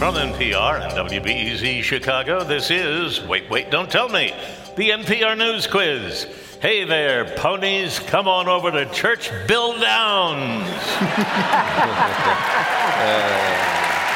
From 0.00 0.14
NPR 0.14 0.80
and 0.80 0.92
WBEZ 1.10 1.82
Chicago, 1.82 2.42
this 2.42 2.70
is 2.70 3.20
Wait, 3.26 3.50
Wait, 3.50 3.70
Don't 3.70 3.90
Tell 3.90 4.08
Me, 4.08 4.32
the 4.74 4.88
NPR 4.88 5.36
News 5.36 5.66
Quiz. 5.66 6.26
Hey 6.62 6.84
there, 6.84 7.26
ponies, 7.36 7.98
come 7.98 8.26
on 8.26 8.48
over 8.48 8.70
to 8.70 8.86
Church 8.94 9.30
Bill 9.46 9.78
Downs. 9.78 10.64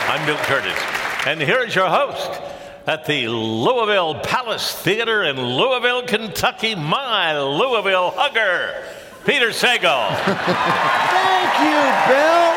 I'm 0.09 0.25
Bill 0.25 0.37
Kurtis, 0.37 1.27
and 1.27 1.39
here's 1.39 1.75
your 1.75 1.91
host 1.91 2.41
at 2.87 3.05
the 3.05 3.29
Louisville 3.29 4.14
Palace 4.21 4.73
Theater 4.80 5.25
in 5.25 5.37
Louisville, 5.39 6.07
Kentucky, 6.07 6.75
my 6.75 7.39
Louisville 7.39 8.12
hugger, 8.16 8.82
Peter 9.27 9.51
Sagal. 9.51 10.09
Thank 10.25 11.61
you, 11.61 11.77
Bill. 12.09 12.55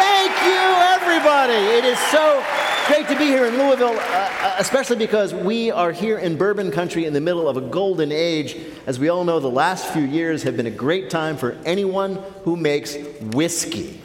Thank 0.00 0.32
you, 0.46 0.96
everybody. 1.16 1.54
It 1.54 1.84
is 1.86 1.98
so 2.10 2.44
great 2.88 3.08
to 3.08 3.16
be 3.16 3.24
here 3.24 3.46
in 3.46 3.56
Louisville, 3.56 3.98
uh, 3.98 4.30
uh, 4.42 4.56
especially 4.58 4.96
because 4.96 5.32
we 5.32 5.70
are 5.70 5.90
here 5.90 6.18
in 6.18 6.36
bourbon 6.36 6.70
country 6.70 7.06
in 7.06 7.14
the 7.14 7.22
middle 7.22 7.48
of 7.48 7.56
a 7.56 7.62
golden 7.62 8.12
age. 8.12 8.54
As 8.86 8.98
we 8.98 9.08
all 9.08 9.24
know, 9.24 9.40
the 9.40 9.48
last 9.48 9.86
few 9.94 10.02
years 10.02 10.42
have 10.42 10.58
been 10.58 10.66
a 10.66 10.70
great 10.70 11.08
time 11.08 11.38
for 11.38 11.56
anyone 11.64 12.16
who 12.44 12.54
makes 12.54 12.96
whiskey. 13.32 13.98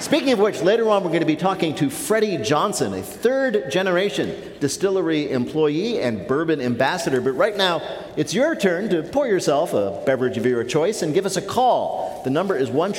Speaking 0.00 0.32
of 0.32 0.38
which, 0.38 0.62
later 0.62 0.88
on 0.88 1.04
we're 1.04 1.10
going 1.10 1.20
to 1.20 1.26
be 1.26 1.36
talking 1.36 1.74
to 1.74 1.90
Freddie 1.90 2.38
Johnson, 2.38 2.94
a 2.94 3.02
third 3.02 3.70
generation 3.70 4.34
distillery 4.58 5.30
employee 5.30 6.00
and 6.00 6.26
bourbon 6.26 6.58
ambassador. 6.62 7.20
But 7.20 7.32
right 7.32 7.54
now, 7.54 7.82
it's 8.16 8.32
your 8.32 8.56
turn 8.56 8.88
to 8.88 9.02
pour 9.02 9.26
yourself 9.26 9.74
a 9.74 10.02
beverage 10.06 10.38
of 10.38 10.46
your 10.46 10.64
choice 10.64 11.02
and 11.02 11.12
give 11.12 11.26
us 11.26 11.36
a 11.36 11.42
call. 11.42 12.22
The 12.24 12.30
number 12.30 12.56
is 12.56 12.70
1 12.70 12.94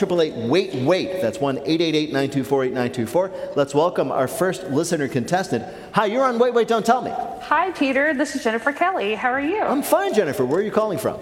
Wait 0.48 0.76
Wait. 0.76 1.22
That's 1.24 1.40
1 1.40 1.58
888 1.58 2.14
924 2.14 2.64
8924. 2.66 3.54
Let's 3.56 3.74
welcome 3.74 4.12
our 4.12 4.28
first 4.28 4.66
listener 4.66 5.08
contestant. 5.08 5.66
Hi, 5.94 6.06
you're 6.06 6.24
on 6.24 6.38
Wait 6.38 6.54
Wait 6.54 6.68
Don't 6.68 6.86
Tell 6.86 7.02
Me. 7.02 7.12
Hi, 7.42 7.72
Peter. 7.72 8.14
This 8.14 8.36
is 8.36 8.44
Jennifer 8.44 8.72
Kelly. 8.72 9.16
How 9.16 9.32
are 9.32 9.42
you? 9.42 9.60
I'm 9.60 9.82
fine, 9.82 10.14
Jennifer. 10.14 10.46
Where 10.46 10.60
are 10.60 10.64
you 10.64 10.72
calling 10.72 11.00
from? 11.00 11.20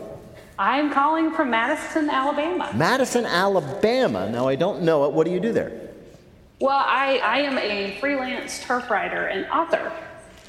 I'm 0.60 0.92
calling 0.92 1.32
from 1.32 1.52
Madison, 1.52 2.10
Alabama. 2.10 2.70
Madison, 2.76 3.26
Alabama. 3.26 4.30
Now, 4.30 4.46
I 4.50 4.56
don't 4.56 4.82
know 4.82 5.06
it. 5.06 5.14
What 5.14 5.26
do 5.26 5.32
you 5.32 5.40
do 5.40 5.54
there? 5.54 5.72
Well, 6.60 6.84
I, 6.86 7.20
I 7.20 7.40
am 7.40 7.58
a 7.58 7.98
freelance 8.02 8.62
turf 8.62 8.90
rider 8.90 9.28
and 9.28 9.50
author. 9.50 9.90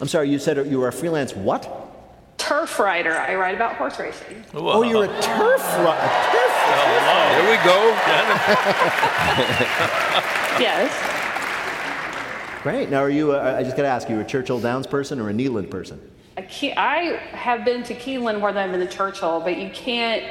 I'm 0.00 0.08
sorry, 0.08 0.28
you 0.28 0.40
said 0.40 0.66
you 0.66 0.80
were 0.80 0.88
a 0.88 0.92
freelance 0.92 1.36
what? 1.36 1.86
Turf 2.38 2.80
rider. 2.80 3.12
I 3.12 3.36
write 3.36 3.54
about 3.54 3.76
horse 3.76 4.00
racing. 4.00 4.44
Oh, 4.52 4.82
you're 4.82 5.04
a 5.04 5.22
turf 5.22 5.62
rider. 5.78 6.08
Here 7.36 7.50
we 7.50 7.56
go. 7.64 7.96
Yes. 10.60 10.92
Great. 12.62 12.90
Now, 12.90 12.98
are 12.98 13.08
you, 13.08 13.32
uh, 13.32 13.56
I 13.58 13.62
just 13.62 13.76
got 13.76 13.84
to 13.84 13.88
ask, 13.88 14.10
you 14.10 14.20
a 14.20 14.24
Churchill 14.24 14.60
Downs 14.60 14.86
person 14.86 15.18
or 15.18 15.30
a 15.30 15.32
Keeneland 15.32 15.70
person? 15.70 16.09
I, 16.50 16.74
I 16.76 17.36
have 17.36 17.64
been 17.64 17.82
to 17.84 17.94
Keeneland 17.94 18.40
more 18.40 18.52
than 18.52 18.64
I've 18.68 18.76
been 18.76 18.86
to 18.86 18.92
Churchill, 18.92 19.40
but 19.40 19.56
you 19.56 19.70
can't 19.70 20.24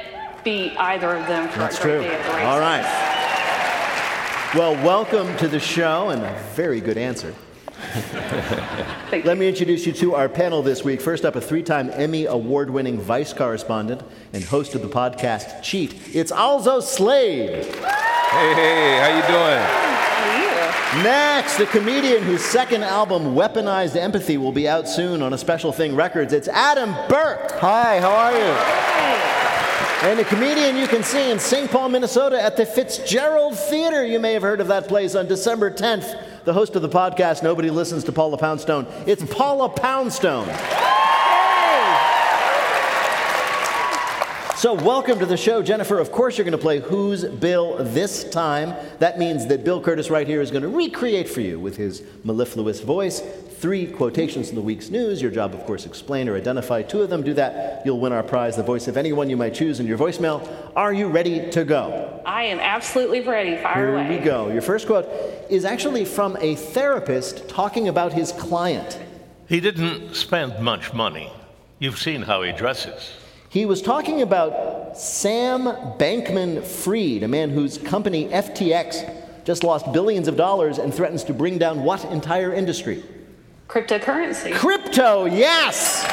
beat 0.44 0.76
either 0.78 1.16
of 1.16 1.26
them 1.26 1.48
for 1.48 1.58
That's 1.58 1.78
a 1.78 1.82
true. 1.82 2.00
day 2.00 2.14
at 2.14 2.22
the 2.26 2.32
races. 2.32 2.46
All 2.46 2.60
right. 2.60 2.84
Well, 4.54 4.74
welcome 4.84 5.36
to 5.38 5.48
the 5.48 5.60
show, 5.60 6.10
and 6.10 6.22
a 6.22 6.42
very 6.54 6.80
good 6.80 6.98
answer. 6.98 7.34
Thank 9.10 9.24
Let 9.24 9.34
you. 9.36 9.40
me 9.40 9.48
introduce 9.48 9.86
you 9.86 9.92
to 9.94 10.14
our 10.14 10.28
panel 10.28 10.62
this 10.62 10.84
week. 10.84 11.00
First 11.00 11.24
up, 11.24 11.36
a 11.36 11.40
three 11.40 11.62
time 11.62 11.90
Emmy 11.94 12.26
Award 12.26 12.68
winning 12.70 13.00
vice 13.00 13.32
correspondent 13.32 14.02
and 14.32 14.44
host 14.44 14.74
of 14.74 14.82
the 14.82 14.88
podcast 14.88 15.62
Cheat. 15.62 15.94
It's 16.14 16.30
Alzo 16.30 16.80
Slade. 16.80 17.64
Hey, 17.64 18.54
hey, 18.54 18.98
how 19.00 19.16
you 19.16 19.26
doing? 19.26 19.89
How 20.90 20.98
are 20.98 20.98
you? 20.98 21.04
Next, 21.04 21.60
a 21.60 21.66
comedian 21.66 22.22
whose 22.22 22.44
second 22.44 22.82
album, 22.82 23.34
Weaponized 23.34 23.96
Empathy, 23.96 24.36
will 24.36 24.52
be 24.52 24.68
out 24.68 24.88
soon 24.88 25.22
on 25.22 25.32
a 25.32 25.38
Special 25.38 25.72
Thing 25.72 25.94
Records. 25.94 26.32
It's 26.32 26.48
Adam 26.48 26.92
Burke. 27.08 27.52
Hi, 27.60 28.00
how 28.00 28.10
are 28.10 28.32
you? 28.32 28.54
And 30.02 30.18
a 30.18 30.24
comedian 30.24 30.76
you 30.76 30.86
can 30.86 31.02
see 31.02 31.30
in 31.30 31.38
St. 31.38 31.70
Paul, 31.70 31.90
Minnesota 31.90 32.42
at 32.42 32.56
the 32.56 32.64
Fitzgerald 32.64 33.58
Theater. 33.58 34.04
You 34.04 34.18
may 34.18 34.32
have 34.32 34.42
heard 34.42 34.60
of 34.60 34.68
that 34.68 34.88
place 34.88 35.14
on 35.14 35.28
December 35.28 35.70
10th. 35.70 36.44
The 36.44 36.54
host 36.54 36.74
of 36.74 36.80
the 36.82 36.88
podcast, 36.88 37.42
Nobody 37.42 37.68
Listens 37.68 38.04
to 38.04 38.12
Paula 38.12 38.38
Poundstone. 38.38 38.86
It's 39.06 39.22
Paula 39.22 39.68
Poundstone. 39.68 40.48
So, 44.60 44.74
welcome 44.74 45.18
to 45.20 45.24
the 45.24 45.38
show, 45.38 45.62
Jennifer. 45.62 45.98
Of 45.98 46.12
course, 46.12 46.36
you're 46.36 46.44
going 46.44 46.52
to 46.52 46.58
play 46.58 46.80
Who's 46.80 47.24
Bill 47.24 47.82
this 47.82 48.24
time. 48.24 48.76
That 48.98 49.18
means 49.18 49.46
that 49.46 49.64
Bill 49.64 49.80
Kurtis, 49.80 50.10
right 50.10 50.26
here, 50.26 50.42
is 50.42 50.50
going 50.50 50.64
to 50.64 50.68
recreate 50.68 51.30
for 51.30 51.40
you 51.40 51.58
with 51.58 51.78
his 51.78 52.02
mellifluous 52.24 52.82
voice 52.82 53.20
three 53.20 53.86
quotations 53.86 54.48
from 54.48 54.56
the 54.56 54.60
week's 54.60 54.90
news. 54.90 55.22
Your 55.22 55.30
job, 55.30 55.54
of 55.54 55.64
course, 55.64 55.86
explain 55.86 56.28
or 56.28 56.36
identify 56.36 56.82
two 56.82 57.00
of 57.00 57.08
them. 57.08 57.22
Do 57.22 57.32
that, 57.32 57.86
you'll 57.86 58.00
win 58.00 58.12
our 58.12 58.22
prize, 58.22 58.54
the 58.54 58.62
voice 58.62 58.86
of 58.86 58.98
anyone 58.98 59.30
you 59.30 59.36
might 59.38 59.54
choose 59.54 59.80
in 59.80 59.86
your 59.86 59.96
voicemail. 59.96 60.46
Are 60.76 60.92
you 60.92 61.08
ready 61.08 61.50
to 61.52 61.64
go? 61.64 62.20
I 62.26 62.42
am 62.42 62.60
absolutely 62.60 63.22
ready. 63.22 63.56
Fire 63.62 63.76
Here 63.76 63.94
away. 63.94 64.18
we 64.18 64.22
go. 64.22 64.50
Your 64.50 64.60
first 64.60 64.86
quote 64.86 65.08
is 65.48 65.64
actually 65.64 66.04
from 66.04 66.36
a 66.38 66.56
therapist 66.56 67.48
talking 67.48 67.88
about 67.88 68.12
his 68.12 68.32
client. 68.32 69.00
He 69.48 69.58
didn't 69.58 70.14
spend 70.14 70.62
much 70.62 70.92
money. 70.92 71.32
You've 71.78 71.98
seen 71.98 72.20
how 72.20 72.42
he 72.42 72.52
dresses. 72.52 73.14
He 73.50 73.66
was 73.66 73.82
talking 73.82 74.22
about 74.22 74.96
Sam 74.96 75.64
Bankman 75.98 76.64
Fried, 76.64 77.24
a 77.24 77.28
man 77.28 77.50
whose 77.50 77.78
company 77.78 78.28
FTX 78.28 79.44
just 79.44 79.64
lost 79.64 79.92
billions 79.92 80.28
of 80.28 80.36
dollars 80.36 80.78
and 80.78 80.94
threatens 80.94 81.24
to 81.24 81.34
bring 81.34 81.58
down 81.58 81.82
what 81.82 82.04
entire 82.04 82.54
industry? 82.54 83.02
Cryptocurrency. 83.66 84.54
Crypto, 84.54 85.24
yes! 85.24 86.04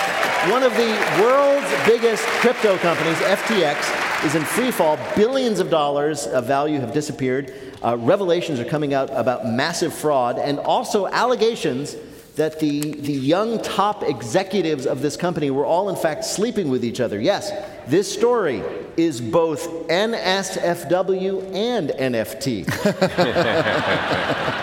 One 0.49 0.63
of 0.63 0.73
the 0.73 1.21
world's 1.21 1.69
biggest 1.85 2.23
crypto 2.41 2.75
companies, 2.79 3.17
FTX, 3.17 4.25
is 4.25 4.33
in 4.33 4.43
free 4.43 4.71
fall. 4.71 4.97
Billions 5.15 5.59
of 5.59 5.69
dollars 5.69 6.25
of 6.25 6.47
value 6.47 6.79
have 6.79 6.91
disappeared. 6.91 7.53
Uh, 7.83 7.97
revelations 7.97 8.59
are 8.59 8.65
coming 8.65 8.95
out 8.95 9.11
about 9.11 9.45
massive 9.45 9.93
fraud 9.93 10.39
and 10.39 10.57
also 10.57 11.05
allegations 11.05 11.95
that 12.37 12.59
the, 12.59 12.91
the 12.91 13.11
young 13.13 13.61
top 13.61 14.03
executives 14.03 14.85
of 14.85 15.01
this 15.01 15.17
company 15.17 15.51
were 15.51 15.65
all, 15.65 15.89
in 15.89 15.95
fact, 15.95 16.23
sleeping 16.23 16.69
with 16.69 16.85
each 16.85 16.99
other. 16.99 17.19
Yes, 17.19 17.51
this 17.87 18.11
story 18.11 18.63
is 18.95 19.19
both 19.19 19.67
NSFW 19.87 21.53
and 21.53 21.89
NFT. 21.89 22.65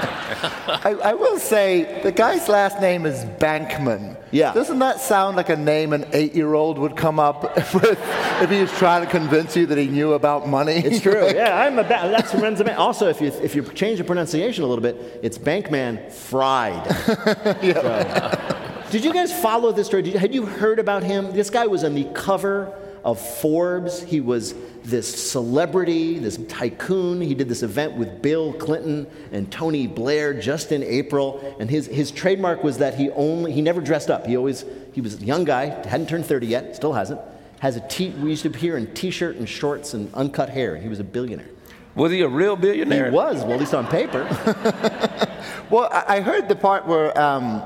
I, 0.44 0.96
I 1.02 1.14
will 1.14 1.38
say 1.38 2.00
the 2.02 2.12
guy's 2.12 2.48
last 2.48 2.80
name 2.80 3.06
is 3.06 3.24
Bankman. 3.24 4.16
Yeah. 4.30 4.52
Doesn't 4.52 4.78
that 4.80 5.00
sound 5.00 5.36
like 5.36 5.48
a 5.48 5.56
name 5.56 5.92
an 5.92 6.06
eight-year-old 6.12 6.78
would 6.78 6.96
come 6.96 7.18
up 7.20 7.42
with 7.74 7.98
if 8.42 8.50
he 8.50 8.60
was 8.60 8.72
trying 8.72 9.04
to 9.04 9.10
convince 9.10 9.56
you 9.56 9.66
that 9.66 9.78
he 9.78 9.86
knew 9.86 10.12
about 10.14 10.48
money? 10.48 10.74
It's 10.74 11.00
true. 11.00 11.14
Yeah, 11.34 11.56
I'm 11.62 11.78
a 11.78 11.82
ba- 11.82 12.08
that's 12.16 12.32
a 12.34 12.64
man. 12.64 12.76
Also, 12.76 13.08
if 13.08 13.20
you 13.20 13.28
if 13.28 13.54
you 13.54 13.62
change 13.72 13.98
the 13.98 14.04
pronunciation 14.04 14.62
a 14.64 14.66
little 14.66 14.82
bit, 14.82 15.20
it's 15.22 15.38
Bankman 15.38 16.10
Fried. 16.12 16.84
So- 17.74 18.60
did 18.90 19.04
you 19.04 19.12
guys 19.12 19.32
follow 19.42 19.72
this 19.72 19.88
story? 19.88 20.02
Did 20.02 20.12
you, 20.14 20.18
had 20.20 20.34
you 20.34 20.46
heard 20.46 20.78
about 20.78 21.02
him? 21.02 21.32
This 21.32 21.50
guy 21.50 21.66
was 21.66 21.82
on 21.82 21.94
the 21.94 22.04
cover 22.14 22.72
of 23.04 23.20
Forbes. 23.20 24.02
He 24.02 24.20
was 24.20 24.54
this 24.82 25.30
celebrity, 25.30 26.18
this 26.18 26.38
tycoon. 26.48 27.20
He 27.20 27.34
did 27.34 27.48
this 27.48 27.62
event 27.62 27.94
with 27.94 28.22
Bill 28.22 28.52
Clinton 28.54 29.06
and 29.30 29.50
Tony 29.52 29.86
Blair 29.86 30.34
just 30.34 30.72
in 30.72 30.82
April. 30.82 31.56
And 31.60 31.70
his, 31.70 31.86
his 31.86 32.10
trademark 32.10 32.64
was 32.64 32.78
that 32.78 32.94
he 32.94 33.10
only 33.10 33.52
he 33.52 33.62
never 33.62 33.80
dressed 33.80 34.10
up. 34.10 34.26
He 34.26 34.36
always 34.36 34.64
he 34.92 35.00
was 35.00 35.20
a 35.20 35.24
young 35.24 35.44
guy, 35.44 35.66
hadn't 35.86 36.08
turned 36.08 36.26
30 36.26 36.46
yet, 36.46 36.76
still 36.76 36.92
hasn't. 36.92 37.20
Has 37.60 37.76
a 37.76 37.80
t 37.80 38.10
we 38.10 38.30
used 38.30 38.42
to 38.42 38.48
appear 38.48 38.76
in 38.76 38.92
t-shirt 38.94 39.36
and 39.36 39.48
shorts 39.48 39.94
and 39.94 40.12
uncut 40.14 40.50
hair. 40.50 40.76
He 40.76 40.88
was 40.88 41.00
a 41.00 41.04
billionaire. 41.04 41.48
Was 41.94 42.10
he 42.10 42.22
a 42.22 42.28
real 42.28 42.56
billionaire? 42.56 43.10
He 43.10 43.14
was, 43.14 43.42
well, 43.44 43.52
at 43.52 43.60
least 43.60 43.74
on 43.74 43.86
paper. 43.86 44.24
Well, 45.70 45.88
I 45.90 46.16
I 46.16 46.20
heard 46.20 46.48
the 46.48 46.56
part 46.56 46.86
where, 46.86 47.18
um, 47.18 47.62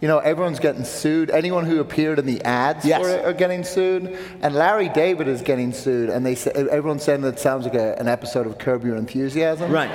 you 0.00 0.08
know, 0.08 0.18
everyone's 0.18 0.58
getting 0.60 0.84
sued. 0.84 1.30
Anyone 1.30 1.64
who 1.66 1.80
appeared 1.80 2.18
in 2.18 2.26
the 2.26 2.42
ads 2.42 2.84
Yes. 2.84 3.00
for 3.02 3.08
it 3.10 3.24
are 3.24 3.32
getting 3.34 3.64
sued. 3.64 4.16
And 4.42 4.54
Larry 4.54 4.88
David 4.88 5.28
is 5.28 5.42
getting 5.42 5.72
sued. 5.72 6.08
And 6.10 6.24
they 6.24 6.34
say, 6.34 6.50
everyone's 6.52 7.02
saying 7.02 7.20
that 7.22 7.34
it 7.34 7.38
sounds 7.40 7.64
like 7.64 7.74
a, 7.74 7.98
an 7.98 8.08
episode 8.08 8.46
of 8.46 8.56
Curb 8.58 8.84
Your 8.84 8.96
Enthusiasm. 8.96 9.70
right. 9.70 9.90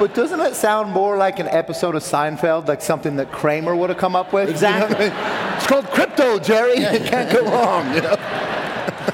But 0.00 0.14
doesn't 0.14 0.40
it 0.40 0.54
sound 0.54 0.90
more 0.92 1.18
like 1.18 1.38
an 1.40 1.46
episode 1.48 1.94
of 1.94 2.02
Seinfeld, 2.02 2.66
like 2.68 2.80
something 2.80 3.16
that 3.16 3.30
Kramer 3.32 3.76
would 3.76 3.90
have 3.90 3.98
come 3.98 4.16
up 4.16 4.32
with? 4.32 4.48
You 4.48 4.54
know 4.60 4.68
I 4.68 4.78
Exactly. 4.84 5.08
mean? 5.10 5.56
It's 5.58 5.66
called 5.66 5.86
crypto, 5.88 6.38
Jerry. 6.38 6.78
It 6.78 7.04
can't 7.04 7.30
go 7.30 7.44
wrong. 7.44 7.94
You 7.94 8.00
know? 8.02 8.16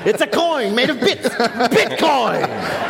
It's 0.05 0.21
a 0.21 0.27
coin 0.27 0.75
made 0.77 0.89
of 0.91 1.01
bits. 1.01 1.29
Bitcoin. 1.29 2.43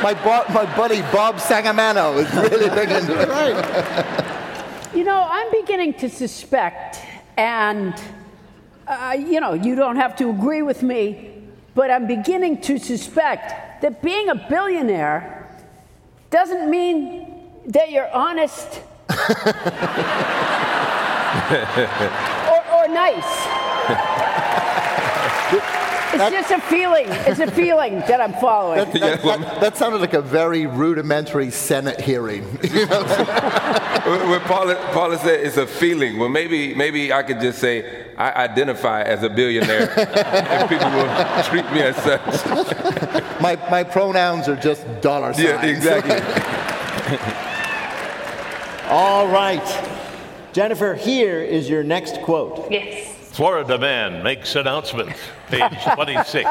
My, 0.02 0.12
bo- 0.12 0.52
my 0.52 0.64
buddy 0.76 1.00
Bob 1.12 1.36
Sacamano 1.36 2.18
is 2.18 2.30
really 2.50 2.68
big 2.70 2.90
into 2.90 3.18
it. 3.18 3.28
Right. 3.28 4.94
You 4.94 5.04
know, 5.04 5.26
I'm 5.28 5.50
beginning 5.50 5.94
to 5.94 6.08
suspect, 6.10 7.00
and 7.36 7.94
uh, 8.86 9.16
you 9.18 9.40
know, 9.40 9.52
you 9.52 9.74
don't 9.74 9.96
have 9.96 10.14
to 10.16 10.30
agree 10.30 10.62
with 10.62 10.82
me, 10.82 11.42
but 11.74 11.90
I'm 11.90 12.06
beginning 12.06 12.60
to 12.62 12.78
suspect 12.78 13.82
that 13.82 14.00
being 14.02 14.28
a 14.28 14.34
billionaire 14.34 15.48
doesn't 16.30 16.70
mean 16.70 17.50
that 17.66 17.90
you're 17.90 18.10
honest 18.12 18.80
or, 19.10 19.16
or 22.74 22.88
nice. 22.88 24.25
It's 26.20 26.30
just 26.30 26.50
a 26.50 26.60
feeling. 26.60 27.06
It's 27.08 27.40
a 27.40 27.50
feeling 27.50 27.98
that 28.00 28.20
I'm 28.20 28.32
following. 28.34 28.78
That, 28.78 28.92
that- 29.00 29.22
that- 29.22 29.60
that 29.60 29.76
sounded 29.76 30.00
like 30.00 30.14
a 30.14 30.22
very 30.22 30.66
rudimentary 30.66 31.50
Senate 31.50 32.00
hearing. 32.00 32.44
You 32.76 32.86
know? 32.86 33.02
When 34.30 34.40
Paula, 34.42 34.76
Paula 34.92 35.18
said 35.18 35.40
it's 35.40 35.56
a 35.56 35.66
feeling, 35.66 36.18
well, 36.18 36.28
maybe 36.28 36.74
maybe 36.74 37.12
I 37.12 37.22
could 37.24 37.40
just 37.40 37.58
say 37.58 38.04
I 38.16 38.30
identify 38.44 39.02
as 39.02 39.22
a 39.24 39.28
billionaire, 39.28 39.90
and 39.98 40.68
people 40.68 40.88
will 40.90 41.08
treat 41.44 41.64
me 41.72 41.80
as 41.82 41.96
such. 41.96 43.40
my, 43.40 43.56
my 43.68 43.82
pronouns 43.82 44.48
are 44.48 44.54
just 44.56 44.86
dollar 45.00 45.32
signs. 45.34 45.44
Yeah, 45.44 45.66
exactly. 45.66 46.14
All 48.88 49.26
right. 49.26 49.64
Jennifer, 50.52 50.94
here 50.94 51.40
is 51.42 51.68
your 51.68 51.82
next 51.82 52.22
quote. 52.22 52.70
Yes. 52.70 53.15
Florida 53.36 53.76
man 53.76 54.22
makes 54.22 54.56
announcement, 54.56 55.10
page 55.48 55.84
26. 55.94 56.44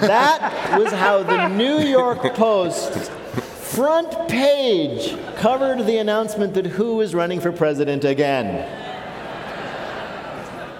That 0.00 0.76
was 0.76 0.90
how 0.90 1.22
the 1.22 1.46
New 1.46 1.78
York 1.78 2.34
Post 2.34 2.92
front 2.92 4.28
page 4.28 5.16
covered 5.36 5.86
the 5.86 5.98
announcement 5.98 6.54
that 6.54 6.66
who 6.66 7.00
is 7.00 7.14
running 7.14 7.40
for 7.40 7.52
president 7.52 8.04
again. 8.04 8.68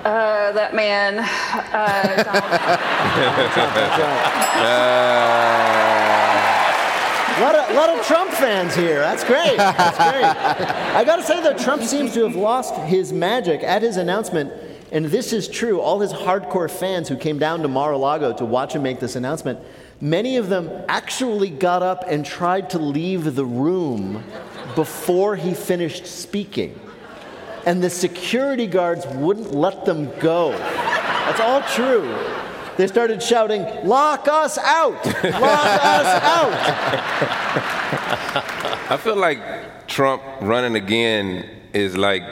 Uh, 0.05 0.51
that 0.51 0.75
man, 0.75 1.21
uh, 1.21 2.23
Donald 2.25 2.43
A 7.33 7.41
lot, 7.41 7.55
of, 7.55 7.75
lot 7.77 7.89
of 7.89 8.05
Trump 8.05 8.33
fans 8.33 8.75
here. 8.75 8.99
That's 8.99 9.23
great. 9.23 9.57
That's 9.57 9.97
great. 9.97 10.25
I 10.97 11.05
got 11.05 11.17
to 11.17 11.23
say, 11.23 11.41
though, 11.41 11.57
Trump 11.57 11.83
seems 11.83 12.13
to 12.15 12.25
have 12.25 12.35
lost 12.35 12.75
his 12.75 13.13
magic 13.13 13.63
at 13.63 13.83
his 13.83 13.97
announcement. 13.97 14.53
And 14.93 15.07
this 15.07 15.33
is 15.33 15.49
true. 15.49 15.81
All 15.81 16.01
his 16.01 16.13
hardcore 16.13 16.71
fans 16.71 17.09
who 17.09 17.17
came 17.17 17.39
down 17.39 17.63
to 17.63 17.69
Mar 17.69 17.93
a 17.93 17.99
Lago 17.99 18.35
to 18.35 18.45
watch 18.45 18.75
him 18.75 18.83
make 18.83 19.01
this 19.01 19.17
announcement, 19.17 19.59
many 20.03 20.37
of 20.37 20.51
them 20.51 20.71
actually 20.87 21.49
got 21.49 21.83
up 21.83 22.05
and 22.07 22.27
tried 22.27 22.69
to 22.71 22.79
leave 22.79 23.35
the 23.35 23.45
room 23.45 24.23
before 24.75 25.35
he 25.35 25.55
finished 25.55 26.07
speaking. 26.07 26.79
And 27.65 27.83
the 27.83 27.89
security 27.89 28.67
guards 28.67 29.07
wouldn't 29.07 29.55
let 29.55 29.87
them 29.87 30.11
go. 30.19 30.51
That's 30.51 31.41
all 31.41 31.63
true. 31.63 32.03
They 32.77 32.87
started 32.87 33.23
shouting, 33.23 33.65
Lock 33.87 34.29
us 34.29 34.59
out! 34.59 35.05
Lock 35.07 35.25
us 35.25 36.23
out! 36.23 36.53
I 38.91 38.99
feel 38.99 39.17
like 39.17 39.87
Trump 39.87 40.23
running 40.43 40.75
again 40.77 41.49
is 41.73 41.97
like 41.97 42.25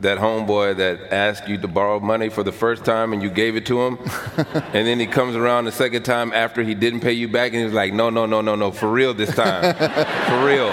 that 0.00 0.18
homeboy 0.18 0.76
that 0.76 1.12
asked 1.12 1.48
you 1.48 1.56
to 1.58 1.68
borrow 1.68 1.98
money 2.00 2.28
for 2.28 2.42
the 2.42 2.52
first 2.52 2.84
time 2.84 3.12
and 3.12 3.22
you 3.22 3.30
gave 3.30 3.56
it 3.56 3.64
to 3.66 3.80
him, 3.80 3.98
and 4.36 4.86
then 4.86 5.00
he 5.00 5.06
comes 5.06 5.36
around 5.36 5.64
the 5.64 5.72
second 5.72 6.02
time 6.02 6.32
after 6.32 6.62
he 6.62 6.74
didn't 6.74 7.00
pay 7.00 7.12
you 7.12 7.28
back, 7.28 7.52
and 7.52 7.64
he's 7.64 7.72
like, 7.72 7.92
"No, 7.92 8.10
no, 8.10 8.26
no, 8.26 8.40
no, 8.40 8.54
no, 8.54 8.70
for 8.70 8.90
real 8.90 9.14
this 9.14 9.34
time, 9.34 9.74
for 9.74 10.44
real." 10.44 10.68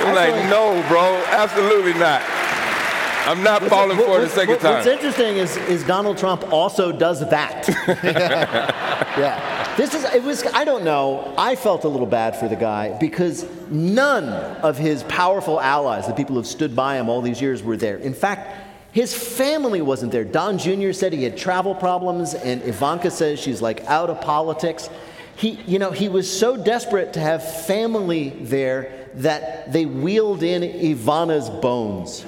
I'm 0.00 0.14
like, 0.14 0.34
"No, 0.50 0.84
bro, 0.88 1.22
absolutely 1.28 1.94
not. 1.94 2.33
I'm 3.26 3.42
not 3.42 3.62
falling 3.64 3.96
for 3.96 4.18
it 4.18 4.22
What's- 4.22 4.34
second 4.34 4.50
What's 4.50 4.62
time." 4.62 4.86
interesting 4.86 5.36
is, 5.36 5.56
is 5.56 5.84
Donald 5.84 6.18
Trump 6.18 6.52
also 6.52 6.92
does 6.92 7.20
that. 7.30 7.66
yeah. 9.18 9.74
This 9.76 9.94
is, 9.94 10.04
it 10.04 10.22
was, 10.22 10.44
I 10.46 10.64
don't 10.64 10.84
know, 10.84 11.34
I 11.38 11.56
felt 11.56 11.84
a 11.84 11.88
little 11.88 12.06
bad 12.06 12.36
for 12.36 12.48
the 12.48 12.56
guy 12.56 12.96
because 12.98 13.46
none 13.70 14.28
of 14.62 14.76
his 14.78 15.02
powerful 15.04 15.60
allies, 15.60 16.06
the 16.06 16.12
people 16.14 16.36
who've 16.36 16.46
stood 16.46 16.76
by 16.76 16.96
him 16.98 17.08
all 17.08 17.22
these 17.22 17.40
years, 17.40 17.62
were 17.62 17.76
there. 17.76 17.96
In 17.96 18.14
fact, 18.14 18.62
his 18.92 19.12
family 19.14 19.82
wasn't 19.82 20.12
there. 20.12 20.24
Don 20.24 20.58
Jr. 20.58 20.92
said 20.92 21.12
he 21.12 21.24
had 21.24 21.36
travel 21.36 21.74
problems, 21.74 22.34
and 22.34 22.62
Ivanka 22.62 23.10
says 23.10 23.40
she's 23.40 23.60
like 23.60 23.84
out 23.86 24.10
of 24.10 24.20
politics. 24.20 24.88
He, 25.36 25.52
you 25.66 25.80
know, 25.80 25.90
he 25.90 26.08
was 26.08 26.30
so 26.30 26.56
desperate 26.56 27.14
to 27.14 27.20
have 27.20 27.42
family 27.66 28.30
there 28.30 29.08
that 29.14 29.72
they 29.72 29.84
wheeled 29.86 30.44
in 30.44 30.62
Ivana's 30.62 31.50
bones. 31.50 32.24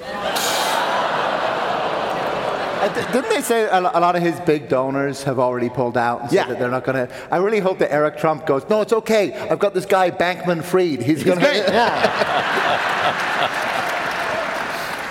Uh, 2.79 3.11
Didn't 3.11 3.29
they 3.29 3.41
say 3.41 3.67
a 3.71 3.79
lot 3.81 4.15
of 4.15 4.21
his 4.21 4.39
big 4.41 4.69
donors 4.69 5.23
have 5.23 5.39
already 5.39 5.69
pulled 5.69 5.97
out 5.97 6.21
and 6.21 6.29
said 6.29 6.35
Yeah. 6.35 6.47
that 6.47 6.59
they're 6.59 6.69
not 6.69 6.83
going 6.83 7.07
to? 7.07 7.13
I 7.31 7.37
really 7.37 7.59
hope 7.59 7.79
that 7.79 7.91
Eric 7.91 8.17
Trump 8.17 8.45
goes, 8.45 8.67
no, 8.69 8.81
it's 8.81 8.93
okay. 8.93 9.33
I've 9.33 9.59
got 9.59 9.73
this 9.73 9.85
guy, 9.85 10.11
Bankman 10.11 10.63
Fried. 10.63 11.01
He's 11.01 11.23
going 11.23 11.39
to. 11.39 11.45
yeah. 11.45 12.33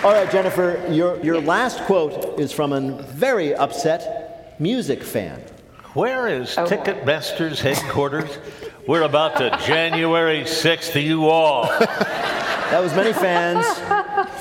All 0.05 0.13
right, 0.13 0.31
Jennifer, 0.31 0.81
your, 0.89 1.19
your 1.25 1.41
last 1.41 1.81
quote 1.81 2.39
is 2.39 2.53
from 2.53 2.73
a 2.73 3.03
very 3.03 3.55
upset 3.57 4.55
music 4.61 5.03
fan. 5.03 5.41
Where 5.95 6.29
is 6.29 6.57
Oh. 6.57 6.65
Ticketmaster's 6.67 7.61
headquarters? 7.61 8.39
We're 8.87 9.03
about 9.03 9.37
to 9.39 9.59
January 9.67 10.43
6th 10.45 10.93
to 10.93 11.01
you 11.01 11.27
all. 11.29 11.65
That 11.67 12.81
was 12.81 12.95
many 12.95 13.13
fans 13.13 13.65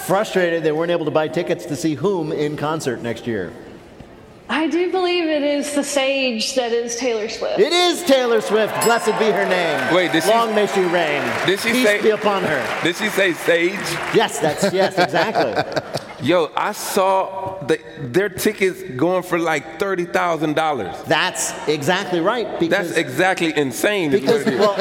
frustrated 0.06 0.64
they 0.64 0.72
weren't 0.72 0.92
able 0.92 1.06
to 1.06 1.12
buy 1.12 1.28
tickets 1.28 1.66
to 1.66 1.76
see 1.76 1.96
whom 1.96 2.32
in 2.32 2.56
concert 2.58 3.02
next 3.02 3.26
year. 3.28 3.52
I 4.48 4.68
do 4.68 4.92
believe 4.92 5.26
it 5.28 5.42
is 5.42 5.74
the 5.74 5.84
sage 5.84 6.54
that 6.54 6.72
is 6.72 6.96
Taylor 6.98 7.28
Swift. 7.30 7.60
It 7.60 7.74
is 7.74 8.04
Taylor 8.04 8.42
Swift. 8.42 8.74
Blessed 8.84 9.18
be 9.18 9.32
her 9.32 9.46
name. 9.50 9.94
Wait, 9.96 10.12
did 10.12 10.22
she- 10.24 10.30
Long 10.30 10.54
may 10.54 10.68
she 10.68 10.82
reign. 10.82 11.24
Did 11.48 11.60
she 11.60 11.72
Peace 11.72 11.88
say- 11.88 12.02
be 12.04 12.12
upon 12.12 12.44
her. 12.44 12.82
Did 12.84 12.96
she 12.96 13.10
say 13.10 13.34
sage? 13.34 13.74
Yes, 14.14 14.38
that's 14.40 14.72
yes, 14.72 15.00
exactly. 15.00 15.82
Yo, 16.22 16.52
I 16.56 16.74
saw 16.74 17.60
the, 17.66 17.80
their 18.00 18.30
tickets 18.30 18.84
going 18.96 19.24
for 19.24 19.40
like 19.40 19.80
thirty 19.80 20.06
thousand 20.06 20.56
dollars. 20.56 20.96
That's 21.08 21.52
exactly 21.68 22.20
right. 22.20 22.60
Because 22.60 22.90
That's 22.90 22.98
exactly 23.00 23.52
insane. 23.58 24.12
Because, 24.12 24.46
well, 24.46 24.76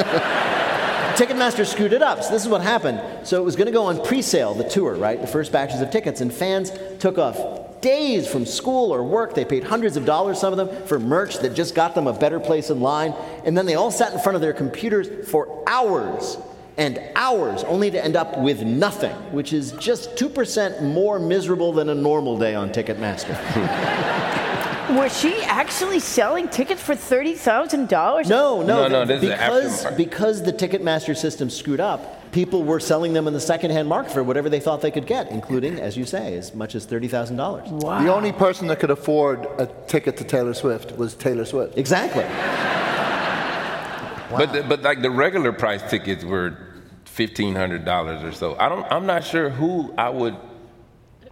Ticketmaster 1.17 1.65
screwed 1.65 1.93
it 1.93 2.03
up. 2.03 2.25
So 2.25 2.31
this 2.31 2.43
is 2.43 2.49
what 2.49 2.61
happened. 2.61 3.27
So 3.27 3.41
it 3.41 3.45
was 3.45 3.55
going 3.55 3.67
to 3.67 3.73
go 3.73 3.85
on 3.85 4.05
pre-sale, 4.05 4.55
the 4.55 4.69
tour, 4.69 4.95
right? 4.95 5.21
The 5.21 5.29
first 5.29 5.53
batches 5.53 5.81
of 5.81 5.91
tickets, 5.91 6.21
and 6.21 6.33
fans 6.33 6.73
took 6.99 7.19
off 7.19 7.81
days 7.81 8.27
from 8.27 8.45
school 8.45 8.93
or 8.93 9.05
work. 9.05 9.35
They 9.35 9.45
paid 9.45 9.63
hundreds 9.63 9.97
of 9.97 10.05
dollars, 10.05 10.41
some 10.41 10.53
of 10.53 10.57
them, 10.57 10.87
for 10.87 10.99
merch 10.99 11.39
that 11.39 11.55
just 11.55 11.75
got 11.75 11.95
them 11.95 12.09
a 12.09 12.13
better 12.13 12.41
place 12.41 12.71
in 12.71 12.81
line. 12.81 13.15
And 13.45 13.57
then 13.57 13.65
they 13.65 13.77
all 13.77 13.93
sat 13.93 14.13
in 14.13 14.19
front 14.19 14.35
of 14.35 14.43
their 14.43 14.53
computers 14.53 15.29
for 15.29 15.63
hours 15.69 16.37
and 16.77 17.01
hours, 17.15 17.63
only 17.65 17.93
to 17.93 18.05
end 18.05 18.17
up 18.17 18.37
with 18.39 18.63
nothing, 18.63 19.15
which 19.33 19.53
is 19.53 19.71
just 19.73 20.17
2% 20.17 20.83
more 20.83 21.21
miserable 21.21 21.73
than 21.73 21.91
a 21.91 21.95
normal 21.95 22.37
day 22.37 22.57
on 22.57 22.71
Ticketmaster. 22.71 24.71
Was 24.91 25.19
she 25.19 25.35
actually 25.45 25.99
selling 25.99 26.47
tickets 26.49 26.83
for 26.83 26.95
thirty 26.95 27.35
thousand 27.35 27.89
dollars? 27.89 28.29
No, 28.29 28.61
no, 28.63 28.87
No, 28.87 28.89
no, 28.89 29.05
th- 29.07 29.21
this 29.21 29.41
is 29.41 29.83
the 29.83 29.91
because 29.91 29.97
because 29.97 30.43
the 30.43 30.53
Ticketmaster 30.53 31.17
system 31.17 31.49
screwed 31.49 31.81
up. 31.81 32.21
People 32.33 32.65
were 32.65 32.81
selling 32.81 33.15
them 33.15 33.27
in 33.27 33.33
the 33.33 33.41
secondhand 33.41 33.89
market 33.89 34.13
for 34.13 34.23
whatever 34.23 34.51
they 34.51 34.61
thought 34.61 34.83
they 34.83 34.91
could 34.91 35.07
get, 35.07 35.31
including, 35.31 35.81
as 35.81 35.97
you 35.97 36.05
say, 36.05 36.37
as 36.37 36.55
much 36.55 36.75
as 36.75 36.85
thirty 36.85 37.09
thousand 37.09 37.37
dollars. 37.37 37.67
Wow. 37.71 38.03
The 38.03 38.13
only 38.13 38.33
person 38.33 38.67
that 38.67 38.79
could 38.79 38.91
afford 38.91 39.47
a 39.59 39.67
ticket 39.87 40.19
to 40.19 40.25
Taylor 40.25 40.53
Swift 40.53 40.99
was 40.99 41.15
Taylor 41.15 41.47
Swift. 41.47 41.79
Exactly. 41.79 42.25
wow. 42.25 44.37
But 44.37 44.53
the, 44.53 44.63
but 44.65 44.83
like 44.83 45.01
the 45.01 45.11
regular 45.11 45.53
price 45.53 45.83
tickets 45.89 46.25
were 46.25 46.59
fifteen 47.05 47.55
hundred 47.55 47.87
dollars 47.87 48.23
or 48.23 48.33
so. 48.33 48.55
I 48.59 48.69
don't. 48.69 48.85
I'm 48.93 49.07
not 49.07 49.25
sure 49.25 49.49
who 49.49 49.95
I 49.97 50.11
would 50.11 50.37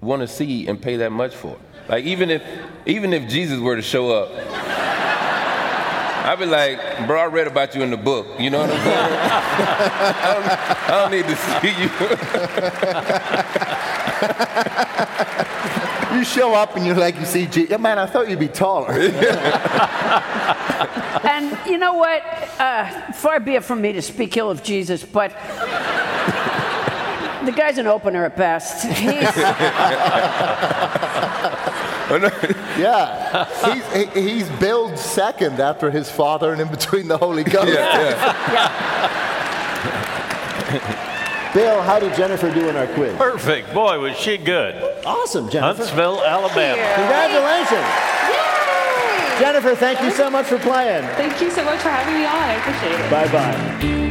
want 0.00 0.23
to 0.23 0.28
see 0.28 0.68
and 0.68 0.80
pay 0.80 0.97
that 0.97 1.12
much 1.12 1.35
for. 1.35 1.59
Like 1.88 2.04
even 2.04 2.30
if 2.30 2.42
even 2.86 3.12
if 3.12 3.28
Jesus 3.28 3.58
were 3.60 3.76
to 3.76 3.82
show 3.82 4.10
up, 4.10 4.30
I'd 6.24 6.38
be 6.38 6.46
like, 6.46 7.06
bro, 7.06 7.20
I 7.20 7.26
read 7.26 7.46
about 7.46 7.74
you 7.74 7.82
in 7.82 7.90
the 7.90 7.96
book. 7.96 8.26
You 8.38 8.50
know 8.50 8.60
what 8.60 8.70
I'm 8.70 8.76
saying? 8.76 8.98
I, 10.14 10.32
don't, 10.34 10.46
I 10.88 11.00
don't 11.00 11.10
need 11.10 11.26
to 11.26 11.36
see 11.36 11.72
you. 11.82 11.90
You 16.12 16.24
show 16.24 16.54
up 16.54 16.76
and 16.76 16.86
you're 16.86 16.94
like, 16.94 17.18
you 17.18 17.24
see, 17.24 17.46
Jesus. 17.46 17.78
man, 17.78 17.98
I 17.98 18.06
thought 18.06 18.28
you'd 18.28 18.38
be 18.38 18.46
taller. 18.46 18.92
And 21.24 21.56
you 21.66 21.78
know 21.78 21.94
what? 21.94 22.22
Uh, 22.58 23.12
far 23.12 23.40
be 23.40 23.54
it 23.54 23.64
from 23.64 23.80
me 23.80 23.92
to 23.92 24.02
speak 24.02 24.36
ill 24.36 24.50
of 24.50 24.62
Jesus, 24.62 25.04
but 25.04 25.30
the 27.44 27.52
guy's 27.52 27.78
an 27.78 27.86
opener 27.86 28.24
at 28.24 28.36
best. 28.36 28.84
He's, 28.84 29.22
Oh, 32.12 32.19
yeah. 32.78 33.75
He's, 33.75 34.12
he, 34.14 34.21
he's 34.21 34.49
billed 34.59 34.99
second 34.99 35.61
after 35.61 35.90
his 35.90 36.11
father 36.11 36.52
and 36.52 36.61
in 36.61 36.69
between 36.69 37.09
the 37.09 37.16
Holy 37.19 37.45
Ghost. 37.45 37.69
yeah, 37.69 38.19
yeah. 40.73 41.52
Bill, 41.54 41.83
how 41.83 41.99
did 41.99 42.14
Jennifer 42.16 42.50
do 42.52 42.69
in 42.69 42.76
our 42.76 42.87
quiz? 42.88 43.14
Perfect. 43.16 43.75
Boy, 43.75 43.99
was 43.99 44.16
she 44.16 44.38
good. 44.38 44.75
Awesome, 45.04 45.50
Jennifer. 45.50 45.83
Huntsville, 45.83 46.23
Alabama. 46.23 46.81
Congratulations. 46.95 47.88
Yay! 48.31 49.38
Jennifer, 49.38 49.75
thank 49.75 50.00
you 50.00 50.11
so 50.11 50.31
much 50.31 50.47
for 50.47 50.59
playing. 50.59 51.02
Thank 51.16 51.40
you 51.42 51.50
so 51.50 51.62
much 51.64 51.81
for 51.81 51.90
having 51.90 52.14
me 52.14 52.25
on. 52.25 52.35
I 52.35 52.54
appreciate 52.54 53.00
it. 53.00 53.11
Bye 53.11 53.28
bye. 53.33 54.01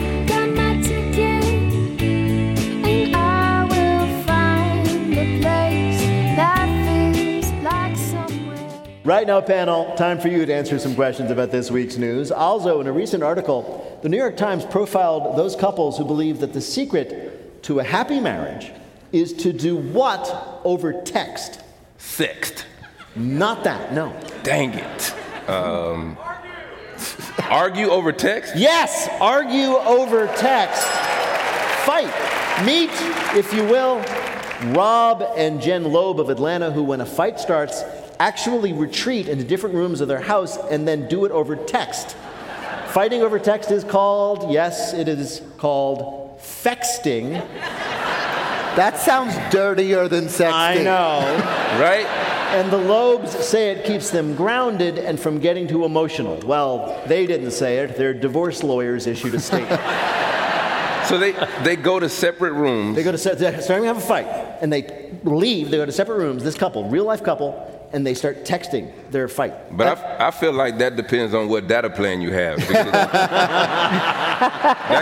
Right 9.11 9.27
now, 9.27 9.41
panel, 9.41 9.93
time 9.97 10.21
for 10.21 10.29
you 10.29 10.45
to 10.45 10.53
answer 10.53 10.79
some 10.79 10.95
questions 10.95 11.31
about 11.31 11.51
this 11.51 11.69
week's 11.69 11.97
news. 11.97 12.31
Also, 12.31 12.79
in 12.79 12.87
a 12.87 12.93
recent 12.93 13.23
article, 13.23 13.99
the 14.01 14.07
New 14.07 14.15
York 14.15 14.37
Times 14.37 14.63
profiled 14.63 15.35
those 15.35 15.53
couples 15.53 15.97
who 15.97 16.05
believe 16.05 16.39
that 16.39 16.53
the 16.53 16.61
secret 16.61 17.61
to 17.63 17.79
a 17.79 17.83
happy 17.83 18.21
marriage 18.21 18.71
is 19.11 19.33
to 19.33 19.51
do 19.51 19.75
what 19.75 20.61
over 20.63 21.01
text? 21.01 21.61
Sexed. 21.97 22.65
Not 23.13 23.65
that, 23.65 23.91
no. 23.91 24.17
Dang 24.43 24.75
it. 24.75 25.13
Um, 25.49 26.17
argue 27.49 27.89
over 27.89 28.13
text? 28.13 28.55
Yes, 28.55 29.09
argue 29.19 29.75
over 29.75 30.27
text. 30.37 30.83
Fight. 31.83 32.13
Meet, 32.65 32.91
if 33.37 33.53
you 33.53 33.65
will, 33.65 33.97
Rob 34.73 35.21
and 35.35 35.61
Jen 35.61 35.83
Loeb 35.83 36.21
of 36.21 36.29
Atlanta, 36.29 36.71
who, 36.71 36.83
when 36.83 37.01
a 37.01 37.05
fight 37.05 37.41
starts, 37.41 37.83
actually 38.21 38.71
retreat 38.71 39.27
into 39.27 39.43
different 39.43 39.73
rooms 39.73 39.99
of 39.99 40.07
their 40.07 40.21
house 40.21 40.55
and 40.69 40.87
then 40.87 41.07
do 41.07 41.25
it 41.25 41.31
over 41.31 41.55
text. 41.55 42.15
Fighting 42.89 43.23
over 43.23 43.39
text 43.39 43.71
is 43.71 43.83
called, 43.83 44.51
yes, 44.51 44.93
it 44.93 45.07
is 45.07 45.41
called 45.57 46.37
fexting. 46.39 47.31
That 48.75 48.99
sounds 48.99 49.33
dirtier 49.51 50.07
than 50.07 50.25
sexting. 50.25 50.51
I 50.53 50.75
know. 50.83 51.19
Right? 51.81 52.05
And 52.53 52.71
the 52.71 52.77
Lobes 52.77 53.31
say 53.31 53.71
it 53.71 53.85
keeps 53.85 54.11
them 54.11 54.35
grounded 54.35 54.99
and 54.99 55.19
from 55.19 55.39
getting 55.39 55.67
too 55.67 55.83
emotional. 55.83 56.37
Well, 56.45 57.01
they 57.07 57.25
didn't 57.25 57.51
say 57.51 57.79
it. 57.79 57.97
Their 57.97 58.13
divorce 58.13 58.61
lawyers 58.61 59.07
issued 59.07 59.33
a 59.33 59.39
statement. 59.39 59.81
So 61.07 61.17
they, 61.17 61.31
they 61.63 61.75
go 61.75 61.99
to 61.99 62.07
separate 62.07 62.53
rooms. 62.53 62.95
They 62.95 63.03
go 63.03 63.11
to 63.11 63.17
se- 63.17 63.35
they're 63.35 63.61
starting 63.61 63.83
to 63.83 63.87
have 63.87 63.97
a 63.97 64.01
fight, 64.01 64.27
and 64.61 64.71
they 64.71 65.11
leave. 65.23 65.71
They 65.71 65.77
go 65.77 65.85
to 65.85 65.91
separate 65.91 66.17
rooms. 66.17 66.43
This 66.43 66.55
couple, 66.55 66.87
real 66.87 67.05
life 67.05 67.23
couple, 67.23 67.70
and 67.93 68.05
they 68.07 68.13
start 68.13 68.45
texting 68.45 68.89
their 69.11 69.27
fight. 69.27 69.75
But 69.75 69.97
I, 69.97 70.27
I 70.27 70.31
feel 70.31 70.53
like 70.53 70.77
that 70.77 70.95
depends 70.95 71.33
on 71.33 71.49
what 71.49 71.67
data 71.67 71.89
plan 71.89 72.21
you 72.21 72.31
have. 72.31 72.57
that 72.69 72.95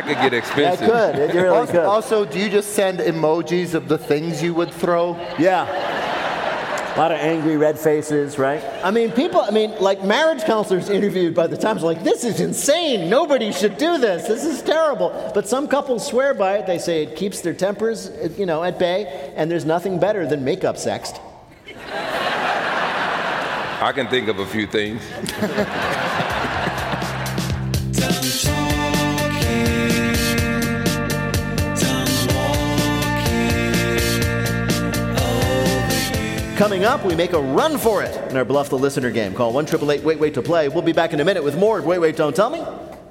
could 0.06 0.16
get 0.18 0.32
That 0.32 0.34
expensive. 0.34 0.88
could. 0.90 1.16
It 1.16 1.34
really 1.34 1.48
Also, 1.50 1.72
could. 1.72 1.86
also, 1.86 2.26
do 2.26 2.40
you 2.40 2.50
just 2.50 2.74
send 2.74 3.00
emojis 3.00 3.74
of 3.74 3.88
the 3.88 3.98
things 3.98 4.42
you 4.42 4.54
would 4.56 4.74
throw? 4.74 5.16
Yeah. 5.38 5.68
A 6.96 6.98
lot 7.00 7.12
of 7.12 7.20
angry 7.20 7.56
red 7.56 7.78
faces, 7.80 8.38
right? 8.40 8.62
I 8.84 8.92
mean, 8.92 9.12
people, 9.12 9.40
I 9.40 9.52
mean, 9.52 9.74
like 9.80 10.04
marriage 10.04 10.44
counselors 10.44 10.90
interviewed 10.90 11.34
by 11.34 11.48
the 11.48 11.56
Times 11.56 11.82
are 11.84 11.86
like, 11.86 12.04
this 12.04 12.26
is 12.26 12.42
insane. 12.42 13.10
Nobody 13.10 13.54
should 13.54 13.78
do 13.78 13.98
this. 14.00 14.28
This 14.28 14.44
is 14.44 14.62
terrible. 14.62 15.32
But 15.34 15.48
some 15.48 15.68
couples 15.68 16.06
swear 16.06 16.34
by 16.34 16.58
it. 16.58 16.66
They 16.68 16.80
say 16.80 17.04
it 17.04 17.16
keeps 17.16 17.40
their 17.42 17.54
tempers, 17.54 18.12
you 18.38 18.46
know, 18.46 18.64
at 18.64 18.80
bay, 18.80 19.32
and 19.38 19.50
there's 19.50 19.66
nothing 19.66 20.00
better 20.00 20.26
than 20.28 20.44
makeup 20.44 20.76
sext. 20.76 21.22
I 23.82 23.94
can 23.94 24.08
think 24.08 24.28
of 24.28 24.40
a 24.40 24.46
few 24.46 24.68
things. 24.68 25.02
Coming 36.58 36.84
up, 36.84 37.06
we 37.06 37.16
make 37.16 37.32
a 37.32 37.40
run 37.40 37.78
for 37.78 38.04
it 38.04 38.14
in 38.30 38.36
our 38.36 38.44
Bluff 38.44 38.68
the 38.68 38.78
Listener 38.78 39.12
game. 39.12 39.34
Call 39.34 39.54
1 39.54 39.66
Wait 39.82 40.04
Wait 40.04 40.34
to 40.34 40.42
Play. 40.42 40.68
We'll 40.68 40.82
be 40.82 40.92
back 40.92 41.14
in 41.14 41.22
a 41.22 41.26
minute 41.26 41.42
with 41.42 41.58
more 41.58 41.82
Wait 41.82 42.00
Wait 42.00 42.18
Don't 42.18 42.36
Tell 42.36 42.50
Me 42.50 42.62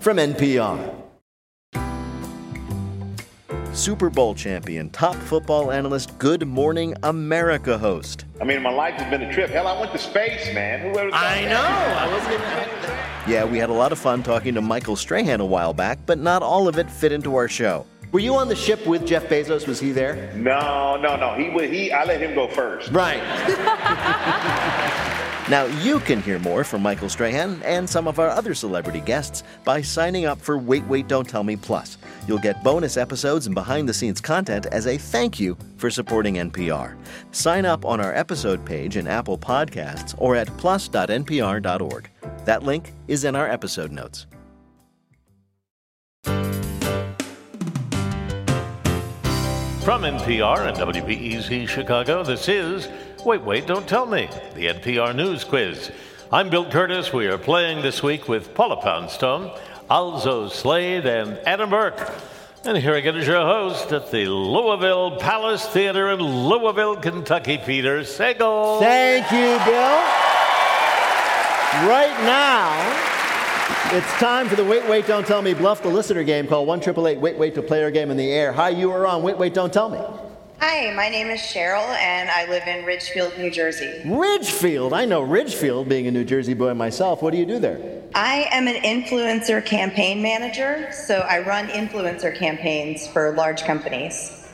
from 0.00 0.18
NPR. 0.18 0.97
Super 3.78 4.10
Bowl 4.10 4.34
champion, 4.34 4.90
top 4.90 5.14
football 5.14 5.70
analyst, 5.70 6.18
Good 6.18 6.44
Morning 6.48 6.94
America 7.04 7.78
host. 7.78 8.24
I 8.40 8.44
mean, 8.44 8.60
my 8.60 8.72
life 8.72 8.94
has 8.94 9.08
been 9.08 9.22
a 9.22 9.32
trip. 9.32 9.50
Hell, 9.50 9.68
I 9.68 9.78
went 9.78 9.92
to 9.92 9.98
space, 9.98 10.52
man. 10.52 10.80
Who 10.80 10.98
ever 10.98 11.10
thought 11.12 11.24
I 11.24 11.44
that? 11.44 11.48
know. 11.48 11.96
I 11.96 12.12
wasn't 12.12 12.34
even. 12.34 12.88
Yeah, 13.28 13.44
we 13.44 13.58
had 13.58 13.68
a 13.68 13.74
lot 13.74 13.92
of 13.92 13.98
fun 13.98 14.22
talking 14.22 14.54
to 14.54 14.62
Michael 14.62 14.96
Strahan 14.96 15.40
a 15.40 15.44
while 15.44 15.74
back, 15.74 15.98
but 16.06 16.18
not 16.18 16.42
all 16.42 16.66
of 16.66 16.78
it 16.78 16.90
fit 16.90 17.12
into 17.12 17.36
our 17.36 17.46
show. 17.46 17.84
Were 18.10 18.20
you 18.20 18.34
on 18.36 18.48
the 18.48 18.56
ship 18.56 18.86
with 18.86 19.06
Jeff 19.06 19.28
Bezos? 19.28 19.68
Was 19.68 19.78
he 19.78 19.92
there? 19.92 20.32
No, 20.34 20.96
no, 20.96 21.14
no. 21.14 21.34
He 21.34 21.50
would. 21.50 21.70
He. 21.70 21.92
I 21.92 22.04
let 22.04 22.22
him 22.22 22.34
go 22.34 22.48
first. 22.48 22.90
Right. 22.90 23.20
now, 25.50 25.64
you 25.82 26.00
can 26.00 26.20
hear 26.20 26.38
more 26.38 26.62
from 26.62 26.82
Michael 26.82 27.08
Strahan 27.08 27.62
and 27.64 27.88
some 27.88 28.06
of 28.06 28.18
our 28.18 28.28
other 28.28 28.54
celebrity 28.54 29.00
guests 29.00 29.42
by 29.64 29.80
signing 29.80 30.26
up 30.26 30.38
for 30.40 30.58
Wait, 30.58 30.84
Wait, 30.86 31.08
Don't 31.08 31.28
Tell 31.28 31.42
Me 31.42 31.56
Plus. 31.56 31.96
You'll 32.26 32.38
get 32.38 32.62
bonus 32.62 32.96
episodes 32.96 33.46
and 33.46 33.54
behind 33.54 33.88
the 33.88 33.94
scenes 33.94 34.20
content 34.20 34.66
as 34.66 34.86
a 34.86 34.98
thank 34.98 35.40
you 35.40 35.56
for 35.76 35.90
supporting 35.90 36.34
NPR. 36.34 36.96
Sign 37.30 37.64
up 37.64 37.86
on 37.86 38.00
our 38.00 38.14
episode 38.14 38.64
page 38.66 38.96
in 38.96 39.06
Apple 39.06 39.38
Podcasts 39.38 40.14
or 40.18 40.36
at 40.36 40.54
plus.npr.org. 40.58 42.10
That 42.44 42.62
link 42.62 42.92
is 43.06 43.24
in 43.24 43.34
our 43.34 43.48
episode 43.48 43.90
notes. 43.90 44.26
From 49.88 50.02
NPR 50.02 50.68
and 50.68 50.76
WBEZ 50.76 51.66
Chicago, 51.66 52.22
this 52.22 52.46
is 52.46 52.88
Wait, 53.24 53.42
Wait, 53.42 53.66
Don't 53.66 53.86
Tell 53.88 54.06
Me, 54.06 54.28
the 54.54 54.66
NPR 54.66 55.14
News 55.14 55.42
Quiz. 55.42 55.90
I'm 56.32 56.50
Bill 56.50 56.64
Kurtis. 56.64 57.12
We 57.12 57.26
are 57.26 57.36
playing 57.36 57.82
this 57.82 58.00
week 58.00 58.28
with 58.28 58.54
Paula 58.54 58.76
Poundstone, 58.76 59.50
Alzo 59.90 60.48
Slade, 60.48 61.04
and 61.04 61.36
Adam 61.44 61.68
Burke. 61.68 62.12
And 62.64 62.78
here 62.78 62.94
again 62.94 63.16
is 63.16 63.26
your 63.26 63.42
host 63.42 63.90
at 63.92 64.12
the 64.12 64.26
Louisville 64.26 65.16
Palace 65.16 65.66
Theater 65.66 66.10
in 66.10 66.20
Louisville, 66.20 66.96
Kentucky, 66.96 67.58
Peter 67.58 68.00
Sagal. 68.00 68.78
Thank 68.78 69.30
you, 69.32 69.58
Bill. 69.64 69.98
Right 71.88 72.16
now, 72.22 73.96
it's 73.96 74.12
time 74.20 74.48
for 74.48 74.54
the 74.54 74.64
Wait, 74.64 74.88
Wait, 74.88 75.08
Don't 75.08 75.26
Tell 75.26 75.42
Me 75.42 75.54
Bluff 75.54 75.82
the 75.82 75.88
Listener 75.88 76.22
game 76.22 76.46
called 76.46 76.68
1 76.68 76.80
Wait, 77.20 77.36
Wait 77.36 77.54
to 77.56 77.62
Play 77.62 77.82
Our 77.82 77.90
Game 77.90 78.12
in 78.12 78.16
the 78.16 78.30
Air. 78.30 78.52
Hi, 78.52 78.68
you 78.68 78.92
are 78.92 79.06
on 79.06 79.24
Wait, 79.24 79.36
Wait, 79.36 79.54
Don't 79.54 79.72
Tell 79.72 79.90
Me. 79.90 79.98
Hi, 80.60 80.92
my 80.92 81.08
name 81.08 81.28
is 81.28 81.40
Cheryl, 81.40 81.88
and 82.00 82.28
I 82.28 82.44
live 82.46 82.66
in 82.66 82.84
Ridgefield, 82.84 83.38
New 83.38 83.48
Jersey. 83.48 84.02
Ridgefield. 84.04 84.92
I 84.92 85.04
know 85.04 85.22
Ridgefield, 85.22 85.88
being 85.88 86.08
a 86.08 86.10
New 86.10 86.24
Jersey 86.24 86.52
boy 86.52 86.74
myself. 86.74 87.22
What 87.22 87.30
do 87.30 87.38
you 87.38 87.46
do 87.46 87.60
there? 87.60 88.02
I 88.16 88.48
am 88.50 88.66
an 88.66 88.74
influencer 88.82 89.64
campaign 89.64 90.20
manager, 90.20 90.90
so 90.90 91.20
I 91.20 91.46
run 91.46 91.68
influencer 91.68 92.36
campaigns 92.36 93.06
for 93.06 93.36
large 93.36 93.62
companies. 93.62 94.48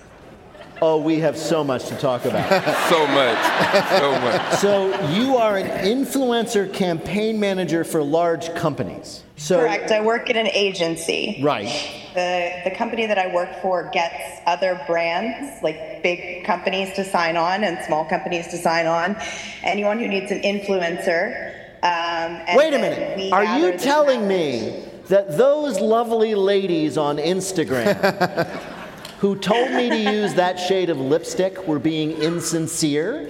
Oh, 0.83 1.01
we 1.01 1.21
have 1.21 1.39
so 1.39 1.65
much 1.65 1.87
to 1.87 1.97
talk 1.97 2.27
about. 2.27 2.51
So 2.91 3.07
much. 3.07 3.99
So 3.99 4.21
much. 4.21 4.59
so, 4.59 5.09
you 5.13 5.39
are 5.39 5.57
an 5.57 5.87
influencer 5.87 6.71
campaign 6.71 7.41
manager 7.41 7.83
for 7.83 8.03
large 8.03 8.55
companies. 8.55 9.25
So, 9.37 9.61
Correct. 9.61 9.91
I 9.91 10.03
work 10.03 10.29
at 10.29 10.37
an 10.37 10.49
agency. 10.49 11.41
Right. 11.43 12.04
The, 12.15 12.61
the 12.63 12.71
company 12.71 13.07
that 13.07 13.19
I 13.19 13.35
work 13.35 13.61
for 13.61 13.91
gets 13.93 14.41
other 14.47 14.81
brands, 14.87 15.61
like 15.65 16.01
big 16.01 16.45
companies 16.45 16.95
to 16.95 17.05
sign 17.05 17.37
on 17.37 17.65
and 17.65 17.85
small 17.85 18.05
companies 18.05 18.47
to 18.49 18.57
sign 18.57 18.87
on. 18.87 19.17
Anyone 19.65 19.99
who 19.99 20.07
needs 20.07 20.31
an 20.31 20.41
influencer. 20.43 21.51
Um, 21.83 22.41
and 22.47 22.57
Wait 22.57 22.73
a 22.73 22.79
minute. 22.79 23.33
Are 23.33 23.59
you 23.59 23.77
telling 23.77 24.29
me 24.29 24.85
that 25.09 25.37
those 25.37 25.81
lovely 25.81 26.37
ladies 26.37 26.97
on 26.97 27.17
Instagram 27.17 28.47
who 29.19 29.37
told 29.37 29.73
me 29.73 29.89
to 29.89 29.99
use 29.99 30.35
that 30.35 30.57
shade 30.57 30.91
of 30.91 31.01
lipstick 31.01 31.67
were 31.67 31.81
being 31.81 32.13
insincere? 32.13 33.29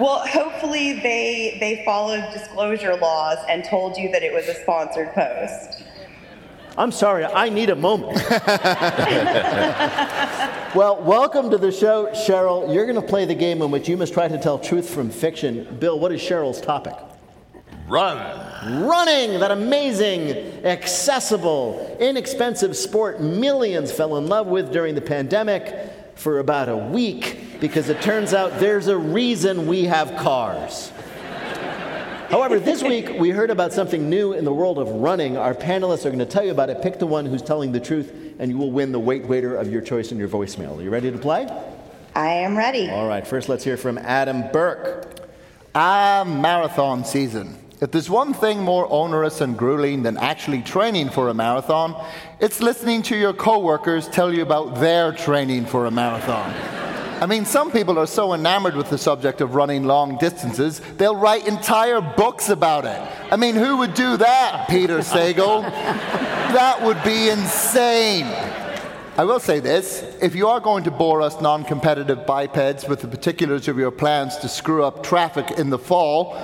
Well, 0.00 0.26
hopefully 0.26 1.00
they 1.00 1.56
they 1.60 1.82
followed 1.84 2.30
disclosure 2.32 2.96
laws 2.96 3.38
and 3.48 3.64
told 3.64 3.96
you 3.96 4.10
that 4.12 4.22
it 4.22 4.32
was 4.32 4.46
a 4.46 4.54
sponsored 4.54 5.12
post. 5.14 5.84
I'm 6.78 6.92
sorry, 6.92 7.24
I 7.24 7.48
need 7.48 7.70
a 7.70 7.76
moment. 7.76 8.22
well, 10.74 11.02
welcome 11.02 11.48
to 11.50 11.56
the 11.56 11.72
show, 11.72 12.08
Cheryl. 12.08 12.72
You're 12.72 12.84
going 12.84 13.00
to 13.00 13.06
play 13.06 13.24
the 13.24 13.34
game 13.34 13.62
in 13.62 13.70
which 13.70 13.88
you 13.88 13.96
must 13.96 14.12
try 14.12 14.28
to 14.28 14.38
tell 14.38 14.58
truth 14.58 14.90
from 14.90 15.08
fiction. 15.08 15.78
Bill, 15.80 15.98
what 15.98 16.12
is 16.12 16.20
Cheryl's 16.20 16.60
topic? 16.60 16.92
Run. 17.88 18.84
Running, 18.84 19.40
that 19.40 19.52
amazing, 19.52 20.66
accessible, 20.66 21.96
inexpensive 21.98 22.76
sport 22.76 23.22
millions 23.22 23.90
fell 23.90 24.18
in 24.18 24.26
love 24.26 24.46
with 24.46 24.70
during 24.70 24.94
the 24.94 25.00
pandemic 25.00 25.92
for 26.14 26.40
about 26.40 26.68
a 26.68 26.76
week 26.76 27.58
because 27.58 27.88
it 27.88 28.02
turns 28.02 28.34
out 28.34 28.60
there's 28.60 28.88
a 28.88 28.98
reason 28.98 29.66
we 29.66 29.84
have 29.84 30.14
cars. 30.16 30.92
However, 32.30 32.58
this 32.58 32.82
week 32.82 33.20
we 33.20 33.30
heard 33.30 33.50
about 33.50 33.72
something 33.72 34.10
new 34.10 34.32
in 34.32 34.44
the 34.44 34.52
world 34.52 34.78
of 34.78 34.88
running. 34.88 35.36
Our 35.36 35.54
panelists 35.54 36.04
are 36.04 36.10
going 36.10 36.18
to 36.18 36.26
tell 36.26 36.44
you 36.44 36.50
about 36.50 36.70
it. 36.70 36.82
Pick 36.82 36.98
the 36.98 37.06
one 37.06 37.24
who's 37.24 37.40
telling 37.40 37.70
the 37.70 37.78
truth, 37.78 38.12
and 38.40 38.50
you 38.50 38.58
will 38.58 38.72
win 38.72 38.90
the 38.90 38.98
wait 38.98 39.24
waiter 39.24 39.56
of 39.56 39.70
your 39.70 39.80
choice 39.80 40.10
in 40.10 40.18
your 40.18 40.28
voicemail. 40.28 40.76
Are 40.76 40.82
you 40.82 40.90
ready 40.90 41.10
to 41.12 41.18
play? 41.18 41.48
I 42.16 42.28
am 42.28 42.56
ready. 42.56 42.90
All 42.90 43.06
right, 43.06 43.24
first 43.24 43.48
let's 43.48 43.62
hear 43.62 43.76
from 43.76 43.96
Adam 43.98 44.44
Burke. 44.52 45.28
Ah, 45.74 46.24
marathon 46.26 47.04
season. 47.04 47.58
If 47.80 47.92
there's 47.92 48.10
one 48.10 48.32
thing 48.32 48.60
more 48.60 48.90
onerous 48.90 49.40
and 49.40 49.56
grueling 49.56 50.02
than 50.02 50.16
actually 50.16 50.62
training 50.62 51.10
for 51.10 51.28
a 51.28 51.34
marathon, 51.34 51.94
it's 52.40 52.60
listening 52.60 53.02
to 53.02 53.16
your 53.16 53.34
coworkers 53.34 54.08
tell 54.08 54.34
you 54.34 54.42
about 54.42 54.80
their 54.80 55.12
training 55.12 55.66
for 55.66 55.86
a 55.86 55.90
marathon. 55.90 56.85
I 57.18 57.24
mean, 57.24 57.46
some 57.46 57.72
people 57.72 57.98
are 57.98 58.06
so 58.06 58.34
enamored 58.34 58.76
with 58.76 58.90
the 58.90 58.98
subject 58.98 59.40
of 59.40 59.54
running 59.54 59.84
long 59.84 60.18
distances, 60.18 60.80
they'll 60.98 61.16
write 61.16 61.48
entire 61.48 62.02
books 62.02 62.50
about 62.50 62.84
it. 62.84 63.00
I 63.32 63.36
mean, 63.36 63.54
who 63.54 63.78
would 63.78 63.94
do 63.94 64.18
that, 64.18 64.66
Peter 64.68 64.98
Sagal? 64.98 65.62
that 66.52 66.82
would 66.82 67.02
be 67.02 67.30
insane. 67.30 68.26
I 69.18 69.24
will 69.24 69.40
say 69.40 69.60
this 69.60 70.02
if 70.20 70.34
you 70.34 70.48
are 70.48 70.60
going 70.60 70.84
to 70.84 70.90
bore 70.90 71.22
us 71.22 71.40
non 71.40 71.64
competitive 71.64 72.26
bipeds 72.26 72.86
with 72.86 73.00
the 73.00 73.08
particulars 73.08 73.66
of 73.66 73.78
your 73.78 73.90
plans 73.90 74.36
to 74.38 74.48
screw 74.48 74.84
up 74.84 75.02
traffic 75.02 75.52
in 75.52 75.70
the 75.70 75.78
fall, 75.78 76.34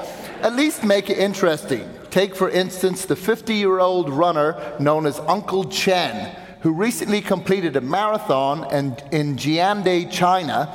at 0.40 0.56
least 0.56 0.84
make 0.84 1.10
it 1.10 1.18
interesting. 1.18 1.86
Take, 2.10 2.34
for 2.34 2.48
instance, 2.48 3.04
the 3.04 3.14
50 3.14 3.52
year 3.52 3.78
old 3.78 4.08
runner 4.08 4.56
known 4.80 5.04
as 5.04 5.18
Uncle 5.20 5.64
Chen, 5.64 6.34
who 6.62 6.72
recently 6.72 7.20
completed 7.20 7.76
a 7.76 7.80
marathon 7.80 8.72
in, 8.72 8.96
in 9.10 9.36
Jiande, 9.36 10.10
China, 10.10 10.72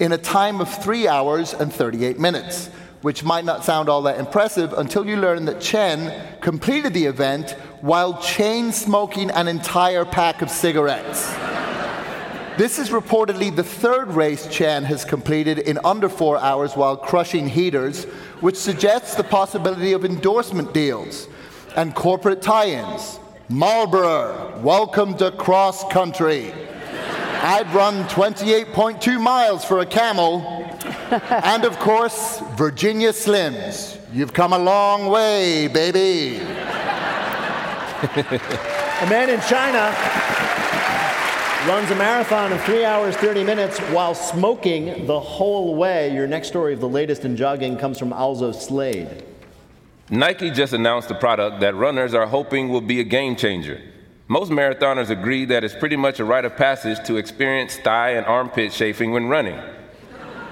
in 0.00 0.12
a 0.12 0.18
time 0.18 0.60
of 0.60 0.82
3 0.82 1.06
hours 1.06 1.54
and 1.54 1.72
38 1.72 2.18
minutes, 2.18 2.68
which 3.02 3.22
might 3.22 3.44
not 3.44 3.64
sound 3.64 3.88
all 3.88 4.02
that 4.02 4.18
impressive 4.18 4.72
until 4.72 5.06
you 5.06 5.16
learn 5.16 5.44
that 5.44 5.60
Chen 5.60 6.38
completed 6.40 6.94
the 6.94 7.04
event 7.04 7.52
while 7.80 8.20
chain 8.20 8.72
smoking 8.72 9.30
an 9.30 9.46
entire 9.46 10.04
pack 10.04 10.42
of 10.42 10.50
cigarettes. 10.50 11.32
This 12.58 12.78
is 12.78 12.90
reportedly 12.90 13.54
the 13.54 13.62
third 13.62 14.08
race 14.08 14.48
Chen 14.48 14.82
has 14.84 15.04
completed 15.04 15.60
in 15.60 15.78
under 15.84 16.08
four 16.08 16.38
hours 16.38 16.74
while 16.74 16.96
crushing 16.96 17.48
heaters, 17.48 18.04
which 18.40 18.56
suggests 18.56 19.14
the 19.14 19.24
possibility 19.24 19.92
of 19.92 20.04
endorsement 20.04 20.74
deals 20.74 21.28
and 21.76 21.94
corporate 21.94 22.42
tie 22.42 22.70
ins. 22.70 23.20
Marlboro, 23.50 24.56
welcome 24.60 25.16
to 25.16 25.32
cross 25.32 25.82
country. 25.90 26.52
I'd 27.42 27.68
run 27.74 28.04
28.2 28.04 29.20
miles 29.20 29.64
for 29.64 29.80
a 29.80 29.86
camel. 29.86 30.40
and 31.10 31.64
of 31.64 31.76
course, 31.80 32.40
Virginia 32.54 33.10
Slims. 33.10 33.98
You've 34.12 34.32
come 34.32 34.52
a 34.52 34.58
long 34.58 35.06
way, 35.06 35.66
baby. 35.66 36.36
a 36.36 36.46
man 39.10 39.28
in 39.28 39.40
China 39.40 39.92
runs 41.68 41.90
a 41.90 41.96
marathon 41.96 42.52
in 42.52 42.58
three 42.60 42.84
hours, 42.84 43.16
30 43.16 43.42
minutes 43.42 43.80
while 43.90 44.14
smoking 44.14 45.06
the 45.06 45.18
whole 45.18 45.74
way. 45.74 46.14
Your 46.14 46.28
next 46.28 46.46
story 46.46 46.72
of 46.72 46.78
the 46.78 46.88
latest 46.88 47.24
in 47.24 47.36
jogging 47.36 47.76
comes 47.76 47.98
from 47.98 48.12
Alzo 48.12 48.52
Slade. 48.52 49.24
Nike 50.12 50.50
just 50.50 50.72
announced 50.72 51.08
a 51.12 51.14
product 51.14 51.60
that 51.60 51.76
runners 51.76 52.14
are 52.14 52.26
hoping 52.26 52.68
will 52.68 52.80
be 52.80 52.98
a 52.98 53.04
game 53.04 53.36
changer. 53.36 53.80
Most 54.26 54.50
marathoners 54.50 55.08
agree 55.08 55.44
that 55.44 55.62
it's 55.62 55.74
pretty 55.74 55.94
much 55.94 56.18
a 56.18 56.24
rite 56.24 56.44
of 56.44 56.56
passage 56.56 56.98
to 57.06 57.16
experience 57.16 57.76
thigh 57.76 58.10
and 58.10 58.26
armpit 58.26 58.72
chafing 58.72 59.12
when 59.12 59.28
running. 59.28 59.60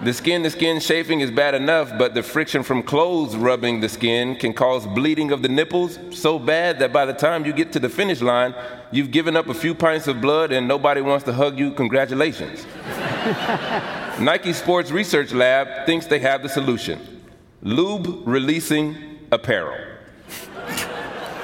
The 0.05 0.12
skin 0.12 0.45
to 0.45 0.50
skin 0.50 0.79
chafing 0.79 1.23
is 1.23 1.33
bad 1.33 1.57
enough, 1.57 1.99
but 1.99 2.15
the 2.15 2.23
friction 2.23 2.62
from 2.62 2.85
clothes 2.85 3.35
rubbing 3.35 3.81
the 3.81 3.88
skin 3.88 4.37
can 4.37 4.53
cause 4.53 4.87
bleeding 4.87 5.33
of 5.33 5.43
the 5.43 5.49
nipples 5.49 5.99
so 6.12 6.38
bad 6.38 6.79
that 6.79 6.93
by 6.93 7.05
the 7.05 7.12
time 7.12 7.45
you 7.45 7.53
get 7.53 7.73
to 7.73 7.81
the 7.81 7.88
finish 7.88 8.21
line, 8.21 8.55
you've 8.93 9.11
given 9.11 9.37
up 9.37 9.49
a 9.49 9.55
few 9.55 9.75
pints 9.75 10.07
of 10.07 10.21
blood 10.21 10.53
and 10.53 10.69
nobody 10.69 11.00
wants 11.00 11.25
to 11.25 11.33
hug 11.33 11.59
you. 11.59 11.73
Congratulations. 11.73 12.65
Nike 14.21 14.53
Sports 14.53 14.93
Research 14.93 15.33
Lab 15.33 15.85
thinks 15.85 16.07
they 16.07 16.21
have 16.21 16.45
the 16.45 16.49
solution 16.49 17.17
lube 17.61 18.23
releasing 18.25 19.08
apparel. 19.30 19.78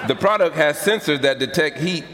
The 0.06 0.14
product 0.14 0.56
has 0.56 0.76
sensors 0.78 1.22
that 1.22 1.38
detect 1.38 1.78
heat 1.78 2.04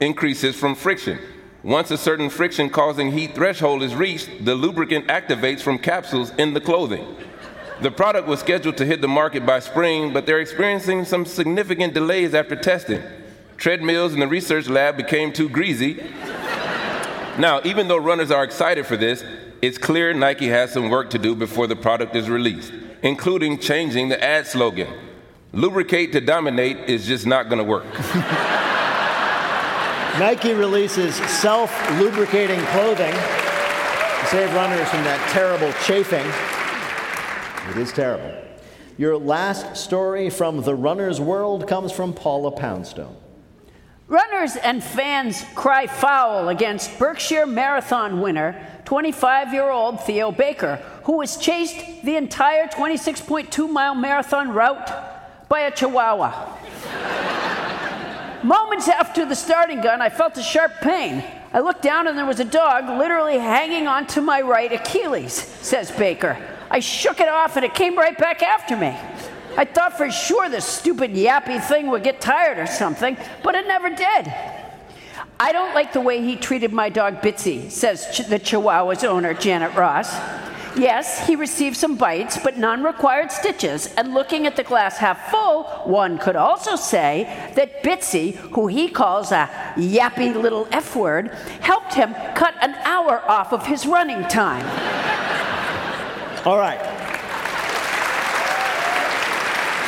increases 0.00 0.56
from 0.56 0.74
friction. 0.74 1.18
Once 1.62 1.90
a 1.90 1.96
certain 1.98 2.30
friction 2.30 2.70
causing 2.70 3.12
heat 3.12 3.34
threshold 3.34 3.82
is 3.82 3.94
reached, 3.94 4.44
the 4.44 4.54
lubricant 4.54 5.06
activates 5.08 5.60
from 5.60 5.78
capsules 5.78 6.30
in 6.38 6.54
the 6.54 6.60
clothing. 6.60 7.16
The 7.80 7.90
product 7.90 8.28
was 8.28 8.40
scheduled 8.40 8.76
to 8.78 8.86
hit 8.86 9.00
the 9.00 9.08
market 9.08 9.46
by 9.46 9.60
spring, 9.60 10.12
but 10.12 10.26
they're 10.26 10.40
experiencing 10.40 11.04
some 11.04 11.24
significant 11.24 11.94
delays 11.94 12.34
after 12.34 12.56
testing. 12.56 13.02
Treadmills 13.56 14.14
in 14.14 14.20
the 14.20 14.26
research 14.26 14.68
lab 14.68 14.96
became 14.96 15.32
too 15.32 15.48
greasy. 15.48 15.94
now, 17.38 17.60
even 17.64 17.88
though 17.88 17.96
runners 17.96 18.30
are 18.30 18.44
excited 18.44 18.86
for 18.86 18.96
this, 18.96 19.24
it's 19.62 19.76
clear 19.76 20.14
Nike 20.14 20.48
has 20.48 20.72
some 20.72 20.88
work 20.88 21.10
to 21.10 21.18
do 21.18 21.34
before 21.34 21.66
the 21.66 21.76
product 21.76 22.16
is 22.16 22.28
released, 22.28 22.72
including 23.02 23.58
changing 23.58 24.08
the 24.08 24.22
ad 24.22 24.46
slogan. 24.46 24.88
Lubricate 25.52 26.12
to 26.12 26.20
dominate 26.20 26.88
is 26.88 27.06
just 27.06 27.26
not 27.26 27.48
going 27.48 27.58
to 27.58 27.64
work. 27.64 27.84
Nike 30.18 30.52
releases 30.52 31.16
self 31.16 31.72
lubricating 31.98 32.60
clothing 32.66 33.12
to 33.12 34.26
save 34.26 34.54
runners 34.54 34.88
from 34.88 35.02
that 35.02 35.28
terrible 35.32 35.72
chafing. 35.84 36.24
It 37.70 37.76
is 37.82 37.92
terrible. 37.92 38.32
Your 38.96 39.16
last 39.16 39.76
story 39.76 40.30
from 40.30 40.62
the 40.62 40.76
runner's 40.76 41.20
world 41.20 41.66
comes 41.66 41.90
from 41.90 42.12
Paula 42.12 42.52
Poundstone. 42.52 43.16
Runners 44.06 44.54
and 44.56 44.84
fans 44.84 45.44
cry 45.56 45.88
foul 45.88 46.48
against 46.48 46.96
Berkshire 46.96 47.46
Marathon 47.46 48.20
winner, 48.20 48.60
25 48.84 49.52
year 49.52 49.70
old 49.70 50.00
Theo 50.02 50.30
Baker, 50.30 50.76
who 51.04 51.16
was 51.16 51.36
chased 51.36 52.04
the 52.04 52.16
entire 52.16 52.68
26.2 52.68 53.68
mile 53.68 53.96
marathon 53.96 54.50
route 54.50 55.09
by 55.50 55.62
a 55.62 55.70
chihuahua. 55.72 56.30
Moments 58.44 58.86
after 58.86 59.26
the 59.26 59.34
starting 59.34 59.80
gun, 59.80 60.00
I 60.00 60.08
felt 60.08 60.38
a 60.38 60.42
sharp 60.42 60.80
pain. 60.80 61.24
I 61.52 61.58
looked 61.58 61.82
down 61.82 62.06
and 62.06 62.16
there 62.16 62.24
was 62.24 62.38
a 62.38 62.44
dog 62.44 62.88
literally 62.88 63.36
hanging 63.36 63.88
onto 63.88 64.20
my 64.20 64.42
right 64.42 64.72
Achilles, 64.72 65.34
says 65.34 65.90
Baker. 65.90 66.38
I 66.70 66.78
shook 66.78 67.18
it 67.18 67.28
off 67.28 67.56
and 67.56 67.64
it 67.64 67.74
came 67.74 67.98
right 67.98 68.16
back 68.16 68.44
after 68.44 68.76
me. 68.76 68.96
I 69.56 69.64
thought 69.64 69.96
for 69.98 70.08
sure 70.08 70.48
this 70.48 70.64
stupid 70.64 71.14
yappy 71.14 71.60
thing 71.60 71.90
would 71.90 72.04
get 72.04 72.20
tired 72.20 72.60
or 72.60 72.68
something, 72.68 73.16
but 73.42 73.56
it 73.56 73.66
never 73.66 73.88
did. 73.90 74.32
I 75.40 75.50
don't 75.50 75.74
like 75.74 75.92
the 75.92 76.00
way 76.00 76.22
he 76.22 76.36
treated 76.36 76.72
my 76.72 76.90
dog 76.90 77.22
Bitsy, 77.22 77.68
says 77.72 78.06
ch- 78.12 78.28
the 78.28 78.38
Chihuahua's 78.38 79.02
owner, 79.02 79.34
Janet 79.34 79.74
Ross. 79.74 80.14
Yes, 80.76 81.26
he 81.26 81.34
received 81.34 81.76
some 81.76 81.96
bites, 81.96 82.38
but 82.38 82.56
none 82.56 82.84
required 82.84 83.32
stitches. 83.32 83.92
And 83.94 84.14
looking 84.14 84.46
at 84.46 84.56
the 84.56 84.62
glass 84.62 84.98
half 84.98 85.30
full, 85.30 85.64
one 85.84 86.16
could 86.18 86.36
also 86.36 86.76
say 86.76 87.24
that 87.56 87.82
Bitsy, 87.82 88.34
who 88.34 88.68
he 88.68 88.88
calls 88.88 89.32
a 89.32 89.48
yappy 89.76 90.34
little 90.34 90.68
F 90.70 90.94
word, 90.94 91.28
helped 91.60 91.94
him 91.94 92.14
cut 92.34 92.54
an 92.62 92.74
hour 92.84 93.20
off 93.28 93.52
of 93.52 93.66
his 93.66 93.84
running 93.84 94.22
time. 94.28 94.64
All 96.46 96.58
right. 96.58 96.99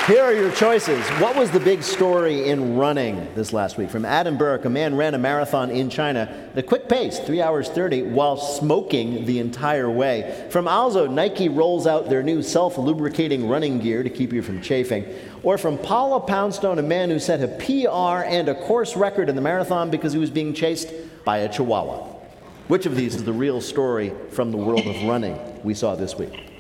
Here 0.06 0.24
are 0.24 0.32
your 0.32 0.50
choices. 0.50 1.08
What 1.20 1.36
was 1.36 1.52
the 1.52 1.60
big 1.60 1.84
story 1.84 2.48
in 2.48 2.76
running 2.76 3.32
this 3.36 3.52
last 3.52 3.78
week? 3.78 3.88
From 3.88 4.04
Adam 4.04 4.36
Burke, 4.36 4.64
a 4.64 4.68
man 4.68 4.96
ran 4.96 5.14
a 5.14 5.18
marathon 5.18 5.70
in 5.70 5.88
China 5.88 6.22
at 6.50 6.58
a 6.58 6.62
quick 6.64 6.88
pace, 6.88 7.20
3 7.20 7.40
hours 7.40 7.68
30, 7.68 8.02
while 8.02 8.36
smoking 8.36 9.26
the 9.26 9.38
entire 9.38 9.88
way. 9.88 10.48
From 10.50 10.66
Alzo, 10.66 11.06
Nike 11.06 11.48
rolls 11.48 11.86
out 11.86 12.10
their 12.10 12.24
new 12.24 12.42
self 12.42 12.78
lubricating 12.78 13.48
running 13.48 13.78
gear 13.78 14.02
to 14.02 14.10
keep 14.10 14.32
you 14.32 14.42
from 14.42 14.60
chafing. 14.60 15.06
Or 15.44 15.56
from 15.56 15.78
Paula 15.78 16.18
Poundstone, 16.18 16.80
a 16.80 16.82
man 16.82 17.08
who 17.08 17.20
set 17.20 17.40
a 17.40 17.46
PR 17.58 18.26
and 18.28 18.48
a 18.48 18.56
course 18.56 18.96
record 18.96 19.28
in 19.28 19.36
the 19.36 19.40
marathon 19.40 19.88
because 19.88 20.12
he 20.12 20.18
was 20.18 20.30
being 20.30 20.52
chased 20.52 20.92
by 21.24 21.38
a 21.38 21.48
chihuahua. 21.48 21.98
Which 22.66 22.86
of 22.86 22.96
these 22.96 23.14
is 23.14 23.22
the 23.22 23.32
real 23.32 23.60
story 23.60 24.12
from 24.30 24.50
the 24.50 24.56
world 24.56 24.84
of 24.84 25.00
running 25.04 25.38
we 25.62 25.74
saw 25.74 25.94
this 25.94 26.16
week? 26.16 26.51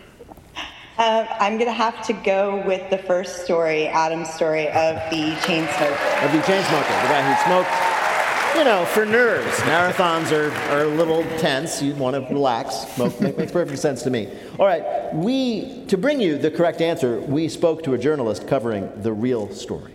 Uh, 0.98 1.26
I'm 1.40 1.54
going 1.54 1.66
to 1.66 1.72
have 1.72 2.04
to 2.06 2.12
go 2.12 2.62
with 2.66 2.90
the 2.90 2.98
first 2.98 3.44
story, 3.44 3.86
Adam's 3.86 4.28
story 4.28 4.68
of 4.68 4.96
the 5.10 5.34
chain 5.46 5.66
smoker. 5.76 5.94
Of 6.20 6.32
the 6.32 6.42
chain 6.42 6.62
smoker, 6.64 6.84
the 6.84 7.08
guy 7.08 7.22
who 7.22 7.34
smoked, 7.46 8.58
you 8.58 8.64
know, 8.64 8.84
for 8.84 9.06
nerds. 9.06 9.52
Marathons 9.62 10.30
are, 10.32 10.52
are 10.70 10.82
a 10.82 10.94
little 10.94 11.22
tense. 11.38 11.82
You 11.82 11.94
want 11.94 12.14
to 12.14 12.32
relax. 12.32 12.86
Smoke 12.94 13.18
makes 13.20 13.52
perfect 13.52 13.78
sense 13.78 14.02
to 14.02 14.10
me. 14.10 14.28
All 14.58 14.66
right, 14.66 15.14
we, 15.14 15.86
to 15.86 15.96
bring 15.96 16.20
you 16.20 16.36
the 16.36 16.50
correct 16.50 16.82
answer, 16.82 17.20
we 17.20 17.48
spoke 17.48 17.82
to 17.84 17.94
a 17.94 17.98
journalist 17.98 18.46
covering 18.46 18.90
the 19.02 19.12
real 19.12 19.48
story. 19.50 19.94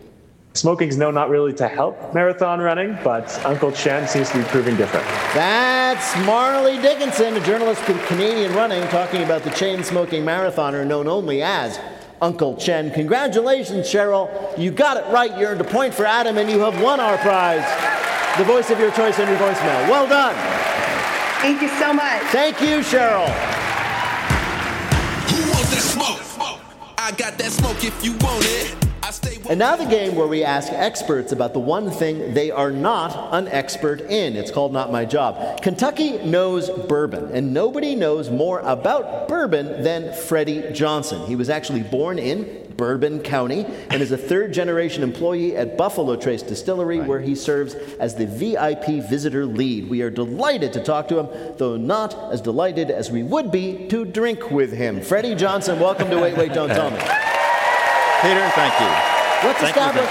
Smoking's 0.57 0.97
known 0.97 1.13
not 1.13 1.29
really 1.29 1.53
to 1.53 1.67
help 1.67 2.15
marathon 2.15 2.59
running, 2.59 2.97
but 3.03 3.29
Uncle 3.45 3.71
Chen 3.71 4.07
seems 4.07 4.31
to 4.31 4.39
be 4.39 4.43
proving 4.45 4.75
different. 4.75 5.05
That's 5.35 6.17
Marley 6.25 6.81
Dickinson, 6.81 7.37
a 7.37 7.39
journalist 7.45 7.87
with 7.87 8.03
Canadian 8.07 8.53
Running, 8.55 8.81
talking 8.87 9.21
about 9.21 9.43
the 9.43 9.51
chain 9.51 9.83
smoking 9.83 10.23
marathoner 10.25 10.85
known 10.85 11.07
only 11.07 11.43
as 11.43 11.79
Uncle 12.23 12.57
Chen. 12.57 12.89
Congratulations, 12.89 13.85
Cheryl. 13.85 14.57
You 14.57 14.71
got 14.71 14.97
it 14.97 15.05
right. 15.13 15.29
You 15.37 15.45
earned 15.45 15.61
a 15.61 15.63
point 15.63 15.93
for 15.93 16.07
Adam, 16.07 16.39
and 16.39 16.49
you 16.49 16.59
have 16.61 16.81
won 16.81 16.99
our 16.99 17.19
prize 17.19 17.63
the 18.39 18.43
voice 18.43 18.71
of 18.71 18.79
your 18.79 18.91
choice 18.91 19.19
on 19.19 19.27
your 19.27 19.37
voicemail. 19.37 19.89
Well 19.89 20.07
done. 20.07 20.35
Thank 21.41 21.61
you 21.61 21.69
so 21.69 21.93
much. 21.93 22.23
Thank 22.31 22.59
you, 22.61 22.79
Cheryl. 22.79 23.27
Who 25.29 25.51
wants 25.51 25.69
that 25.69 25.81
smoke? 25.81 26.61
I 26.97 27.11
got 27.11 27.37
that 27.37 27.51
smoke 27.51 27.83
if 27.83 28.03
you 28.03 28.13
want 28.13 28.43
it. 28.45 28.86
And 29.49 29.57
now 29.57 29.77
the 29.77 29.85
game 29.85 30.15
where 30.15 30.27
we 30.27 30.43
ask 30.43 30.69
experts 30.73 31.31
about 31.31 31.53
the 31.53 31.59
one 31.59 31.89
thing 31.89 32.33
they 32.33 32.51
are 32.51 32.71
not 32.71 33.33
an 33.33 33.47
expert 33.47 34.01
in. 34.01 34.35
It's 34.35 34.51
called 34.51 34.73
Not 34.73 34.91
My 34.91 35.05
Job. 35.05 35.61
Kentucky 35.61 36.17
knows 36.25 36.69
bourbon, 36.69 37.31
and 37.31 37.53
nobody 37.53 37.95
knows 37.95 38.29
more 38.29 38.59
about 38.59 39.29
bourbon 39.29 39.81
than 39.81 40.13
Freddie 40.13 40.73
Johnson. 40.73 41.25
He 41.25 41.37
was 41.37 41.49
actually 41.49 41.83
born 41.83 42.19
in 42.19 42.73
Bourbon 42.75 43.21
County 43.21 43.65
and 43.89 44.01
is 44.01 44.11
a 44.11 44.17
third 44.17 44.51
generation 44.51 45.03
employee 45.03 45.55
at 45.55 45.77
Buffalo 45.77 46.17
Trace 46.17 46.41
Distillery, 46.43 46.99
where 46.99 47.21
he 47.21 47.33
serves 47.33 47.75
as 47.99 48.15
the 48.15 48.25
VIP 48.25 49.07
visitor 49.09 49.45
lead. 49.45 49.89
We 49.89 50.01
are 50.01 50.09
delighted 50.09 50.73
to 50.73 50.83
talk 50.83 51.07
to 51.07 51.19
him, 51.19 51.55
though 51.57 51.77
not 51.77 52.13
as 52.33 52.41
delighted 52.41 52.91
as 52.91 53.09
we 53.09 53.23
would 53.23 53.51
be 53.51 53.87
to 53.87 54.03
drink 54.03 54.51
with 54.51 54.73
him. 54.73 55.01
Freddie 55.01 55.35
Johnson, 55.35 55.79
welcome 55.79 56.09
to 56.09 56.19
Wait, 56.19 56.35
Wait, 56.35 56.51
Don't 56.51 56.67
Tell 56.67 56.91
Me. 56.91 56.99
Peter, 58.21 58.49
thank 58.57 58.73
you. 58.79 58.87
Let's 59.47 59.59
Thank 59.59 59.75
you, 59.75 59.81
establish. 59.81 60.09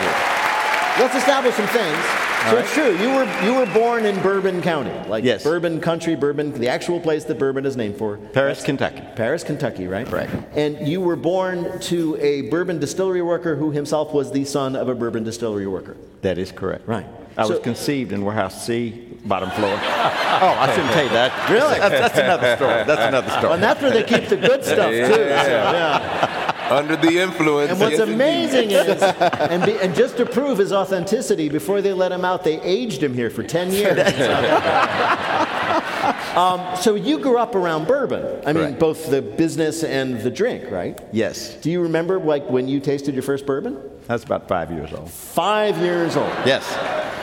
Let's 0.99 1.15
establish 1.17 1.55
some 1.55 1.67
things. 1.67 1.99
So 2.47 2.53
All 2.53 2.59
it's 2.59 2.73
true. 2.73 2.97
You 2.99 3.09
were 3.13 3.43
you 3.45 3.55
were 3.55 3.67
born 3.75 4.07
in 4.07 4.23
Bourbon 4.23 4.63
County, 4.63 4.93
like 5.09 5.25
Yes. 5.25 5.43
Bourbon 5.43 5.81
Country, 5.81 6.15
Bourbon, 6.15 6.53
the 6.53 6.69
actual 6.69 7.01
place 7.01 7.25
that 7.25 7.41
bourbon 7.41 7.67
is 7.67 7.77
named 7.77 7.97
for. 7.97 8.19
Paris, 8.19 8.63
Kentucky. 8.63 9.03
Paris, 9.17 9.43
Kentucky, 9.43 9.89
right? 9.89 10.09
Right. 10.09 10.31
And 10.55 10.87
you 10.87 11.01
were 11.01 11.17
born 11.17 11.81
to 11.81 12.17
a 12.21 12.43
bourbon 12.43 12.79
distillery 12.79 13.23
worker 13.23 13.57
who 13.57 13.73
himself 13.73 14.13
was 14.15 14.31
the 14.31 14.45
son 14.45 14.77
of 14.77 14.89
a 14.89 14.95
bourbon 14.95 15.25
distillery 15.25 15.67
worker. 15.67 15.97
That 16.23 16.39
is 16.39 16.53
correct. 16.53 16.87
Right. 16.87 17.07
I 17.37 17.45
was 17.47 17.59
conceived 17.59 18.13
in 18.13 18.25
warehouse 18.25 18.65
C, 18.65 18.91
bottom 19.25 19.51
floor. 19.51 19.73
oh, 19.75 20.57
I 20.59 20.73
shouldn't 20.73 20.93
tell 20.93 21.05
you 21.05 21.11
that. 21.11 21.51
Really? 21.51 21.79
That's, 21.81 22.15
that's 22.15 22.19
another 22.19 22.57
story. 22.57 22.85
That's 22.85 23.03
another 23.03 23.31
story. 23.31 23.53
And 23.55 23.63
that's 23.63 23.83
where 23.83 23.91
they 23.91 24.05
keep 24.05 24.29
the 24.29 24.37
good 24.37 24.65
stuff 24.65 24.91
too. 24.91 25.07
So, 25.07 25.21
yeah. 25.27 26.46
Under 26.71 26.97
the 26.97 27.19
influence. 27.19 27.71
And 27.71 27.81
what's 27.81 27.99
yes, 27.99 28.09
amazing 28.09 28.71
is, 28.71 29.03
and, 29.03 29.65
be, 29.65 29.79
and 29.79 29.95
just 29.95 30.17
to 30.17 30.27
prove 30.27 30.59
his 30.59 30.73
authenticity, 30.73 31.49
before 31.49 31.81
they 31.81 31.93
let 31.93 32.13
him 32.13 32.25
out, 32.25 32.45
they 32.45 32.61
aged 32.63 33.03
him 33.03 33.15
here 33.15 33.31
for 33.31 33.43
10 33.43 33.73
years. 33.73 33.99
um, 36.37 36.77
so 36.77 36.95
you 36.95 37.19
grew 37.19 37.39
up 37.39 37.55
around 37.55 37.87
bourbon. 37.87 38.43
I 38.45 38.53
mean, 38.53 38.65
Correct. 38.65 38.79
both 38.79 39.11
the 39.11 39.23
business 39.23 39.85
and 39.85 40.21
the 40.21 40.31
drink, 40.31 40.71
right? 40.71 40.99
yes. 41.13 41.55
Do 41.57 41.71
you 41.71 41.83
remember 41.83 42.19
like 42.19 42.49
when 42.49 42.69
you 42.69 42.81
tasted 42.81 43.15
your 43.15 43.23
first 43.23 43.47
bourbon? 43.47 43.81
That's 44.07 44.25
about 44.25 44.47
five 44.47 44.71
years 44.71 44.93
old. 44.93 45.11
Five 45.11 45.79
years 45.79 46.17
old. 46.17 46.33
Yes. 46.45 46.65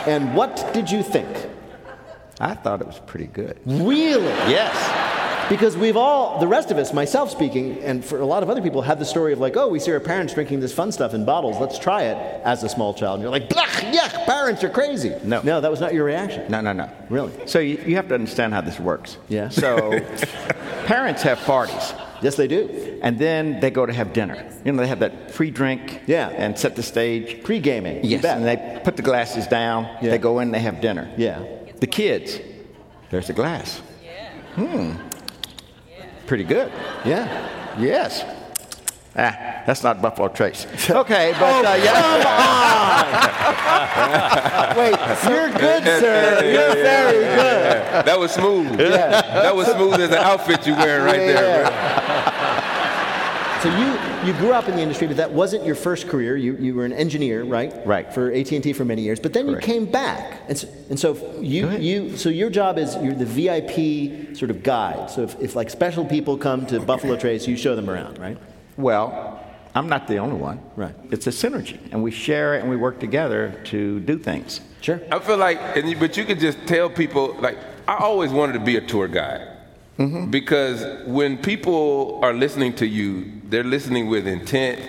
And 0.07 0.35
what 0.35 0.71
did 0.73 0.91
you 0.91 1.01
think? 1.01 1.27
I 2.39 2.55
thought 2.55 2.81
it 2.81 2.87
was 2.87 2.99
pretty 2.99 3.27
good. 3.27 3.59
Really? 3.65 4.25
Yes. 4.49 4.75
Because 5.49 5.75
we've 5.75 5.97
all, 5.97 6.39
the 6.39 6.47
rest 6.47 6.71
of 6.71 6.77
us, 6.77 6.93
myself 6.93 7.29
speaking, 7.29 7.83
and 7.83 8.03
for 8.03 8.19
a 8.19 8.25
lot 8.25 8.43
of 8.43 8.49
other 8.49 8.61
people, 8.61 8.81
have 8.81 8.97
the 8.97 9.05
story 9.05 9.33
of 9.33 9.39
like, 9.39 9.57
oh, 9.57 9.67
we 9.67 9.77
see 9.79 9.91
our 9.91 9.99
parents 9.99 10.33
drinking 10.33 10.61
this 10.61 10.73
fun 10.73 10.91
stuff 10.91 11.13
in 11.13 11.25
bottles. 11.25 11.59
Let's 11.59 11.77
try 11.77 12.03
it 12.03 12.15
as 12.45 12.63
a 12.63 12.69
small 12.69 12.93
child. 12.93 13.15
And 13.15 13.23
you're 13.23 13.31
like, 13.31 13.49
blech, 13.49 13.93
yuck, 13.93 14.25
parents 14.25 14.63
are 14.63 14.69
crazy. 14.69 15.13
No. 15.23 15.41
No, 15.43 15.59
that 15.59 15.69
was 15.69 15.81
not 15.81 15.93
your 15.93 16.05
reaction. 16.05 16.49
No, 16.49 16.61
no, 16.61 16.71
no. 16.71 16.89
Really? 17.09 17.33
So 17.45 17.59
you, 17.59 17.77
you 17.85 17.95
have 17.97 18.07
to 18.07 18.15
understand 18.15 18.53
how 18.53 18.61
this 18.61 18.79
works. 18.79 19.17
Yeah. 19.27 19.49
So 19.49 19.91
parents 20.85 21.21
have 21.23 21.39
parties. 21.39 21.93
Yes, 22.21 22.35
they 22.35 22.47
do. 22.47 22.99
And 23.01 23.19
then 23.19 23.59
they 23.59 23.69
go 23.69 23.85
to 23.85 23.91
have 23.91 24.13
dinner. 24.13 24.49
You 24.63 24.71
know, 24.71 24.81
they 24.81 24.87
have 24.87 24.99
that 24.99 25.33
pre-drink. 25.33 26.03
Yeah. 26.07 26.29
And 26.29 26.57
set 26.57 26.77
the 26.77 26.83
stage. 26.83 27.43
Pre 27.43 27.59
gaming. 27.59 27.99
Yes. 28.05 28.23
And 28.23 28.45
they 28.45 28.79
put 28.83 28.95
the 28.95 29.01
glasses 29.01 29.45
down. 29.47 29.83
Yeah. 30.01 30.11
They 30.11 30.17
go 30.19 30.39
in. 30.39 30.51
They 30.51 30.59
have 30.59 30.79
dinner. 30.79 31.13
Yeah. 31.17 31.43
The 31.79 31.87
kids. 31.87 32.39
There's 33.09 33.29
a 33.29 33.33
glass. 33.33 33.81
Yeah. 34.03 34.31
Hmm. 34.55 35.12
Pretty 36.33 36.45
good. 36.45 36.71
Yeah. 37.05 37.29
Yes. 37.77 38.25
Ah, 39.15 39.61
that's 39.67 39.83
not 39.83 40.01
Buffalo 40.01 40.29
Trace. 40.29 40.65
Okay, 40.89 41.31
but 41.39 41.63
uh, 41.63 41.75
yeah. 41.75 41.93
Wait, 44.79 44.97
you're 45.29 45.51
good, 45.51 45.83
sir. 45.83 46.41
You're 46.43 46.73
very 46.73 47.23
good. 47.37 48.05
That 48.07 48.17
was 48.19 48.31
smooth. 48.31 48.79
That 48.79 49.55
was 49.55 49.67
smooth 49.67 49.99
as 50.01 50.09
an 50.09 50.15
outfit 50.15 50.65
you're 50.65 50.75
wearing 50.75 51.05
right 51.05 51.17
there. 51.19 51.69
man. 51.69 53.61
So 53.61 53.69
you, 53.69 53.93
you 54.25 54.33
grew 54.33 54.51
up 54.51 54.67
in 54.67 54.75
the 54.75 54.81
industry, 54.81 55.07
but 55.07 55.17
that 55.17 55.31
wasn't 55.31 55.65
your 55.65 55.75
first 55.75 56.07
career. 56.07 56.35
You, 56.35 56.55
you 56.55 56.75
were 56.75 56.85
an 56.85 56.93
engineer, 56.93 57.43
right? 57.43 57.73
Right. 57.85 58.13
For 58.13 58.31
AT&T 58.31 58.73
for 58.73 58.85
many 58.85 59.01
years, 59.01 59.19
but 59.19 59.33
then 59.33 59.47
Correct. 59.47 59.67
you 59.67 59.73
came 59.73 59.85
back, 59.85 60.41
and 60.47 60.57
so, 60.57 60.67
and 60.89 60.99
so 60.99 61.39
you, 61.41 61.69
you 61.71 62.17
so 62.17 62.29
your 62.29 62.49
job 62.49 62.77
is 62.77 62.95
you're 62.97 63.13
the 63.13 63.25
VIP 63.25 64.35
sort 64.37 64.51
of 64.51 64.63
guide. 64.63 65.09
So 65.09 65.23
if, 65.23 65.39
if 65.39 65.55
like 65.55 65.69
special 65.69 66.05
people 66.05 66.37
come 66.37 66.65
to 66.67 66.79
Buffalo 66.79 67.17
Trace, 67.17 67.47
you 67.47 67.57
show 67.57 67.75
them 67.75 67.89
around, 67.89 68.19
right? 68.19 68.37
Well, 68.77 69.39
I'm 69.75 69.89
not 69.89 70.07
the 70.07 70.17
only 70.17 70.35
one. 70.35 70.61
Right. 70.75 70.95
It's 71.11 71.27
a 71.27 71.31
synergy, 71.31 71.79
and 71.91 72.03
we 72.03 72.11
share 72.11 72.55
it 72.55 72.61
and 72.61 72.69
we 72.69 72.77
work 72.77 72.99
together 72.99 73.59
to 73.65 73.99
do 74.01 74.17
things. 74.17 74.61
Sure. 74.81 75.01
I 75.11 75.19
feel 75.19 75.37
like, 75.37 75.59
and 75.77 75.89
you, 75.89 75.97
but 75.97 76.17
you 76.17 76.25
could 76.25 76.39
just 76.39 76.57
tell 76.67 76.89
people, 76.89 77.35
like, 77.39 77.57
I 77.87 77.97
always 77.97 78.31
wanted 78.31 78.53
to 78.53 78.59
be 78.59 78.75
a 78.77 78.81
tour 78.81 79.07
guide. 79.07 79.49
Mm-hmm. 79.97 80.31
Because 80.31 81.07
when 81.07 81.37
people 81.37 82.19
are 82.23 82.33
listening 82.33 82.73
to 82.75 82.87
you, 82.87 83.31
they're 83.53 83.63
listening 83.63 84.07
with 84.07 84.25
intent. 84.27 84.79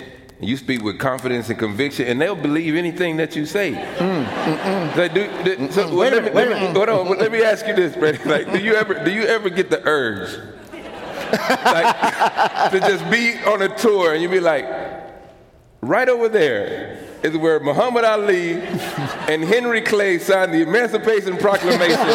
You 0.41 0.57
speak 0.57 0.81
with 0.83 0.97
confidence 0.97 1.49
and 1.49 1.57
conviction, 1.59 2.07
and 2.07 2.19
they'll 2.19 2.35
believe 2.35 2.75
anything 2.75 3.15
that 3.17 3.35
you 3.35 3.45
say. 3.45 3.73
Mm, 3.73 4.25
mm, 4.25 4.57
mm. 4.57 4.95
Like, 4.97 5.13
do- 5.13 5.29
do- 5.43 5.71
so, 5.71 5.87
well, 5.87 5.97
Wait 5.97 6.13
a 6.13 6.15
let 6.15 6.23
minute, 6.25 6.33
me- 6.33 6.35
wait 6.35 6.47
a 6.47 6.49
minute. 6.55 6.75
Hold 6.75 6.89
on, 6.89 7.07
well, 7.09 7.19
let 7.19 7.31
me 7.31 7.43
ask 7.43 7.65
you 7.67 7.75
this, 7.75 7.95
Brady. 7.95 8.17
Like, 8.25 8.51
do 8.51 8.57
you 8.59 8.73
ever, 8.73 8.95
do 9.05 9.11
you 9.11 9.21
ever 9.23 9.49
get 9.51 9.69
the 9.69 9.81
urge, 9.87 10.29
like, 11.31 12.71
to 12.71 12.79
just 12.79 13.07
be 13.11 13.37
on 13.45 13.61
a 13.61 13.69
tour 13.77 14.13
and 14.13 14.21
you 14.23 14.27
be 14.29 14.39
like, 14.39 14.65
right 15.81 16.09
over 16.09 16.27
there 16.27 16.97
is 17.23 17.37
where 17.37 17.59
Muhammad 17.59 18.03
Ali 18.03 18.53
and 19.29 19.43
Henry 19.43 19.81
Clay 19.81 20.17
signed 20.19 20.53
the 20.53 20.63
Emancipation 20.63 21.37
Proclamation 21.37 21.95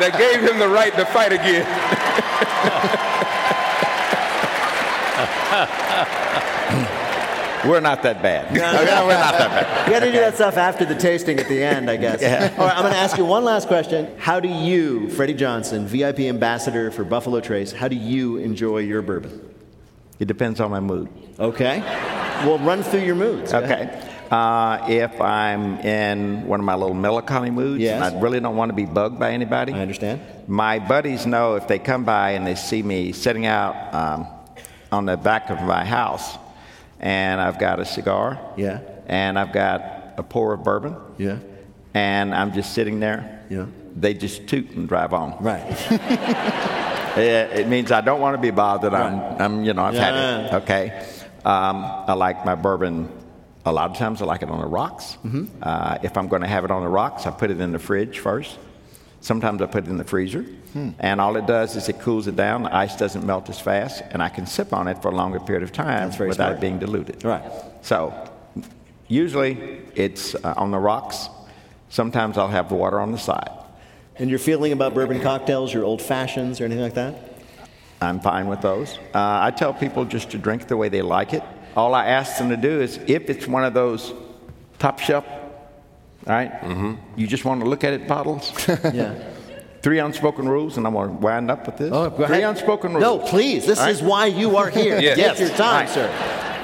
that 0.00 0.14
gave 0.16 0.40
him 0.48 0.58
the 0.60 0.68
right 0.68 0.94
to 0.94 1.04
fight 1.06 1.32
again. 1.32 1.66
We're 7.66 7.80
not 7.80 8.02
that 8.04 8.22
bad. 8.22 8.46
Okay, 8.50 9.06
we're 9.06 9.18
not 9.18 9.32
that 9.38 9.50
bad. 9.50 9.86
You 9.86 9.92
got 9.92 10.00
to 10.00 10.12
do 10.12 10.18
that 10.18 10.34
stuff 10.34 10.56
after 10.56 10.84
the 10.84 10.94
tasting 10.94 11.38
at 11.38 11.48
the 11.48 11.62
end, 11.62 11.90
I 11.90 11.96
guess. 11.96 12.22
Yeah. 12.22 12.54
All 12.58 12.66
right, 12.66 12.74
I'm 12.76 12.82
going 12.82 12.92
to 12.94 12.98
ask 12.98 13.18
you 13.18 13.24
one 13.24 13.44
last 13.44 13.68
question. 13.68 14.08
How 14.18 14.40
do 14.40 14.48
you, 14.48 15.08
Freddie 15.10 15.34
Johnson, 15.34 15.86
VIP 15.86 16.20
ambassador 16.20 16.90
for 16.90 17.04
Buffalo 17.04 17.40
Trace, 17.40 17.72
how 17.72 17.88
do 17.88 17.96
you 17.96 18.38
enjoy 18.38 18.78
your 18.78 19.02
bourbon? 19.02 19.46
It 20.18 20.26
depends 20.28 20.60
on 20.60 20.70
my 20.70 20.80
mood. 20.80 21.08
Okay. 21.38 21.80
We'll 22.44 22.58
run 22.58 22.82
through 22.82 23.00
your 23.00 23.14
moods. 23.14 23.52
Okay. 23.52 24.06
Uh, 24.30 24.86
if 24.88 25.20
I'm 25.20 25.78
in 25.80 26.46
one 26.46 26.60
of 26.60 26.64
my 26.66 26.74
little 26.76 26.94
melancholy 26.94 27.50
moods, 27.50 27.80
Yes. 27.82 27.94
and 28.00 28.04
I 28.16 28.20
really 28.20 28.38
don't 28.38 28.56
want 28.56 28.70
to 28.70 28.76
be 28.76 28.84
bugged 28.86 29.18
by 29.18 29.32
anybody. 29.32 29.72
I 29.72 29.80
understand. 29.80 30.20
My 30.46 30.78
buddies 30.78 31.26
know 31.26 31.56
if 31.56 31.66
they 31.66 31.78
come 31.78 32.04
by 32.04 32.32
and 32.32 32.46
they 32.46 32.54
see 32.54 32.82
me 32.82 33.12
sitting 33.12 33.44
out 33.46 33.92
um, 33.92 34.26
on 34.92 35.04
the 35.06 35.16
back 35.16 35.50
of 35.50 35.60
my 35.62 35.84
house, 35.84 36.36
and 37.00 37.40
I've 37.40 37.58
got 37.58 37.80
a 37.80 37.84
cigar, 37.84 38.38
Yeah. 38.56 38.80
and 39.06 39.38
I've 39.38 39.52
got 39.52 40.14
a 40.16 40.22
pour 40.22 40.52
of 40.52 40.62
bourbon, 40.62 40.96
Yeah. 41.18 41.36
and 41.94 42.34
I'm 42.34 42.52
just 42.52 42.72
sitting 42.74 43.00
there. 43.00 43.44
Yeah. 43.50 43.66
They 43.96 44.14
just 44.14 44.46
toot 44.46 44.70
and 44.70 44.86
drive 44.88 45.12
on. 45.12 45.36
Right. 45.40 45.66
It, 47.16 47.58
it 47.62 47.68
means 47.68 47.90
I 47.90 48.02
don't 48.02 48.20
want 48.20 48.36
to 48.36 48.40
be 48.40 48.52
bothered. 48.52 48.94
I'm, 48.94 49.20
I'm 49.42 49.64
you 49.64 49.74
know, 49.74 49.82
I've 49.82 49.94
had 49.94 50.14
it. 50.14 50.52
Okay. 50.62 51.04
Um, 51.44 51.84
I 51.84 52.12
like 52.12 52.44
my 52.44 52.54
bourbon. 52.54 53.08
A 53.66 53.72
lot 53.72 53.90
of 53.90 53.96
times 53.96 54.22
I 54.22 54.26
like 54.26 54.42
it 54.42 54.48
on 54.48 54.60
the 54.60 54.66
rocks. 54.68 55.18
Mm-hmm. 55.24 55.46
Uh, 55.60 55.98
if 56.04 56.16
I'm 56.16 56.28
going 56.28 56.42
to 56.42 56.48
have 56.48 56.64
it 56.64 56.70
on 56.70 56.82
the 56.82 56.88
rocks, 56.88 57.26
I 57.26 57.32
put 57.32 57.50
it 57.50 57.60
in 57.60 57.72
the 57.72 57.80
fridge 57.80 58.20
first. 58.20 58.56
Sometimes 59.20 59.60
I 59.60 59.66
put 59.66 59.84
it 59.84 59.90
in 59.90 59.98
the 59.98 60.04
freezer. 60.04 60.42
Hmm. 60.72 60.90
And 60.98 61.20
all 61.20 61.36
it 61.36 61.46
does 61.46 61.76
is 61.76 61.88
it 61.88 62.00
cools 62.00 62.26
it 62.26 62.36
down. 62.36 62.62
The 62.62 62.74
ice 62.74 62.96
doesn't 62.96 63.26
melt 63.26 63.48
as 63.50 63.60
fast, 63.60 64.02
and 64.10 64.22
I 64.22 64.28
can 64.28 64.46
sip 64.46 64.72
on 64.72 64.88
it 64.88 65.02
for 65.02 65.08
a 65.08 65.14
longer 65.14 65.40
period 65.40 65.62
of 65.62 65.72
time 65.72 66.08
without 66.10 66.34
smart. 66.34 66.52
it 66.56 66.60
being 66.60 66.78
diluted. 66.78 67.24
Right. 67.24 67.42
So 67.82 68.14
usually 69.08 69.82
it's 69.94 70.34
uh, 70.36 70.54
on 70.56 70.70
the 70.70 70.78
rocks. 70.78 71.28
Sometimes 71.88 72.38
I'll 72.38 72.48
have 72.48 72.70
water 72.70 73.00
on 73.00 73.12
the 73.12 73.18
side. 73.18 73.50
And 74.16 74.30
your 74.30 74.38
feeling 74.38 74.72
about 74.72 74.94
bourbon 74.94 75.20
cocktails, 75.20 75.72
your 75.72 75.84
old 75.84 76.00
fashions, 76.00 76.60
or 76.60 76.64
anything 76.64 76.82
like 76.82 76.94
that? 76.94 77.14
I'm 78.00 78.20
fine 78.20 78.48
with 78.48 78.60
those. 78.60 78.96
Uh, 79.14 79.40
I 79.42 79.50
tell 79.50 79.74
people 79.74 80.04
just 80.04 80.30
to 80.30 80.38
drink 80.38 80.68
the 80.68 80.76
way 80.76 80.88
they 80.88 81.02
like 81.02 81.34
it. 81.34 81.42
All 81.76 81.94
I 81.94 82.06
ask 82.06 82.38
them 82.38 82.48
to 82.50 82.56
do 82.56 82.80
is 82.80 82.98
if 83.06 83.28
it's 83.28 83.46
one 83.46 83.64
of 83.64 83.74
those 83.74 84.14
top 84.78 84.98
shelf, 84.98 85.24
all 86.26 86.32
right, 86.34 86.52
mm-hmm. 86.60 86.94
you 87.16 87.26
just 87.26 87.44
want 87.44 87.62
to 87.62 87.68
look 87.68 87.84
at 87.84 87.92
it 87.92 88.06
bottles. 88.06 88.52
Yeah. 88.94 89.14
Three 89.82 89.98
unspoken 89.98 90.46
rules, 90.46 90.76
and 90.76 90.86
I'm 90.86 90.92
going 90.92 91.08
to 91.08 91.14
wind 91.14 91.50
up 91.50 91.64
with 91.64 91.78
this. 91.78 91.90
Oh, 91.90 92.10
go 92.10 92.26
Three 92.26 92.42
ahead. 92.42 92.50
unspoken 92.50 92.90
rules. 92.92 93.00
No, 93.00 93.18
please. 93.18 93.64
This 93.64 93.78
right? 93.78 93.88
is 93.90 94.02
why 94.02 94.26
you 94.26 94.58
are 94.58 94.68
here. 94.82 95.00
Yes. 95.00 95.40
Your 95.40 95.48
time, 95.48 95.86
Right. 95.86 95.88
sir. 95.88 96.06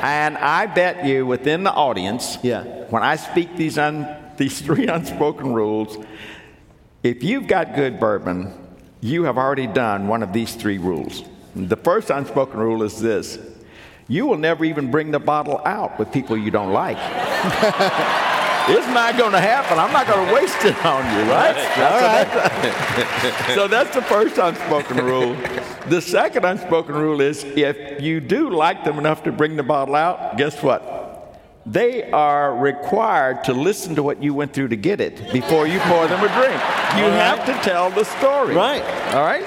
And 0.02 0.36
I 0.36 0.66
bet 0.66 1.06
you 1.06 1.24
within 1.24 1.64
the 1.64 1.72
audience, 1.72 2.36
Yeah. 2.42 2.64
when 2.90 3.02
I 3.02 3.16
speak 3.16 3.56
these, 3.56 3.78
un, 3.78 4.06
these 4.36 4.60
three 4.60 4.86
unspoken 4.86 5.54
rules, 5.54 5.96
if 7.02 7.24
you've 7.24 7.46
got 7.46 7.74
good 7.74 7.98
bourbon, 7.98 8.52
you 9.00 9.24
have 9.24 9.38
already 9.38 9.66
done 9.66 10.08
one 10.08 10.22
of 10.22 10.34
these 10.34 10.54
three 10.54 10.76
rules. 10.76 11.22
The 11.54 11.76
first 11.76 12.10
unspoken 12.10 12.60
rule 12.60 12.82
is 12.82 13.00
this 13.00 13.38
you 14.08 14.26
will 14.26 14.36
never 14.36 14.64
even 14.64 14.90
bring 14.90 15.10
the 15.10 15.18
bottle 15.18 15.60
out 15.64 15.98
with 15.98 16.12
people 16.12 16.36
you 16.36 16.50
don't 16.50 16.72
like. 16.72 16.98
It's 18.68 18.86
not 18.88 19.16
going 19.16 19.32
to 19.32 19.40
happen. 19.40 19.78
I'm 19.78 19.92
not 19.92 20.06
going 20.06 20.26
to 20.28 20.34
waste 20.34 20.64
it 20.64 20.76
on 20.84 21.04
you, 21.16 21.30
right? 21.30 21.56
All 21.78 22.00
right. 22.00 23.54
so 23.54 23.68
that's 23.68 23.94
the 23.94 24.02
first 24.02 24.38
unspoken 24.38 24.98
rule. 25.04 25.34
The 25.88 26.00
second 26.00 26.44
unspoken 26.44 26.94
rule 26.94 27.20
is 27.20 27.44
if 27.44 28.00
you 28.02 28.20
do 28.20 28.50
like 28.50 28.84
them 28.84 28.98
enough 28.98 29.22
to 29.24 29.32
bring 29.32 29.56
the 29.56 29.62
bottle 29.62 29.94
out, 29.94 30.36
guess 30.36 30.62
what? 30.62 30.94
They 31.64 32.10
are 32.12 32.56
required 32.56 33.44
to 33.44 33.52
listen 33.52 33.96
to 33.96 34.02
what 34.02 34.22
you 34.22 34.34
went 34.34 34.52
through 34.52 34.68
to 34.68 34.76
get 34.76 35.00
it 35.00 35.32
before 35.32 35.66
you 35.66 35.80
pour 35.80 36.06
them 36.06 36.22
a 36.22 36.28
drink. 36.28 36.60
You 36.96 37.10
have 37.10 37.44
to 37.46 37.52
tell 37.68 37.90
the 37.90 38.04
story. 38.04 38.54
Right. 38.54 38.82
All 39.14 39.24
right? 39.24 39.44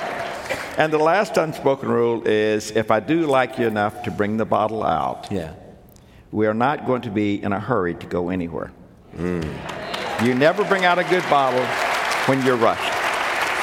And 0.78 0.92
the 0.94 0.98
last 0.98 1.38
unspoken 1.38 1.90
rule 1.90 2.26
is 2.26 2.72
if 2.72 2.90
I 2.92 3.00
do 3.00 3.26
like 3.26 3.58
you 3.58 3.68
enough 3.68 4.04
to 4.04 4.12
bring 4.12 4.38
the 4.38 4.46
bottle 4.46 4.84
out, 4.84 5.28
Yeah. 5.30 5.54
we 6.32 6.48
are 6.48 6.54
not 6.54 6.86
going 6.86 7.02
to 7.04 7.10
be 7.12 7.42
in 7.42 7.52
a 7.54 7.60
hurry 7.60 7.96
to 7.96 8.06
go 8.06 8.30
anywhere. 8.30 8.72
Mm. 9.18 10.26
You 10.26 10.36
never 10.36 10.64
bring 10.66 10.86
out 10.86 11.00
a 11.00 11.04
good 11.04 11.24
bottle 11.30 11.64
when 12.26 12.46
you're 12.46 12.58
rushed. 12.58 12.94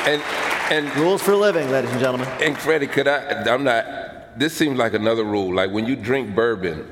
And 0.07 0.23
and 0.71 0.97
Rules 0.97 1.23
for 1.23 1.37
living, 1.37 1.71
ladies 1.71 1.91
and 1.91 2.01
gentlemen. 2.01 2.29
and 2.41 2.59
Freddie, 2.59 2.89
could 2.89 3.07
I? 3.07 3.45
I'm 3.45 3.63
not. 3.65 4.39
This 4.39 4.53
seems 4.55 4.79
like 4.79 4.95
another 4.95 5.25
rule. 5.25 5.55
Like 5.55 5.71
when 5.71 5.87
you 5.87 5.95
drink 5.97 6.35
bourbon, 6.35 6.87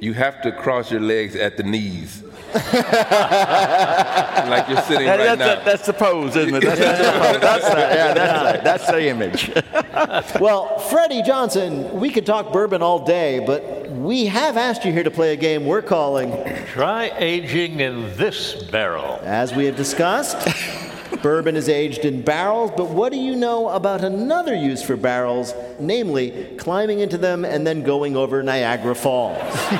you 0.00 0.12
have 0.14 0.42
to 0.42 0.52
cross 0.52 0.90
your 0.90 1.00
legs 1.00 1.36
at 1.36 1.56
the 1.56 1.62
knees. 1.62 2.22
like 2.54 4.68
you're 4.68 4.80
sitting 4.82 5.06
That- 5.06 5.18
right 5.18 5.36
that's, 5.36 5.38
now. 5.38 5.54
the, 5.56 5.62
that's 5.64 5.86
the 5.86 5.92
pose, 5.92 6.36
isn't 6.36 6.54
it? 6.54 6.62
That's, 6.62 6.78
that's 6.78 6.98
the 6.98 7.12
pose. 7.32 7.40
That's 7.40 7.68
the, 7.68 7.80
yeah, 7.80 8.14
that's, 8.14 8.58
the, 8.58 8.64
that's 8.64 8.86
the 8.86 9.08
image. 9.08 9.50
Well, 10.40 10.78
Freddie 10.78 11.22
Johnson, 11.22 11.98
we 11.98 12.10
could 12.10 12.26
talk 12.26 12.52
bourbon 12.52 12.82
all 12.82 13.04
day, 13.04 13.40
but 13.44 13.88
we 13.90 14.26
have 14.26 14.56
asked 14.56 14.84
you 14.84 14.92
here 14.92 15.02
to 15.04 15.10
play 15.10 15.32
a 15.32 15.36
game 15.36 15.66
we're 15.66 15.82
calling, 15.82 16.30
Try 16.66 17.10
aging 17.16 17.80
in 17.80 18.16
this 18.16 18.54
barrel. 18.70 19.20
as 19.24 19.52
we 19.54 19.64
have 19.66 19.76
discussed. 19.76 20.36
Bourbon 21.22 21.56
is 21.56 21.68
aged 21.68 22.04
in 22.04 22.22
barrels, 22.22 22.70
but 22.76 22.90
what 22.90 23.12
do 23.12 23.18
you 23.18 23.34
know 23.36 23.68
about 23.68 24.02
another 24.04 24.54
use 24.54 24.82
for 24.82 24.96
barrels, 24.96 25.54
namely 25.80 26.56
climbing 26.58 27.00
into 27.00 27.18
them 27.18 27.44
and 27.44 27.66
then 27.66 27.82
going 27.82 28.16
over 28.16 28.42
Niagara 28.42 28.94
Falls? 28.94 29.38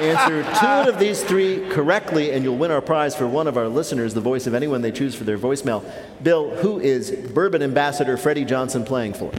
Answer 0.00 0.42
two 0.42 0.66
out 0.66 0.88
of 0.88 0.98
these 0.98 1.22
three 1.22 1.68
correctly, 1.70 2.32
and 2.32 2.44
you'll 2.44 2.56
win 2.56 2.70
our 2.70 2.80
prize 2.80 3.14
for 3.14 3.26
one 3.26 3.46
of 3.46 3.56
our 3.56 3.68
listeners, 3.68 4.14
the 4.14 4.20
voice 4.20 4.46
of 4.46 4.54
anyone 4.54 4.82
they 4.82 4.92
choose 4.92 5.14
for 5.14 5.24
their 5.24 5.38
voicemail. 5.38 5.84
Bill, 6.22 6.50
who 6.56 6.80
is 6.80 7.10
Bourbon 7.10 7.62
Ambassador 7.62 8.16
Freddie 8.16 8.44
Johnson 8.44 8.84
playing 8.84 9.14
for? 9.14 9.32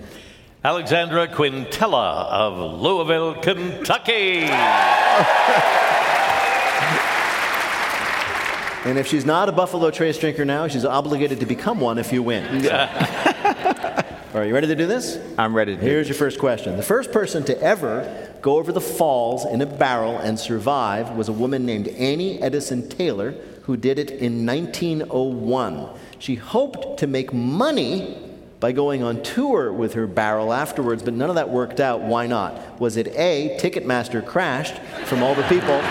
Alexandra 0.63 1.28
Quintella 1.28 2.28
of 2.28 2.82
Louisville, 2.82 3.36
Kentucky. 3.41 4.48
And 8.84 8.98
if 8.98 9.08
she's 9.08 9.26
not 9.26 9.48
a 9.48 9.52
Buffalo 9.52 9.91
Trace 9.91 10.17
drinker 10.17 10.44
now, 10.44 10.67
she's 10.67 10.86
obligated 10.86 11.39
to 11.41 11.46
become 11.46 11.80
one 11.80 12.00
if 12.00 12.12
you 12.12 12.24
win. 12.24 12.63
So- 12.63 12.72
All 14.34 14.39
right, 14.39 14.48
you 14.48 14.54
ready 14.54 14.67
to 14.67 14.76
do 14.76 14.88
this? 14.88 15.20
I'm 15.38 15.54
ready 15.54 15.76
to 15.76 15.82
do 15.82 15.86
Here's 15.86 16.08
your 16.08 16.15
first 16.15 16.39
question. 16.39 16.78
The 16.78 16.84
first 16.84 17.12
person 17.12 17.44
to 17.44 17.62
ever 17.62 18.30
go 18.41 18.58
over 18.58 18.72
the 18.72 18.82
falls 18.82 19.46
in 19.46 19.62
a 19.62 19.65
barrel 19.65 20.17
and 20.17 20.39
survive 20.39 21.12
was 21.12 21.28
a 21.28 21.34
woman 21.34 21.65
named 21.65 21.89
Annie 21.89 22.41
Edson 22.41 22.88
Taylor, 22.88 23.34
who 23.63 23.76
did 23.76 24.00
it 24.00 24.10
in 24.10 24.46
1901. 24.46 25.89
She 26.17 26.36
hoped 26.36 26.98
to 27.00 27.08
make 27.08 27.34
money 27.34 28.17
by 28.62 28.72
going 28.72 29.04
on 29.04 29.22
tour 29.22 29.74
with 29.74 29.94
her 29.96 30.08
barrel 30.08 30.54
afterwards, 30.54 31.04
but 31.04 31.13
none 31.13 31.30
of 31.30 31.36
that 31.36 31.50
worked 31.50 31.80
out. 31.80 32.02
Why 32.02 32.26
not? 32.26 32.80
Was 32.80 32.96
it 32.96 33.08
A, 33.10 33.58
Ticketmaster 33.60 34.26
crashed 34.26 34.78
from 35.06 35.24
all 35.24 35.36
the 35.36 35.44
people 35.44 35.82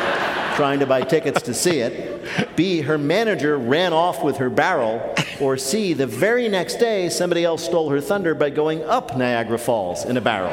trying 0.56 0.80
to 0.80 0.86
buy 0.86 1.02
tickets 1.02 1.42
to 1.42 1.54
see 1.54 1.78
it? 1.80 2.56
B, 2.56 2.80
her 2.80 2.98
manager 2.98 3.58
ran 3.58 3.92
off 3.92 4.22
with 4.22 4.36
her 4.38 4.50
barrel? 4.50 5.14
Or 5.40 5.56
C, 5.56 5.92
the 5.92 6.06
very 6.06 6.48
next 6.48 6.76
day, 6.76 7.08
somebody 7.08 7.44
else 7.44 7.64
stole 7.64 7.88
her 7.90 8.00
thunder 8.00 8.34
by 8.34 8.50
going 8.50 8.82
up 8.84 9.16
Niagara 9.16 9.58
Falls 9.58 10.04
in 10.04 10.16
a 10.16 10.20
barrel? 10.20 10.52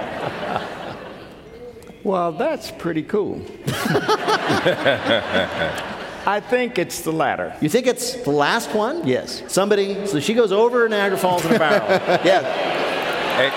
Well, 2.04 2.32
that's 2.32 2.72
pretty 2.72 3.04
cool. 3.04 3.42
I 6.26 6.42
think 6.42 6.78
it's 6.78 7.02
the 7.02 7.12
latter. 7.12 7.56
You 7.62 7.70
think 7.70 7.88
it's 7.88 8.16
the 8.24 8.32
last 8.32 8.74
one? 8.74 9.08
Yes. 9.08 9.44
Somebody, 9.48 10.06
so 10.08 10.20
she 10.20 10.34
goes 10.34 10.52
over 10.52 10.88
Niagara 10.90 11.18
Falls 11.18 11.46
in 11.46 11.56
a 11.56 11.60
barrel. 11.60 11.88
Yes. 12.26 12.44
Hey, 13.38 13.52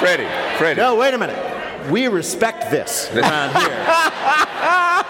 Freddie, 0.00 0.58
Freddie. 0.58 0.80
No, 0.80 0.96
wait 0.96 1.14
a 1.14 1.18
minute. 1.18 1.90
We 1.90 2.08
respect 2.08 2.70
this 2.70 3.10
around 3.14 3.54
here. 3.56 3.84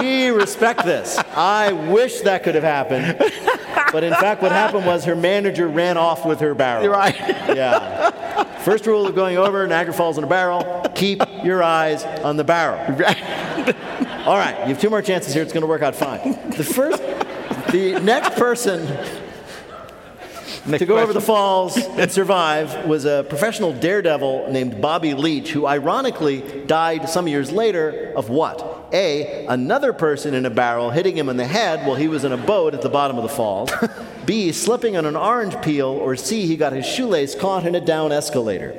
we 0.00 0.28
respect 0.28 0.84
this. 0.84 1.18
I 1.34 1.72
wish 1.72 2.20
that 2.22 2.42
could 2.42 2.54
have 2.54 2.64
happened. 2.64 3.16
But 3.92 4.04
in 4.04 4.12
fact, 4.14 4.42
what 4.42 4.52
happened 4.52 4.86
was 4.86 5.04
her 5.04 5.16
manager 5.16 5.68
ran 5.68 5.96
off 5.96 6.26
with 6.26 6.40
her 6.40 6.54
barrel. 6.54 6.82
You're 6.82 6.92
right. 6.92 7.16
Yeah. 7.16 8.44
First 8.60 8.86
rule 8.86 9.06
of 9.06 9.14
going 9.14 9.38
over 9.38 9.66
Niagara 9.66 9.94
Falls 9.94 10.18
in 10.18 10.24
a 10.24 10.26
barrel 10.26 10.82
keep 10.96 11.22
your 11.44 11.62
eyes 11.62 12.04
on 12.04 12.36
the 12.36 12.44
barrel. 12.44 12.80
All 14.26 14.36
right, 14.36 14.58
you 14.60 14.74
have 14.74 14.80
two 14.80 14.90
more 14.90 15.02
chances 15.02 15.32
here. 15.32 15.42
It's 15.42 15.52
going 15.52 15.62
to 15.62 15.68
work 15.68 15.82
out 15.82 15.94
fine. 15.94 16.50
The 16.50 16.64
first, 16.64 17.00
the 17.70 18.00
next 18.02 18.36
person 18.36 18.86
to 20.66 20.84
go 20.84 20.98
over 20.98 21.12
the 21.12 21.20
falls 21.20 21.76
and 21.76 22.10
survive 22.10 22.86
was 22.86 23.04
a 23.04 23.24
professional 23.28 23.72
daredevil 23.72 24.50
named 24.50 24.80
Bobby 24.80 25.14
Leach, 25.14 25.50
who 25.50 25.66
ironically 25.66 26.64
died 26.66 27.08
some 27.08 27.28
years 27.28 27.52
later 27.52 28.12
of 28.16 28.28
what? 28.28 28.75
A, 28.92 29.46
another 29.46 29.92
person 29.92 30.34
in 30.34 30.46
a 30.46 30.50
barrel 30.50 30.90
hitting 30.90 31.16
him 31.16 31.28
in 31.28 31.36
the 31.36 31.44
head 31.46 31.86
while 31.86 31.96
he 31.96 32.08
was 32.08 32.24
in 32.24 32.32
a 32.32 32.36
boat 32.36 32.74
at 32.74 32.82
the 32.82 32.88
bottom 32.88 33.16
of 33.16 33.22
the 33.22 33.28
falls. 33.28 33.70
B, 34.26 34.52
slipping 34.52 34.96
on 34.96 35.06
an 35.06 35.16
orange 35.16 35.60
peel. 35.62 35.86
Or 35.88 36.16
C, 36.16 36.46
he 36.46 36.56
got 36.56 36.72
his 36.72 36.86
shoelace 36.86 37.34
caught 37.34 37.66
in 37.66 37.74
a 37.74 37.80
down 37.80 38.12
escalator. 38.12 38.74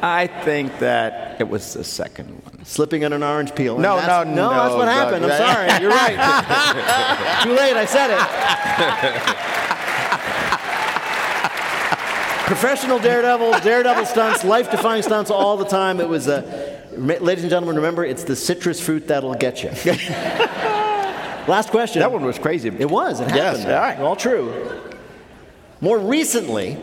I 0.00 0.26
think 0.28 0.78
that 0.78 1.40
it 1.40 1.48
was 1.48 1.74
the 1.74 1.82
second 1.84 2.28
one. 2.44 2.64
Slipping 2.64 3.04
on 3.04 3.12
an 3.12 3.22
orange 3.22 3.54
peel. 3.54 3.74
And 3.74 3.82
No, 3.82 3.96
no, 4.06 4.22
no. 4.24 4.50
that's 4.50 4.74
what 4.74 4.84
Doug. 4.84 4.94
happened. 4.94 5.24
I'm 5.26 5.38
sorry. 5.38 5.82
You're 5.82 5.90
right. 5.90 7.42
Too 7.44 7.50
late. 7.52 7.76
I 7.76 7.84
said 7.84 8.10
it. 8.10 9.54
Professional 12.48 12.98
daredevil, 12.98 13.60
daredevil 13.60 14.06
stunts, 14.06 14.42
life-defying 14.42 15.02
stunts 15.02 15.30
all 15.30 15.58
the 15.58 15.66
time. 15.66 16.00
It 16.00 16.08
was 16.08 16.28
uh, 16.28 16.80
a, 16.96 16.96
ladies 16.96 17.44
and 17.44 17.50
gentlemen, 17.50 17.76
remember 17.76 18.06
it's 18.06 18.24
the 18.24 18.34
citrus 18.34 18.80
fruit 18.80 19.06
that'll 19.06 19.34
get 19.34 19.62
you. 19.62 19.68
Last 21.46 21.68
question. 21.68 22.00
That 22.00 22.10
one 22.10 22.24
was 22.24 22.38
crazy. 22.38 22.68
It 22.70 22.88
was. 22.90 23.20
It 23.20 23.28
Yes, 23.34 23.58
happened. 23.58 23.74
all 23.74 23.80
right. 23.80 23.98
All 24.00 24.16
true. 24.16 24.80
More 25.82 25.98
recently, 25.98 26.78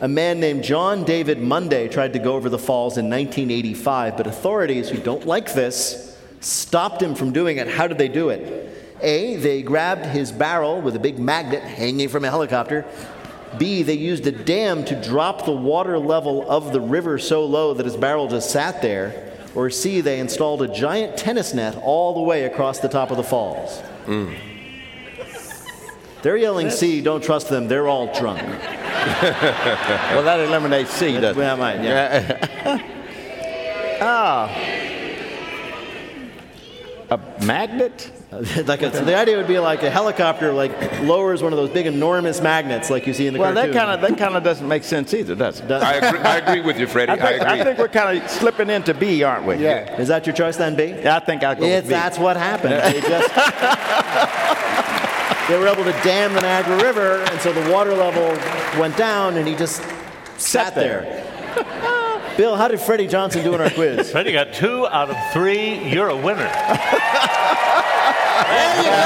a 0.00 0.08
man 0.08 0.40
named 0.40 0.64
John 0.64 1.04
David 1.04 1.38
Munday 1.42 1.88
tried 1.88 2.14
to 2.14 2.18
go 2.18 2.32
over 2.32 2.48
the 2.48 2.58
falls 2.58 2.96
in 2.96 3.10
1985, 3.10 4.16
but 4.16 4.26
authorities 4.26 4.88
who 4.88 4.96
don't 4.96 5.26
like 5.26 5.52
this 5.52 6.18
stopped 6.40 7.02
him 7.02 7.14
from 7.14 7.32
doing 7.32 7.58
it. 7.58 7.68
How 7.68 7.86
did 7.86 7.98
they 7.98 8.08
do 8.08 8.30
it? 8.30 8.70
A, 9.02 9.36
they 9.36 9.62
grabbed 9.62 10.06
his 10.06 10.32
barrel 10.32 10.80
with 10.80 10.96
a 10.96 10.98
big 11.00 11.18
magnet 11.18 11.62
hanging 11.62 12.08
from 12.08 12.24
a 12.24 12.30
helicopter. 12.30 12.86
B, 13.58 13.82
they 13.82 13.94
used 13.94 14.26
a 14.26 14.32
dam 14.32 14.84
to 14.86 14.94
drop 15.02 15.44
the 15.44 15.52
water 15.52 15.98
level 15.98 16.48
of 16.50 16.72
the 16.72 16.80
river 16.80 17.18
so 17.18 17.44
low 17.44 17.74
that 17.74 17.84
his 17.86 17.96
barrel 17.96 18.28
just 18.28 18.50
sat 18.50 18.82
there. 18.82 19.30
Or 19.54 19.68
C, 19.70 20.00
they 20.00 20.18
installed 20.20 20.62
a 20.62 20.68
giant 20.68 21.16
tennis 21.16 21.52
net 21.52 21.76
all 21.82 22.14
the 22.14 22.20
way 22.20 22.44
across 22.44 22.78
the 22.80 22.88
top 22.88 23.10
of 23.10 23.16
the 23.18 23.22
falls. 23.22 23.82
Mm. 24.06 24.34
They're 26.22 26.36
yelling 26.36 26.70
C, 26.70 27.00
don't 27.00 27.22
trust 27.22 27.48
them, 27.48 27.68
they're 27.68 27.88
all 27.88 28.12
drunk. 28.18 28.42
Well, 29.02 30.22
that 30.22 30.38
eliminates 30.38 30.90
C, 30.92 31.18
doesn't 31.20 31.42
Yeah, 31.42 31.54
it? 31.54 31.58
might, 31.58 31.82
yeah. 31.82 32.78
Ah. 34.00 34.48
A 37.10 37.18
magnet? 37.44 38.12
like 38.66 38.80
a, 38.80 38.90
so 38.92 39.04
the 39.04 39.14
idea 39.14 39.36
would 39.36 39.46
be 39.46 39.58
like 39.58 39.82
a 39.82 39.90
helicopter 39.90 40.52
like 40.54 40.72
lowers 41.02 41.42
one 41.42 41.52
of 41.52 41.58
those 41.58 41.68
big 41.68 41.84
enormous 41.86 42.40
magnets 42.40 42.88
like 42.88 43.06
you 43.06 43.12
see 43.12 43.26
in 43.26 43.34
the 43.34 43.40
Well, 43.40 43.52
that 43.52 43.72
cartoon. 43.72 43.76
kind 43.76 43.90
of 43.90 44.00
that 44.10 44.18
kind 44.18 44.36
of 44.36 44.42
doesn't 44.42 44.66
make 44.66 44.84
sense 44.84 45.12
either, 45.12 45.34
does 45.34 45.60
it? 45.60 45.68
Does- 45.68 45.82
I 45.82 45.94
agree, 45.94 46.20
I 46.20 46.36
agree 46.38 46.60
with 46.62 46.78
you, 46.78 46.86
Freddie. 46.86 47.12
I 47.12 47.14
I, 47.14 47.18
think, 47.18 47.42
I 47.42 47.52
agree. 47.52 47.64
think 47.64 47.78
we're 47.78 47.88
kind 47.88 48.22
of 48.22 48.30
slipping 48.30 48.70
into 48.70 48.94
B, 48.94 49.22
aren't 49.22 49.46
we? 49.46 49.56
yeah. 49.56 50.00
Is 50.00 50.08
that 50.08 50.26
your 50.26 50.34
choice 50.34 50.56
then, 50.56 50.74
B? 50.76 50.94
Yeah, 51.02 51.16
I 51.16 51.20
think 51.20 51.44
I'll 51.44 51.54
go 51.54 51.64
It's, 51.64 51.82
with 51.82 51.88
B. 51.88 51.90
that's 51.90 52.18
what 52.18 52.38
happened. 52.38 52.72
They 52.72 53.00
just 53.02 53.34
they 55.48 55.58
were 55.58 55.68
able 55.68 55.84
to 55.84 55.92
dam 56.02 56.32
the 56.32 56.40
Niagara 56.40 56.82
River, 56.82 57.16
and 57.30 57.38
so 57.40 57.52
the 57.52 57.70
water 57.70 57.94
level 57.94 58.28
went 58.80 58.96
down, 58.96 59.36
and 59.36 59.46
he 59.46 59.54
just 59.54 59.82
sat, 60.38 60.38
Sat 60.38 60.74
there. 60.74 61.02
there. 61.02 61.88
Bill, 62.36 62.56
how 62.56 62.68
did 62.68 62.80
Freddie 62.80 63.06
Johnson 63.06 63.44
do 63.44 63.54
in 63.54 63.60
our 63.60 63.70
quiz? 63.70 64.10
Freddie 64.12 64.32
got 64.32 64.52
two 64.52 64.86
out 64.86 65.10
of 65.10 65.16
three. 65.32 65.88
You're 65.90 66.08
a 66.08 66.16
winner. 66.16 66.50
There 68.48 68.76
you 68.76 68.82
go. 68.82 69.02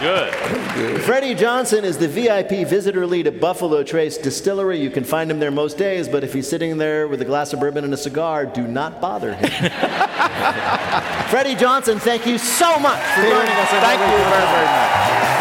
Good. 0.00 1.02
Freddie 1.02 1.34
Johnson 1.34 1.84
is 1.84 1.98
the 1.98 2.08
VIP 2.08 2.66
visitor 2.66 3.06
lead 3.06 3.26
at 3.26 3.40
Buffalo 3.40 3.82
Trace 3.82 4.18
Distillery. 4.18 4.80
You 4.80 4.90
can 4.90 5.04
find 5.04 5.30
him 5.30 5.38
there 5.38 5.50
most 5.50 5.78
days, 5.78 6.08
but 6.08 6.24
if 6.24 6.32
he's 6.32 6.48
sitting 6.48 6.78
there 6.78 7.08
with 7.08 7.20
a 7.20 7.24
glass 7.24 7.52
of 7.52 7.60
bourbon 7.60 7.84
and 7.84 7.92
a 7.92 7.96
cigar, 7.96 8.46
do 8.46 8.66
not 8.66 9.00
bother 9.00 9.34
him. 9.34 9.48
Freddie 11.30 11.54
Johnson, 11.56 11.98
thank 11.98 12.26
you 12.26 12.38
so 12.38 12.78
much 12.78 13.00
for 13.00 13.22
joining 13.22 13.36
us. 13.36 13.68
Thank 13.68 14.00
you 14.00 14.06
very, 14.06 14.46
very 14.46 14.66
much. 14.66 14.92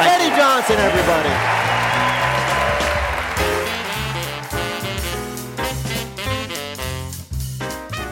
Freddie 0.07 0.35
Johnson, 0.35 0.77
everybody. 0.77 1.60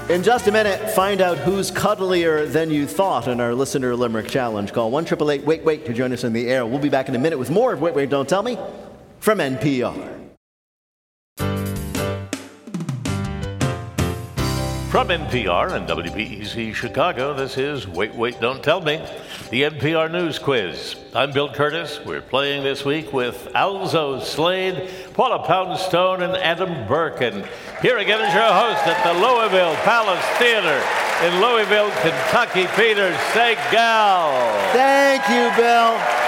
In 0.10 0.24
just 0.24 0.48
a 0.48 0.52
minute, 0.52 0.90
find 0.90 1.22
out 1.22 1.38
who's 1.38 1.70
cuddlier 1.70 2.52
than 2.52 2.72
you 2.72 2.88
thought 2.88 3.28
in 3.28 3.40
our 3.40 3.54
listener 3.54 3.96
limerick 3.96 4.28
challenge. 4.28 4.74
Call 4.74 4.90
1 4.90 5.06
Wait 5.46 5.64
Wait 5.64 5.86
to 5.86 5.94
join 5.94 6.12
us 6.12 6.24
in 6.24 6.34
the 6.34 6.50
air. 6.50 6.66
We'll 6.66 6.80
be 6.80 6.90
back 6.90 7.10
in 7.10 7.16
a 7.16 7.20
minute 7.20 7.38
with 7.38 7.52
more 7.52 7.74
of 7.74 7.82
Wait 7.82 7.94
Wait 7.94 8.10
Don't 8.10 8.28
Tell 8.28 8.42
Me 8.42 8.58
from 9.20 9.38
NPR. 9.38 10.19
From 15.00 15.08
NPR 15.08 15.72
and 15.72 15.88
WBEZ 15.88 16.76
Chicago, 16.76 17.34
this 17.34 17.58
is 17.58 17.88
Wait, 17.88 18.14
Wait, 18.16 18.38
Don't 18.42 18.62
Tell 18.62 18.82
Me, 18.82 18.98
the 19.50 19.62
NPR 19.62 20.12
News 20.12 20.38
Quiz. 20.40 20.98
I'm 21.16 21.32
Bill 21.32 21.48
Kurtis. 21.48 22.06
We're 22.06 22.20
playing 22.20 22.64
this 22.64 22.84
week 22.84 23.14
with 23.14 23.48
Alzo 23.56 24.20
Slade, 24.20 24.90
Paula 25.14 25.48
Poundstone, 25.48 26.22
and 26.24 26.36
Adam 26.36 26.86
Burke. 26.86 27.22
And 27.22 27.48
here 27.82 27.98
again 27.98 28.20
is 28.20 28.34
your 28.34 28.52
host 28.52 28.86
at 28.88 29.02
the 29.06 29.14
Louisville 29.14 29.76
Palace 29.86 30.26
Theater 30.38 30.84
in 31.24 31.40
Louisville, 31.40 31.92
Kentucky, 32.02 32.68
Peter 32.76 33.14
Sagal. 33.32 34.74
Thank 34.74 35.24
you, 35.30 35.50
Bill. 35.56 36.19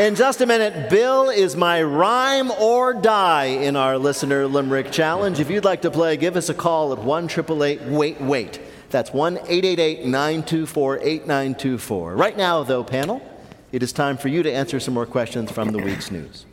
In 0.00 0.14
just 0.14 0.40
a 0.40 0.46
minute, 0.46 0.88
Bill 0.88 1.28
is 1.28 1.56
my 1.56 1.82
rhyme 1.82 2.50
or 2.52 2.94
die 2.94 3.44
in 3.44 3.76
our 3.76 3.98
listener 3.98 4.46
limerick 4.46 4.90
challenge. 4.90 5.40
If 5.40 5.50
you'd 5.50 5.66
like 5.66 5.82
to 5.82 5.90
play, 5.90 6.16
give 6.16 6.36
us 6.36 6.48
a 6.48 6.54
call 6.54 6.94
at 6.94 7.00
1 7.00 7.24
888 7.24 7.82
Wait 7.82 8.18
Wait. 8.18 8.60
That's 8.88 9.12
1 9.12 9.36
888 9.36 10.06
924 10.06 11.00
8924. 11.00 12.16
Right 12.16 12.34
now, 12.34 12.62
though, 12.62 12.82
panel, 12.82 13.20
it 13.72 13.82
is 13.82 13.92
time 13.92 14.16
for 14.16 14.28
you 14.28 14.42
to 14.42 14.50
answer 14.50 14.80
some 14.80 14.94
more 14.94 15.04
questions 15.04 15.50
from 15.50 15.70
the 15.70 15.78
week's 15.78 16.10
news. 16.10 16.46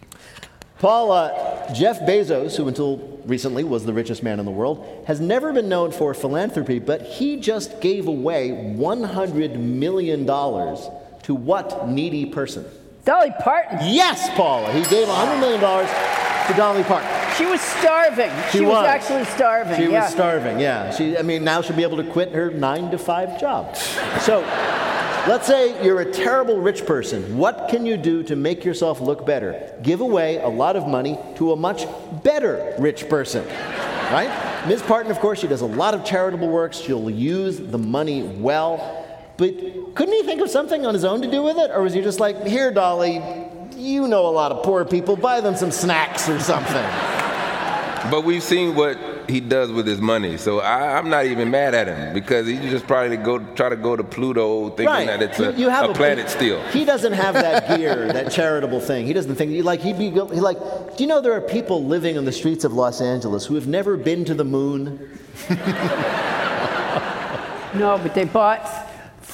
Paula, 0.79 1.27
uh, 1.27 1.73
Jeff 1.73 2.01
Bezos, 2.01 2.57
who 2.57 2.67
until 2.67 2.97
recently 3.25 3.63
was 3.63 3.85
the 3.85 3.93
richest 3.93 4.23
man 4.23 4.41
in 4.41 4.45
the 4.45 4.51
world, 4.51 5.05
has 5.07 5.21
never 5.21 5.53
been 5.53 5.69
known 5.69 5.93
for 5.93 6.13
philanthropy, 6.13 6.79
but 6.79 7.01
he 7.01 7.37
just 7.37 7.79
gave 7.79 8.09
away 8.09 8.49
$100 8.49 9.57
million 9.57 10.25
to 10.25 11.33
what 11.33 11.87
needy 11.87 12.25
person? 12.25 12.65
Dolly 13.07 13.31
Parton. 13.39 13.79
Yes, 13.83 14.29
Paula. 14.35 14.69
He 14.73 14.81
gave 14.89 15.07
$100 15.07 15.39
million 15.39 15.61
to 15.61 16.53
Dolly 16.57 16.83
Parton. 16.83 17.09
She 17.37 17.45
was 17.45 17.61
starving. 17.61 18.29
She 18.51 18.59
was. 18.59 18.73
was. 18.73 18.85
actually 18.85 19.23
starving. 19.23 19.77
She 19.77 19.89
yeah. 19.89 20.03
was 20.03 20.11
starving, 20.11 20.59
yeah. 20.59 20.91
She, 20.91 21.17
I 21.17 21.21
mean, 21.21 21.45
now 21.45 21.61
she'll 21.61 21.77
be 21.77 21.83
able 21.83 21.95
to 22.03 22.11
quit 22.11 22.33
her 22.33 22.51
nine 22.51 22.91
to 22.91 22.97
five 22.97 23.39
job. 23.39 23.77
So, 24.19 24.41
let's 25.25 25.47
say 25.47 25.81
you're 25.85 26.01
a 26.01 26.11
terrible 26.11 26.57
rich 26.57 26.85
person. 26.85 27.37
What 27.37 27.69
can 27.69 27.85
you 27.85 27.95
do 27.95 28.23
to 28.23 28.35
make 28.35 28.65
yourself 28.65 28.99
look 28.99 29.25
better? 29.25 29.73
Give 29.83 30.01
away 30.01 30.41
a 30.41 30.49
lot 30.49 30.75
of 30.75 30.85
money 30.85 31.17
to 31.35 31.53
a 31.53 31.55
much 31.55 31.85
better 32.23 32.75
rich 32.77 33.07
person, 33.07 33.47
right? 34.11 34.65
Ms. 34.67 34.81
Parton, 34.81 35.09
of 35.11 35.19
course, 35.19 35.39
she 35.39 35.47
does 35.47 35.61
a 35.61 35.65
lot 35.65 35.93
of 35.93 36.03
charitable 36.03 36.49
works. 36.49 36.77
She'll 36.77 37.09
use 37.09 37.57
the 37.57 37.77
money 37.77 38.23
well. 38.23 39.06
But 39.37 39.95
couldn't 39.95 40.13
he 40.13 40.23
think 40.23 40.41
of 40.41 40.49
something 40.49 40.85
on 40.85 40.93
his 40.93 41.03
own 41.03 41.21
to 41.21 41.29
do 41.29 41.43
with 41.43 41.57
it? 41.57 41.69
Or 41.71 41.81
was 41.83 41.93
he 41.93 42.01
just 42.01 42.19
like, 42.19 42.43
here, 42.45 42.71
Dolly, 42.71 43.21
you 43.75 44.07
know 44.07 44.27
a 44.27 44.31
lot 44.31 44.51
of 44.51 44.63
poor 44.63 44.83
people, 44.83 45.15
buy 45.15 45.41
them 45.41 45.55
some 45.55 45.71
snacks 45.71 46.27
or 46.27 46.39
something? 46.39 46.85
But 48.09 48.23
we've 48.23 48.43
seen 48.43 48.73
what 48.75 48.97
he 49.29 49.39
does 49.41 49.71
with 49.71 49.85
his 49.85 49.99
money, 49.99 50.37
so 50.37 50.59
I, 50.61 50.97
I'm 50.97 51.09
not 51.09 51.25
even 51.25 51.51
mad 51.51 51.75
at 51.75 51.87
him 51.87 52.13
because 52.13 52.47
he 52.47 52.57
just 52.57 52.87
probably 52.87 53.17
go 53.17 53.39
try 53.55 53.67
to 53.67 53.75
go 53.75 53.95
to 53.97 54.03
Pluto 54.03 54.69
thinking 54.69 54.85
right. 54.85 55.07
that 55.07 55.21
it's 55.21 55.39
a, 55.39 55.51
You- 55.51 55.65
you 55.65 55.69
have 55.69 55.89
a 55.89 55.93
planet 55.93 56.29
still. 56.29 56.61
He 56.69 56.85
doesn't 56.85 57.11
have 57.11 57.33
that 57.33 57.77
gear, 57.77 58.07
that 58.13 58.31
charitable 58.31 58.79
thing. 58.79 59.05
He 59.05 59.11
doesn't 59.13 59.35
think 59.35 59.63
like 59.65 59.81
he'd 59.81 59.97
be 59.97 60.11
he 60.11 60.19
like. 60.21 60.57
Do 60.95 61.03
you 61.03 61.07
know 61.07 61.19
there 61.19 61.33
are 61.33 61.41
people 61.41 61.83
living 61.83 62.17
on 62.17 62.23
the 62.23 62.31
streets 62.31 62.63
of 62.63 62.71
Los 62.73 63.01
Angeles 63.01 63.45
who 63.45 63.55
have 63.55 63.67
never 63.67 63.97
been 63.97 64.23
to 64.25 64.33
the 64.33 64.45
moon? 64.45 65.19
No, 67.73 67.99
but 68.01 68.15
they 68.15 68.23
bought 68.23 68.65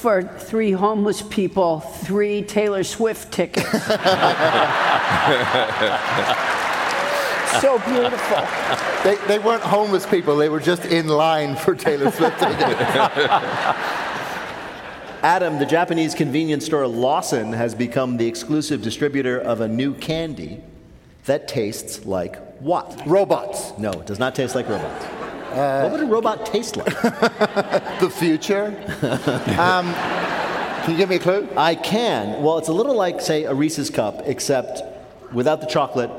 for 0.04 0.22
three 0.22 0.70
homeless 0.70 1.22
people 1.22 1.80
three 1.80 2.42
Taylor 2.42 2.84
Swift 2.84 3.32
tickets. 3.32 3.64
so 7.62 7.78
beautiful. 7.78 8.46
They, 9.02 9.16
they 9.26 9.38
weren't 9.38 9.62
homeless 9.62 10.04
people, 10.04 10.36
they 10.36 10.50
were 10.50 10.60
just 10.60 10.84
in 10.84 11.08
line 11.08 11.56
for 11.56 11.74
Taylor 11.74 12.10
Swift 12.10 12.38
tickets. 12.38 12.60
Adam, 15.22 15.58
the 15.58 15.64
Japanese 15.64 16.14
convenience 16.14 16.66
store 16.66 16.86
Lawson 16.86 17.54
has 17.54 17.74
become 17.74 18.18
the 18.18 18.26
exclusive 18.26 18.82
distributor 18.82 19.40
of 19.40 19.62
a 19.62 19.68
new 19.68 19.94
candy 19.94 20.62
that 21.24 21.48
tastes 21.48 22.04
like 22.04 22.36
what? 22.58 23.00
Robots. 23.06 23.72
No, 23.78 23.92
it 23.92 24.04
does 24.04 24.18
not 24.18 24.34
taste 24.34 24.54
like 24.54 24.68
robots. 24.68 25.06
What 25.54 25.92
would 25.92 26.00
a 26.00 26.06
robot 26.06 26.46
taste 26.46 26.76
like? 26.76 26.94
The 28.00 28.10
future. 28.10 28.66
um, 29.58 29.92
can 29.94 30.90
you 30.92 30.96
give 30.96 31.08
me 31.08 31.16
a 31.16 31.18
clue? 31.20 31.48
I 31.56 31.74
can. 31.74 32.42
Well, 32.42 32.58
it's 32.58 32.68
a 32.68 32.72
little 32.72 32.94
like, 32.94 33.20
say, 33.20 33.44
a 33.44 33.54
Reese's 33.54 33.88
cup, 33.90 34.22
except 34.26 34.82
without 35.32 35.60
the 35.60 35.66
chocolate 35.66 36.10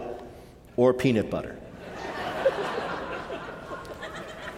or 0.77 0.93
peanut 0.93 1.29
butter. 1.29 1.55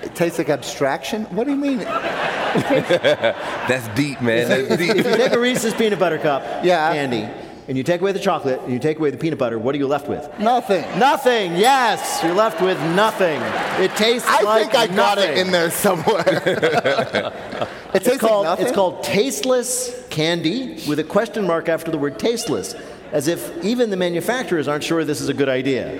It 0.03 0.15
tastes 0.15 0.37
like 0.37 0.49
abstraction? 0.49 1.23
What 1.35 1.45
do 1.45 1.51
you 1.51 1.57
mean? 1.57 1.79
That's 2.57 3.87
deep, 3.89 4.21
man. 4.21 4.47
That's 4.47 4.71
If 4.71 4.79
you 4.79 4.93
deep. 4.93 5.03
take 5.03 5.33
a 5.33 5.39
Reese's 5.39 5.73
peanut 5.73 5.99
butter 5.99 6.17
cup 6.19 6.43
Yeah. 6.63 6.93
candy, 6.93 7.27
and 7.67 7.77
you 7.77 7.83
take 7.83 7.99
away 8.01 8.11
the 8.13 8.19
chocolate, 8.19 8.61
and 8.61 8.71
you 8.71 8.79
take 8.79 8.97
away 8.97 9.09
the 9.11 9.17
peanut 9.17 9.37
butter, 9.39 9.59
what 9.59 9.75
are 9.75 9.77
you 9.77 9.87
left 9.87 10.07
with? 10.07 10.27
Nothing. 10.39 10.83
Nothing. 10.97 11.55
Yes, 11.57 12.21
you're 12.23 12.33
left 12.33 12.61
with 12.61 12.79
nothing. 12.95 13.41
It 13.83 13.91
tastes 13.97 14.27
like 14.27 14.39
I 14.39 14.43
like 14.43 14.71
think 14.71 14.75
I 14.75 14.95
got 14.95 15.17
it 15.17 15.37
in 15.37 15.51
there 15.51 15.69
somewhere. 15.69 16.23
it 17.93 18.05
It's 18.07 18.17
called, 18.17 18.45
like 18.45 18.59
it's 18.59 18.71
called 18.71 19.03
tasteless 19.03 20.05
candy 20.09 20.81
with 20.87 20.99
a 20.99 21.03
question 21.03 21.45
mark 21.45 21.67
after 21.67 21.91
the 21.91 21.97
word 21.97 22.17
tasteless, 22.19 22.73
as 23.11 23.27
if 23.27 23.51
even 23.63 23.89
the 23.89 23.97
manufacturers 23.97 24.67
aren't 24.67 24.83
sure 24.83 25.03
this 25.03 25.19
is 25.21 25.27
a 25.29 25.33
good 25.33 25.49
idea. 25.49 25.91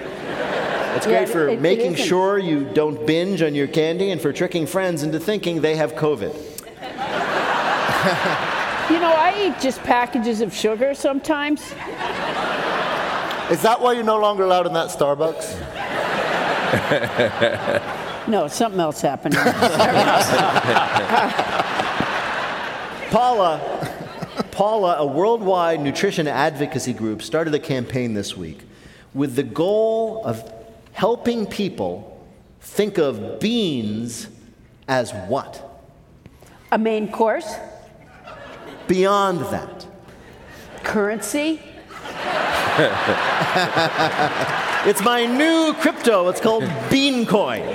It's 0.95 1.05
Yeah, 1.05 1.19
great 1.25 1.29
for 1.29 1.47
it- 1.49 1.53
it 1.55 1.61
making 1.61 1.93
isn't. 1.93 2.05
sure 2.07 2.39
you 2.39 2.63
don't 2.73 3.05
binge 3.05 3.41
on 3.41 3.53
your 3.55 3.67
candy 3.67 4.09
and 4.11 4.21
for 4.21 4.31
tricking 4.33 4.65
friends 4.65 5.03
into 5.03 5.19
thinking 5.19 5.61
they 5.61 5.75
have 5.75 5.93
COVID. 5.95 6.33
You 8.89 8.99
know, 8.99 9.13
I 9.13 9.47
eat 9.47 9.61
just 9.61 9.81
packages 9.83 10.41
of 10.41 10.53
sugar 10.53 10.93
sometimes. 10.93 11.61
Is 13.51 13.61
that 13.61 13.77
why 13.79 13.93
you're 13.93 14.03
no 14.03 14.19
longer 14.19 14.43
allowed 14.43 14.67
in 14.67 14.73
that 14.73 14.89
Starbucks? 14.89 15.55
No, 18.27 18.49
something 18.49 18.81
else 18.81 18.99
happened. 18.99 19.35
Paula, 23.09 23.61
Paula, 24.51 24.97
a 24.97 25.05
worldwide 25.05 25.79
nutrition 25.79 26.27
advocacy 26.27 26.91
group, 26.91 27.21
started 27.21 27.55
a 27.55 27.59
campaign 27.59 28.13
this 28.13 28.35
week 28.35 28.59
with 29.13 29.35
the 29.35 29.43
goal 29.43 30.21
of 30.25 30.51
helping 30.91 31.45
people 31.45 32.27
think 32.59 32.97
of 32.97 33.39
beans 33.39 34.27
as 34.89 35.13
what? 35.27 35.63
A 36.73 36.77
main 36.77 37.09
course, 37.09 37.55
Beyond 38.87 39.41
that. 39.51 39.85
currency. 40.83 41.61
It's 44.85 45.01
my 45.03 45.25
new 45.25 45.73
crypto. 45.81 46.29
It's 46.29 46.39
called 46.39 46.63
Beancoin. 46.89 47.65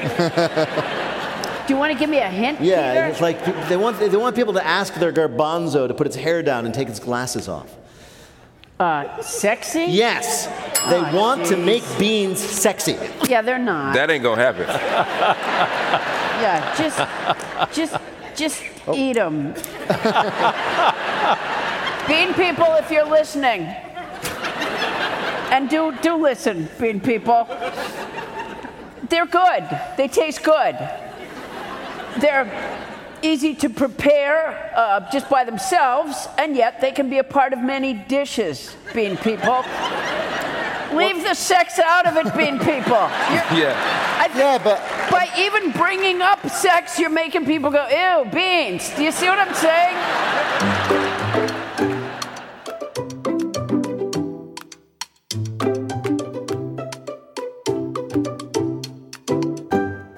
Do 1.66 1.74
you 1.74 1.78
want 1.78 1.92
to 1.92 1.98
give 1.98 2.08
me 2.08 2.18
a 2.18 2.28
hint? 2.28 2.60
Yeah, 2.60 2.94
Peter? 2.94 3.06
it's 3.06 3.20
like 3.20 3.44
they 3.68 3.76
want, 3.76 3.98
they 3.98 4.16
want 4.16 4.34
people 4.34 4.54
to 4.54 4.64
ask 4.66 4.94
their 4.94 5.12
garbanzo 5.12 5.86
to 5.88 5.92
put 5.94 6.06
its 6.06 6.16
hair 6.16 6.42
down 6.42 6.64
and 6.64 6.72
take 6.74 6.88
its 6.88 6.98
glasses 7.00 7.48
off. 7.48 7.76
Uh, 8.80 9.20
sexy? 9.20 9.84
Yes, 9.88 10.46
they 10.88 10.96
Oh, 10.96 11.14
want 11.14 11.44
to 11.46 11.56
make 11.58 11.82
beans 11.98 12.40
sexy. 12.40 12.96
Yeah, 13.28 13.42
they're 13.42 13.58
not. 13.58 13.92
That 13.94 14.08
ain't 14.10 14.22
gonna 14.22 14.40
happen. 14.40 14.66
yeah, 16.40 16.74
just, 16.78 17.76
just, 17.76 17.96
just 18.34 18.62
Oh. 18.86 18.94
eat 18.96 19.12
them. 19.14 19.54
Bean 22.12 22.34
people, 22.34 22.74
if 22.74 22.90
you're 22.90 23.08
listening, 23.08 23.62
And 25.50 25.70
do 25.70 25.92
do 26.02 26.14
listen, 26.22 26.68
bean 26.78 27.00
people. 27.00 27.48
They're 29.08 29.24
good. 29.24 29.64
They 29.96 30.08
taste 30.08 30.42
good. 30.42 30.76
They're 32.20 32.46
easy 33.22 33.54
to 33.54 33.70
prepare 33.70 34.72
uh, 34.76 35.10
just 35.10 35.30
by 35.30 35.44
themselves, 35.44 36.28
and 36.36 36.54
yet 36.54 36.82
they 36.82 36.92
can 36.92 37.08
be 37.08 37.16
a 37.16 37.24
part 37.24 37.54
of 37.54 37.60
many 37.60 37.94
dishes, 37.94 38.76
bean 38.92 39.16
people. 39.16 39.64
Leave 40.92 41.22
the 41.22 41.34
sex 41.34 41.78
out 41.78 42.06
of 42.06 42.18
it, 42.18 42.36
bean 42.36 42.58
people. 42.58 43.08
You're- 43.32 43.48
Yeah. 43.62 44.20
I 44.20 44.28
Yeah, 44.36 44.58
but 44.62 44.78
by 45.10 45.28
even 45.38 45.72
bringing 45.72 46.20
up 46.20 46.46
sex, 46.50 46.98
you're 46.98 47.16
making 47.24 47.46
people 47.46 47.70
go, 47.70 47.86
ew, 47.88 48.30
beans. 48.30 48.90
Do 48.96 49.02
you 49.02 49.12
see 49.12 49.28
what 49.28 49.38
I'm 49.38 49.54
saying? 49.54 49.96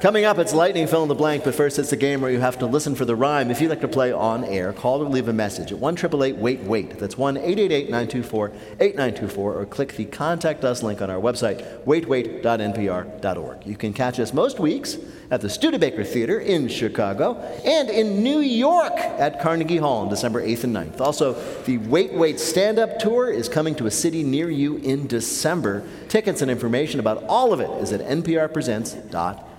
Coming 0.04 0.26
up, 0.26 0.36
it's 0.36 0.52
lightning 0.52 0.86
fill 0.86 1.02
in 1.02 1.08
the 1.08 1.14
blank, 1.14 1.44
but 1.44 1.54
first 1.54 1.78
it's 1.78 1.92
a 1.92 1.96
game 1.96 2.20
where 2.20 2.30
you 2.30 2.38
have 2.38 2.58
to 2.58 2.66
listen 2.66 2.94
for 2.94 3.06
the 3.06 3.16
rhyme. 3.16 3.50
If 3.50 3.62
you'd 3.62 3.70
like 3.70 3.80
to 3.80 3.88
play 3.88 4.12
on 4.12 4.44
air, 4.44 4.74
call 4.74 5.02
or 5.02 5.08
leave 5.08 5.28
a 5.28 5.32
message 5.32 5.72
at 5.72 5.78
1 5.78 5.96
wait 6.38 6.58
wait. 6.60 6.98
That's 6.98 7.16
1 7.16 7.38
888 7.38 7.84
924 7.88 8.48
8924, 8.80 9.54
or 9.54 9.64
click 9.64 9.94
the 9.96 10.04
Contact 10.04 10.62
Us 10.62 10.82
link 10.82 11.00
on 11.00 11.08
our 11.08 11.18
website, 11.18 11.84
waitwait.npr.org. 11.84 13.66
You 13.66 13.76
can 13.78 13.94
catch 13.94 14.20
us 14.20 14.34
most 14.34 14.60
weeks 14.60 14.98
at 15.30 15.40
the 15.40 15.48
Studebaker 15.48 16.04
Theater 16.04 16.38
in 16.38 16.68
Chicago 16.68 17.36
and 17.64 17.88
in 17.88 18.22
New 18.22 18.40
York 18.40 18.92
at 18.98 19.40
Carnegie 19.40 19.78
Hall 19.78 20.02
on 20.02 20.10
December 20.10 20.46
8th 20.46 20.64
and 20.64 20.76
9th. 20.76 21.00
Also, 21.00 21.32
the 21.62 21.78
Wait 21.78 22.12
Wait 22.12 22.38
Stand 22.38 22.78
Up 22.78 22.98
Tour 22.98 23.30
is 23.30 23.48
coming 23.48 23.74
to 23.76 23.86
a 23.86 23.90
city 23.90 24.22
near 24.22 24.50
you 24.50 24.76
in 24.76 25.06
December. 25.06 25.82
Tickets 26.10 26.42
and 26.42 26.50
information 26.50 27.00
about 27.00 27.24
all 27.24 27.54
of 27.54 27.60
it 27.60 27.70
is 27.82 27.90
at 27.90 28.02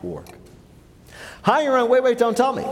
nprpresents.org. 0.06 0.26
Hi, 1.44 1.62
you're 1.64 1.78
on 1.78 1.90
Wait 1.90 2.04
Wait, 2.04 2.18
Don't 2.18 2.36
Tell 2.36 2.54
Me. 2.54 2.64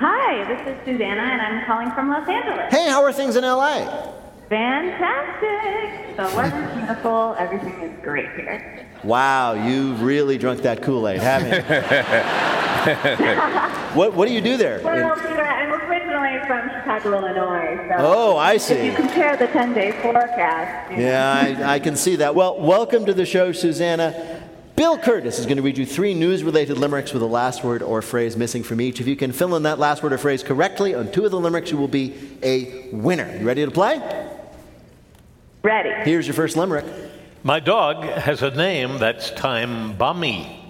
Hi, 0.00 0.44
this 0.44 0.60
is 0.66 0.76
Susanna, 0.84 1.20
and 1.22 1.40
I'm 1.40 1.64
calling 1.66 1.90
from 1.92 2.10
Los 2.10 2.28
Angeles. 2.28 2.70
Hey, 2.70 2.88
how 2.90 3.02
are 3.02 3.12
things 3.12 3.36
in 3.36 3.44
LA? 3.44 3.86
Fantastic! 4.48 6.16
The 6.16 6.24
weather's 6.36 6.74
beautiful. 6.76 7.34
Everything 7.38 7.72
is 7.82 7.98
great 8.02 8.28
here. 8.36 8.86
Wow, 9.04 9.54
you've 9.54 10.02
really 10.02 10.36
drunk 10.38 10.62
that 10.62 10.82
Kool 10.82 11.08
Aid, 11.08 11.20
haven't 11.20 11.52
you? 11.52 11.62
what, 13.98 14.14
what 14.14 14.28
do 14.28 14.34
you 14.34 14.40
do 14.40 14.56
there? 14.56 14.80
Well, 14.82 15.12
I'm 15.16 15.72
originally 15.90 16.38
from 16.46 16.68
Chicago, 16.70 17.18
Illinois. 17.18 17.76
So 17.88 17.94
Oh, 17.98 18.36
I 18.36 18.56
see. 18.58 18.74
If 18.74 18.84
you 18.84 18.96
compare 18.96 19.36
the 19.36 19.46
10-day 19.48 19.92
forecast, 20.02 20.92
Yeah, 20.92 21.58
I, 21.66 21.74
I 21.74 21.78
can 21.78 21.96
see 21.96 22.16
that. 22.16 22.34
Well, 22.34 22.58
welcome 22.60 23.06
to 23.06 23.14
the 23.14 23.26
show, 23.26 23.52
Susanna. 23.52 24.33
Bill 24.76 24.98
Kurtis 24.98 25.38
is 25.38 25.46
going 25.46 25.56
to 25.56 25.62
read 25.62 25.78
you 25.78 25.86
three 25.86 26.14
news 26.14 26.42
related 26.42 26.78
limericks 26.78 27.12
with 27.12 27.22
a 27.22 27.26
last 27.26 27.62
word 27.62 27.80
or 27.80 28.02
phrase 28.02 28.36
missing 28.36 28.64
from 28.64 28.80
each. 28.80 29.00
If 29.00 29.06
you 29.06 29.14
can 29.14 29.30
fill 29.30 29.54
in 29.54 29.62
that 29.62 29.78
last 29.78 30.02
word 30.02 30.12
or 30.12 30.18
phrase 30.18 30.42
correctly 30.42 30.96
on 30.96 31.12
two 31.12 31.24
of 31.24 31.30
the 31.30 31.38
limericks, 31.38 31.70
you 31.70 31.76
will 31.76 31.86
be 31.86 32.14
a 32.42 32.88
winner. 32.90 33.36
You 33.38 33.46
ready 33.46 33.64
to 33.64 33.70
play? 33.70 34.00
ready. 35.62 35.90
Here's 36.08 36.26
your 36.26 36.34
first 36.34 36.56
limerick. 36.56 36.84
My 37.42 37.60
dog 37.60 38.04
has 38.04 38.42
a 38.42 38.50
name 38.50 38.98
that's 38.98 39.30
time 39.30 39.96
bomby. 39.96 40.60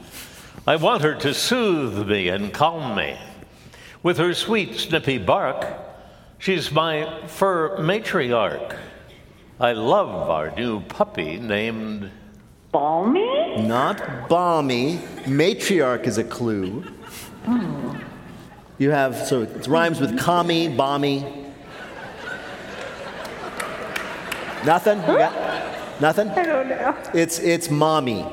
I 0.66 0.76
want 0.76 1.02
her 1.02 1.14
to 1.16 1.34
soothe 1.34 2.06
me 2.06 2.28
and 2.28 2.52
calm 2.52 2.94
me. 2.96 3.18
With 4.02 4.18
her 4.18 4.34
sweet, 4.34 4.76
snippy 4.76 5.18
bark, 5.18 5.66
she's 6.38 6.70
my 6.70 7.26
fur 7.26 7.78
matriarch. 7.78 8.76
I 9.58 9.72
love 9.72 10.30
our 10.30 10.54
new 10.54 10.80
puppy 10.80 11.38
named. 11.38 12.10
Balmy? 12.74 13.62
Not 13.62 14.28
balmy. 14.28 14.98
Matriarch 15.26 16.08
is 16.08 16.18
a 16.18 16.24
clue. 16.24 16.84
You 18.78 18.90
have, 18.90 19.16
so 19.16 19.42
it 19.42 19.68
rhymes 19.68 20.00
with 20.00 20.18
commie, 20.18 20.66
balmy. 20.66 21.20
Nothing? 24.66 24.98
Nothing? 26.00 26.28
I 26.30 26.42
don't 26.42 26.68
know. 26.68 26.96
It's, 27.14 27.38
it's 27.38 27.70
mommy. 27.70 28.26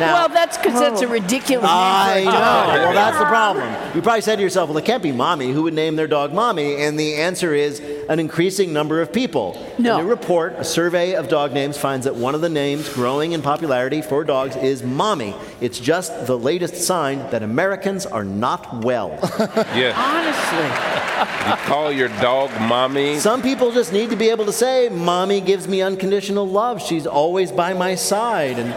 Now, 0.00 0.14
well, 0.14 0.28
that's 0.28 0.56
because 0.56 0.78
that's 0.78 1.02
a 1.02 1.06
oh. 1.06 1.10
ridiculous 1.10 1.68
I 1.68 2.14
name 2.16 2.24
know. 2.26 2.30
for 2.30 2.36
a 2.36 2.40
dog. 2.40 2.68
Well, 2.68 2.92
that's 2.94 3.18
the 3.18 3.24
problem. 3.26 3.96
You 3.96 4.02
probably 4.02 4.20
said 4.20 4.36
to 4.36 4.42
yourself, 4.42 4.68
well, 4.68 4.78
it 4.78 4.84
can't 4.84 5.02
be 5.02 5.12
mommy. 5.12 5.52
Who 5.52 5.62
would 5.64 5.74
name 5.74 5.96
their 5.96 6.06
dog 6.06 6.32
mommy? 6.32 6.76
And 6.76 6.98
the 6.98 7.16
answer 7.16 7.54
is 7.54 7.80
an 8.08 8.18
increasing 8.18 8.72
number 8.72 9.00
of 9.00 9.12
people. 9.12 9.60
No. 9.78 9.98
A 9.98 10.02
new 10.02 10.08
report, 10.08 10.54
a 10.54 10.64
survey 10.64 11.14
of 11.14 11.28
dog 11.28 11.52
names, 11.52 11.76
finds 11.76 12.04
that 12.04 12.14
one 12.14 12.34
of 12.34 12.40
the 12.40 12.48
names 12.48 12.88
growing 12.92 13.32
in 13.32 13.42
popularity 13.42 14.02
for 14.02 14.24
dogs 14.24 14.56
is 14.56 14.82
mommy. 14.82 15.34
It's 15.60 15.78
just 15.78 16.26
the 16.26 16.38
latest 16.38 16.76
sign 16.76 17.18
that 17.30 17.42
Americans 17.42 18.06
are 18.06 18.24
not 18.24 18.84
well. 18.84 19.18
Yeah. 19.74 19.94
Honestly. 19.96 21.04
You 21.50 21.56
call 21.66 21.92
your 21.92 22.08
dog 22.20 22.50
mommy. 22.60 23.18
Some 23.18 23.42
people 23.42 23.72
just 23.72 23.92
need 23.92 24.10
to 24.10 24.16
be 24.16 24.30
able 24.30 24.46
to 24.46 24.52
say, 24.52 24.88
Mommy 24.88 25.40
gives 25.40 25.66
me 25.66 25.82
unconditional 25.82 26.46
love. 26.46 26.82
She's 26.82 27.06
always 27.06 27.50
by 27.50 27.72
my 27.72 27.94
side. 27.94 28.58
And 28.58 28.72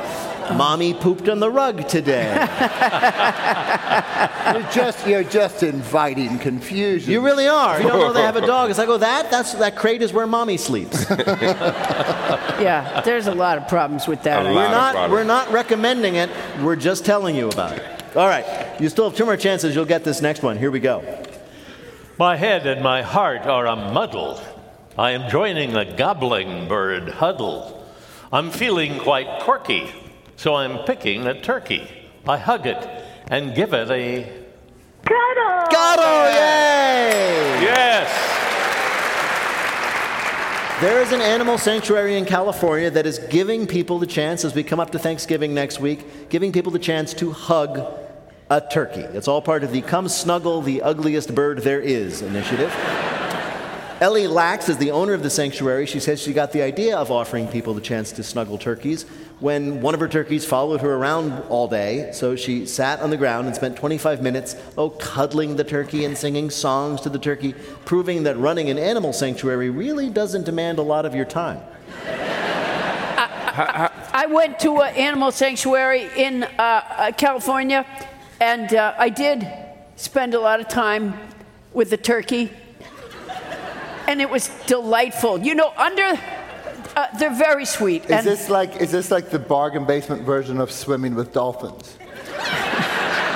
Mommy 0.55 0.93
pooped 0.93 1.29
on 1.29 1.39
the 1.39 1.49
rug 1.49 1.87
today. 1.87 2.33
you're 4.53 4.71
just 4.71 5.07
you're 5.07 5.23
just 5.23 5.63
inviting 5.63 6.37
confusion. 6.39 7.11
You 7.11 7.21
really 7.21 7.47
are. 7.47 7.81
You 7.81 7.87
don't 7.87 7.99
know 7.99 8.13
they 8.13 8.21
have 8.21 8.35
a 8.35 8.45
dog, 8.45 8.69
it's 8.69 8.79
like, 8.79 8.89
oh, 8.89 8.97
that? 8.97 9.31
That's, 9.31 9.53
that 9.53 9.75
crate 9.75 10.01
is 10.01 10.13
where 10.13 10.27
mommy 10.27 10.57
sleeps. 10.57 11.05
Yeah, 12.57 13.01
there's 13.01 13.27
a 13.27 13.35
lot 13.35 13.59
of 13.59 13.67
problems 13.67 14.07
with 14.07 14.23
that. 14.23 14.45
A 14.45 14.49
We're 14.49 14.55
lot 14.55 14.65
of 14.65 14.71
not, 14.71 14.91
problems. 14.93 15.11
we're 15.11 15.23
not 15.23 15.51
recommending 15.51 16.15
it. 16.15 16.29
We're 16.61 16.75
just 16.75 17.05
telling 17.05 17.35
you 17.35 17.49
about 17.49 17.77
it. 17.77 17.83
All 18.15 18.27
right. 18.27 18.45
You 18.81 18.89
still 18.89 19.09
have 19.09 19.17
two 19.17 19.25
more 19.25 19.37
chances. 19.37 19.75
You'll 19.75 19.85
get 19.85 20.03
this 20.03 20.21
next 20.21 20.41
one. 20.41 20.57
Here 20.57 20.71
we 20.71 20.79
go. 20.79 21.03
My 22.17 22.35
head 22.35 22.65
and 22.65 22.81
my 22.81 23.03
heart 23.03 23.45
are 23.45 23.67
a 23.67 23.75
muddle. 23.75 24.41
I 24.97 25.11
am 25.11 25.29
joining 25.29 25.75
a 25.75 25.95
gobbling 25.95 26.67
bird 26.67 27.09
huddle. 27.09 27.85
I'm 28.33 28.49
feeling 28.49 28.99
quite 28.99 29.41
quirky, 29.41 29.91
so 30.38 30.55
I'm 30.55 30.85
picking 30.85 31.25
a 31.27 31.41
turkey. 31.41 31.89
I 32.27 32.38
hug 32.38 32.65
it 32.65 32.88
and 33.29 33.53
give 33.53 33.73
it 33.73 33.89
a 33.89 34.45
Cuddle! 35.03 35.71
Got 35.71 35.99
Yay! 35.99 37.63
yes. 37.63 38.38
There 40.79 41.01
is 41.01 41.11
an 41.11 41.21
animal 41.21 41.57
sanctuary 41.57 42.17
in 42.17 42.25
California 42.25 42.91
that 42.91 43.07
is 43.07 43.17
giving 43.17 43.65
people 43.65 43.97
the 43.97 44.05
chance, 44.05 44.45
as 44.45 44.53
we 44.53 44.63
come 44.63 44.79
up 44.79 44.91
to 44.91 44.99
Thanksgiving 44.99 45.55
next 45.55 45.79
week, 45.79 46.29
giving 46.29 46.51
people 46.51 46.71
the 46.71 46.79
chance 46.79 47.15
to 47.15 47.31
hug 47.31 47.79
a 48.51 48.61
turkey. 48.61 49.01
It's 49.01 49.27
all 49.27 49.41
part 49.41 49.63
of 49.63 49.71
the 49.71 49.81
Come 49.81 50.07
Snuggle 50.07 50.61
the 50.61 50.83
Ugliest 50.83 51.33
Bird 51.33 51.59
There 51.59 51.81
Is 51.81 52.21
initiative. 52.21 52.71
Ellie 53.99 54.27
Lax 54.27 54.69
is 54.69 54.77
the 54.77 54.91
owner 54.91 55.13
of 55.13 55.23
the 55.23 55.29
sanctuary. 55.31 55.88
She 55.88 55.99
says 55.99 56.21
she 56.21 56.31
got 56.31 56.51
the 56.51 56.61
idea 56.61 56.95
of 56.95 57.09
offering 57.09 57.47
people 57.47 57.73
the 57.73 57.81
chance 57.81 58.11
to 58.11 58.21
snuggle 58.21 58.59
turkeys 58.59 59.07
when 59.39 59.81
one 59.81 59.93
of 59.93 59.99
her 59.99 60.07
turkeys 60.07 60.45
followed 60.45 60.81
her 60.81 60.95
around 60.95 61.31
all 61.49 61.67
day. 61.67 62.09
So 62.11 62.35
she 62.35 62.65
sat 62.65 63.01
on 63.01 63.11
the 63.11 63.17
ground 63.17 63.45
and 63.47 63.55
spent 63.55 63.77
25 63.77 64.21
minutes, 64.21 64.55
oh, 64.77 64.89
cuddling 64.89 65.55
the 65.55 65.63
turkey 65.63 66.05
and 66.05 66.17
singing 66.17 66.49
songs 66.49 67.01
to 67.01 67.09
the 67.09 67.19
turkey, 67.19 67.53
proving 67.85 68.23
that 68.23 68.38
running 68.38 68.69
an 68.69 68.79
animal 68.79 69.13
sanctuary 69.13 69.69
really 69.69 70.09
doesn't 70.09 70.45
demand 70.45 70.79
a 70.79 70.81
lot 70.81 71.05
of 71.05 71.13
your 71.13 71.25
time. 71.25 71.61
I 73.59 74.25
went 74.29 74.59
to 74.59 74.81
an 74.81 74.95
animal 74.95 75.31
sanctuary 75.31 76.09
in 76.15 76.43
uh, 76.43 76.47
uh, 76.57 77.11
California, 77.11 77.85
and 78.39 78.73
uh, 78.73 78.93
I 78.97 79.09
did 79.09 79.47
spend 79.95 80.33
a 80.33 80.39
lot 80.39 80.59
of 80.59 80.67
time 80.67 81.15
with 81.73 81.89
the 81.89 81.97
turkey, 81.97 82.51
and 84.07 84.21
it 84.21 84.29
was 84.29 84.49
delightful. 84.67 85.39
You 85.39 85.55
know, 85.55 85.73
under 85.75 86.19
uh, 86.97 87.07
they're 87.19 87.33
very 87.33 87.65
sweet. 87.65 88.05
Is 88.05 88.11
and 88.11 88.25
this 88.25 88.49
like 88.49 88.77
is 88.77 88.91
this 88.91 89.11
like 89.11 89.29
the 89.29 89.37
bargain 89.39 89.85
basement 89.85 90.23
version 90.23 90.59
of 90.59 90.71
swimming 90.71 91.13
with 91.13 91.31
dolphins? 91.31 91.95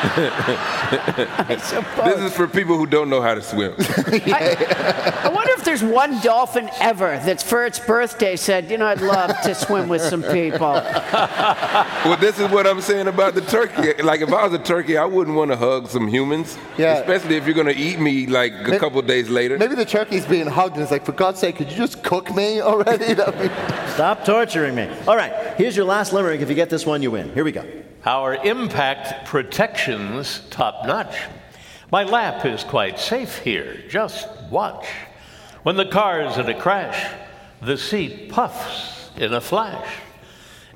I 0.04 1.58
suppose. 1.62 2.06
This 2.06 2.32
is 2.32 2.36
for 2.36 2.48
people 2.48 2.76
who 2.76 2.88
don't 2.88 3.08
know 3.08 3.22
how 3.22 3.36
to 3.36 3.42
swim. 3.42 3.76
I 3.78 5.30
wonder 5.32 5.51
if 5.62 5.66
there's 5.66 5.84
one 5.84 6.20
dolphin 6.22 6.72
ever 6.80 7.22
that's 7.24 7.44
for 7.44 7.64
its 7.68 7.78
birthday 7.78 8.36
said, 8.36 8.72
you 8.72 8.80
know, 8.80 8.88
I'd 8.88 9.00
love 9.00 9.30
to 9.44 9.54
swim 9.54 9.90
with 9.90 10.02
some 10.02 10.24
people. 10.24 10.60
well, 10.74 12.18
this 12.18 12.40
is 12.40 12.50
what 12.50 12.66
I'm 12.66 12.82
saying 12.82 13.08
about 13.08 13.36
the 13.36 13.42
turkey. 13.42 14.02
Like, 14.02 14.22
if 14.22 14.34
I 14.34 14.44
was 14.44 14.54
a 14.54 14.64
turkey, 14.64 14.98
I 14.98 15.06
wouldn't 15.06 15.38
want 15.38 15.52
to 15.52 15.58
hug 15.58 15.88
some 15.88 16.08
humans. 16.08 16.58
Yeah. 16.80 16.96
Especially 16.96 17.36
if 17.36 17.46
you're 17.46 17.54
going 17.54 17.68
to 17.68 17.78
eat 17.78 18.00
me 18.00 18.26
like 18.26 18.54
a 18.54 18.72
May- 18.72 18.80
couple 18.80 19.00
days 19.04 19.30
later. 19.30 19.60
Maybe 19.60 19.76
the 19.76 19.86
turkey's 19.86 20.26
being 20.26 20.48
hugged 20.48 20.74
and 20.74 20.82
it's 20.82 20.92
like, 20.92 21.06
for 21.06 21.12
God's 21.12 21.40
sake, 21.40 21.58
could 21.58 21.70
you 21.70 21.78
just 21.78 22.04
cook 22.04 22.34
me 22.34 22.60
already? 22.60 23.06
Stop 23.94 24.26
torturing 24.26 24.74
me. 24.74 24.90
All 25.08 25.16
right, 25.16 25.54
here's 25.58 25.78
your 25.78 25.86
last 25.86 26.12
limerick. 26.12 26.42
If 26.42 26.50
you 26.50 26.56
get 26.56 26.72
this 26.72 26.88
one, 26.88 27.04
you 27.04 27.12
win. 27.12 27.32
Here 27.36 27.44
we 27.44 27.52
go. 27.52 27.66
Our 28.04 28.34
impact 28.34 29.28
protection's 29.28 30.40
top 30.50 30.88
notch. 30.88 31.16
My 31.92 32.04
lap 32.04 32.48
is 32.48 32.64
quite 32.64 32.98
safe 32.98 33.38
here. 33.38 33.84
Just 33.90 34.28
watch. 34.50 34.88
When 35.64 35.76
the 35.76 35.86
car 35.86 36.22
is 36.22 36.38
in 36.38 36.50
a 36.50 36.60
crash, 36.60 37.14
the 37.62 37.78
seat 37.78 38.32
puffs 38.32 39.12
in 39.16 39.34
a 39.34 39.42
flash. 39.42 39.88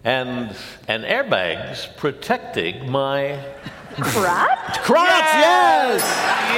And, 0.03 0.55
and 0.87 1.03
airbags 1.03 1.95
protecting 1.97 2.91
my 2.91 3.43
Crotch? 3.95 4.79
Crotch, 4.81 5.09
yes! 5.09 6.01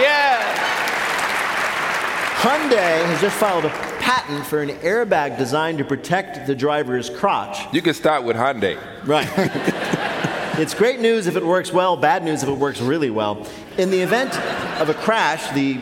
yes. 0.02 0.58
Hyundai 2.42 3.06
has 3.06 3.22
just 3.22 3.38
filed 3.38 3.66
a 3.66 3.70
patent 4.00 4.46
for 4.46 4.62
an 4.62 4.70
airbag 4.80 5.38
designed 5.38 5.78
to 5.78 5.86
protect 5.86 6.48
the 6.48 6.56
driver's 6.56 7.10
crotch. 7.10 7.74
You 7.74 7.82
can 7.82 7.94
start 7.94 8.24
with 8.24 8.36
Hyundai. 8.36 8.78
Right. 9.06 9.30
it's 10.60 10.74
great 10.74 11.00
news 11.00 11.28
if 11.28 11.36
it 11.36 11.46
works 11.46 11.72
well, 11.72 11.96
bad 11.96 12.24
news 12.24 12.44
if 12.44 12.50
it 12.50 12.58
works 12.58 12.82
really 12.82 13.12
well. 13.12 13.46
In 13.78 13.92
the 13.92 14.02
event 14.02 14.36
of 14.82 14.90
a 14.90 14.94
crash, 14.96 15.50
the 15.52 15.80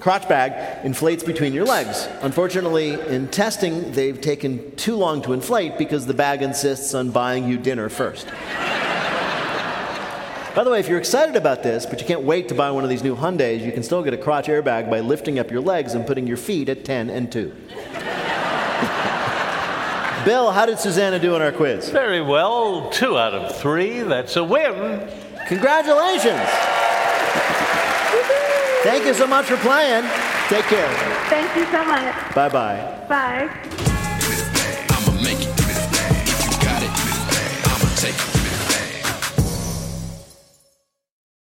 crotch 0.00 0.28
bag 0.28 0.84
inflates 0.84 1.22
between 1.22 1.52
your 1.52 1.64
legs. 1.64 2.08
Unfortunately, 2.22 2.92
in 2.92 3.28
testing, 3.28 3.92
they've 3.92 4.20
taken 4.20 4.74
too 4.76 4.96
long 4.96 5.22
to 5.22 5.32
inflate 5.32 5.78
because 5.78 6.06
the 6.06 6.14
bag 6.14 6.42
insists 6.42 6.94
on 6.94 7.10
buying 7.10 7.46
you 7.46 7.58
dinner 7.58 7.88
first. 7.88 8.26
By 10.54 10.64
the 10.64 10.70
way, 10.70 10.80
if 10.80 10.88
you're 10.88 10.98
excited 10.98 11.36
about 11.36 11.62
this, 11.62 11.86
but 11.86 12.00
you 12.00 12.06
can't 12.06 12.22
wait 12.22 12.48
to 12.48 12.56
buy 12.56 12.72
one 12.72 12.82
of 12.82 12.90
these 12.90 13.04
new 13.04 13.14
Hyundais, 13.14 13.64
you 13.64 13.70
can 13.70 13.84
still 13.84 14.02
get 14.02 14.12
a 14.12 14.18
crotch 14.18 14.48
airbag 14.48 14.90
by 14.90 14.98
lifting 14.98 15.38
up 15.38 15.50
your 15.50 15.60
legs 15.60 15.94
and 15.94 16.04
putting 16.04 16.26
your 16.26 16.36
feet 16.36 16.68
at 16.68 16.84
10 16.84 17.08
and 17.08 17.30
2. 17.30 17.50
Bill, 20.24 20.50
how 20.50 20.66
did 20.66 20.78
Susanna 20.78 21.18
do 21.18 21.34
in 21.36 21.40
our 21.40 21.52
quiz? 21.52 21.88
Very 21.88 22.20
well, 22.20 22.90
two 22.90 23.16
out 23.16 23.32
of 23.32 23.56
three. 23.56 24.00
That's 24.00 24.36
a 24.36 24.44
win. 24.44 25.08
Congratulations! 25.46 26.69
Thank 28.82 29.04
you 29.04 29.12
so 29.14 29.26
much 29.26 29.46
for 29.46 29.56
playing. 29.58 30.04
Take 30.48 30.64
care. 30.64 30.88
Thank 31.28 31.54
you 31.54 31.66
so 31.66 31.84
much. 31.84 32.34
Bye 32.34 32.48
bye. 32.48 33.06
Bye. 33.08 33.86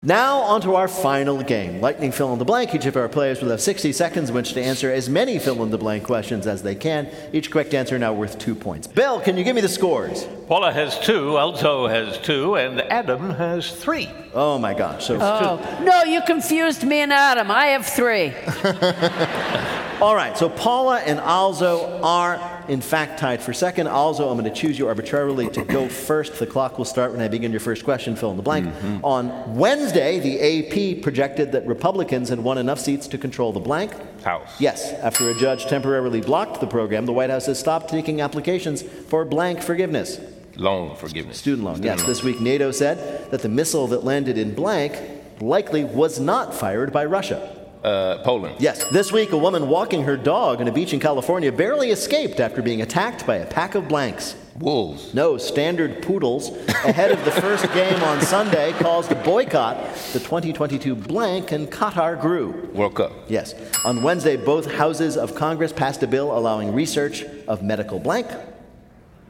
Now, 0.07 0.37
on 0.37 0.61
to 0.61 0.75
our 0.75 0.87
final 0.87 1.43
game. 1.43 1.81
Lightning 1.81 2.13
fill 2.13 2.31
in 2.31 2.39
the 2.39 2.45
blank. 2.45 2.73
Each 2.73 2.85
of 2.85 2.95
our 2.95 3.09
players 3.09 3.41
will 3.41 3.49
have 3.49 3.59
60 3.59 3.91
seconds 3.91 4.29
in 4.29 4.35
which 4.35 4.53
to 4.53 4.61
answer 4.61 4.89
as 4.89 5.09
many 5.09 5.37
fill 5.37 5.61
in 5.63 5.69
the 5.69 5.77
blank 5.77 6.05
questions 6.05 6.47
as 6.47 6.63
they 6.63 6.75
can. 6.75 7.09
Each 7.33 7.51
correct 7.51 7.73
answer 7.73 7.99
now 7.99 8.13
worth 8.13 8.39
two 8.39 8.55
points. 8.55 8.87
Bill, 8.87 9.19
can 9.19 9.35
you 9.35 9.43
give 9.43 9.53
me 9.53 9.59
the 9.59 9.67
scores? 9.67 10.25
Paula 10.47 10.71
has 10.71 10.97
two, 11.01 11.37
Alzo 11.37 11.87
has 11.87 12.17
two, 12.19 12.55
and 12.55 12.79
Adam 12.83 13.31
has 13.31 13.69
three. 13.69 14.09
Oh 14.33 14.57
my 14.57 14.73
gosh. 14.73 15.05
So, 15.05 15.17
Oh, 15.19 15.83
no, 15.83 16.03
you 16.05 16.21
confused 16.21 16.85
me 16.85 17.01
and 17.01 17.11
Adam. 17.11 17.51
I 17.51 17.65
have 17.65 17.85
three. 17.85 18.33
all 20.01 20.15
right. 20.15 20.37
So 20.37 20.47
Paula 20.47 20.99
and 21.01 21.19
Alzo 21.19 21.99
are 22.01 22.56
in 22.69 22.81
fact 22.81 23.19
tied 23.19 23.41
for 23.41 23.53
second. 23.53 23.87
Alzo, 23.87 24.29
I'm 24.29 24.37
going 24.37 24.51
to 24.51 24.61
choose 24.61 24.77
you 24.77 24.87
arbitrarily 24.87 25.49
to 25.49 25.63
go 25.63 25.87
first. 25.87 26.39
The 26.39 26.47
clock 26.47 26.77
will 26.77 26.85
start 26.85 27.11
when 27.11 27.21
I 27.21 27.27
begin 27.27 27.51
your 27.51 27.59
first 27.59 27.83
question. 27.83 28.15
Fill 28.15 28.31
in 28.31 28.37
the 28.37 28.43
blank. 28.43 28.67
Mm-hmm. 28.67 29.05
On 29.05 29.55
Wednesday, 29.55 30.19
the 30.19 30.97
AP 30.97 31.01
projected 31.01 31.51
that 31.51 31.65
Republicans 31.65 32.29
had 32.29 32.39
won 32.39 32.57
enough 32.57 32.79
seats 32.79 33.07
to 33.07 33.17
control 33.17 33.51
the 33.51 33.59
blank. 33.59 33.93
House. 34.23 34.59
Yes, 34.59 34.93
after 34.93 35.29
a 35.29 35.35
judge 35.35 35.67
temporarily 35.67 36.21
blocked 36.21 36.59
the 36.59 36.67
program, 36.67 37.05
the 37.05 37.13
White 37.13 37.29
House 37.29 37.45
has 37.45 37.59
stopped 37.59 37.89
taking 37.89 38.21
applications 38.21 38.81
for 38.81 39.23
blank 39.25 39.61
forgiveness. 39.61 40.19
Loan 40.55 40.95
forgiveness. 40.95 41.37
Student 41.37 41.65
loan. 41.65 41.83
Yes, 41.83 42.03
this 42.03 42.23
week 42.23 42.41
NATO 42.41 42.71
said 42.71 43.31
that 43.31 43.41
the 43.41 43.49
missile 43.49 43.87
that 43.87 44.03
landed 44.03 44.37
in 44.37 44.55
blank 44.55 44.99
likely 45.39 45.83
was 45.83 46.19
not 46.19 46.53
fired 46.53 46.91
by 46.91 47.05
Russia. 47.05 47.56
Uh, 47.83 48.17
Poland. 48.23 48.55
Yes, 48.59 48.83
this 48.85 49.11
week 49.11 49.31
a 49.31 49.37
woman 49.37 49.69
walking 49.69 50.03
her 50.03 50.17
dog 50.17 50.59
on 50.61 50.67
a 50.67 50.71
beach 50.71 50.93
in 50.93 50.99
California 50.99 51.51
barely 51.51 51.91
escaped 51.91 52.39
after 52.39 52.61
being 52.61 52.81
attacked 52.81 53.25
by 53.25 53.35
a 53.35 53.45
pack 53.45 53.75
of 53.75 53.87
blanks. 53.87 54.35
Wolves. 54.59 55.13
No, 55.13 55.37
standard 55.37 56.01
poodles 56.01 56.49
ahead 56.83 57.11
of 57.11 57.23
the 57.23 57.31
first 57.31 57.71
game 57.73 58.01
on 58.01 58.19
Sunday 58.21 58.73
caused 58.73 59.11
a 59.11 59.15
boycott. 59.15 59.77
The 60.13 60.19
2022 60.19 60.95
blank 60.95 61.51
and 61.51 61.69
Qatar 61.71 62.19
grew. 62.19 62.67
World 62.73 62.95
Cup. 62.95 63.11
Yes. 63.27 63.53
On 63.85 64.01
Wednesday, 64.01 64.35
both 64.35 64.71
houses 64.71 65.15
of 65.15 65.35
Congress 65.35 65.71
passed 65.71 66.01
a 66.01 66.07
bill 66.07 66.35
allowing 66.35 66.73
research 66.73 67.23
of 67.47 67.61
medical 67.61 67.99
blank. 67.99 68.27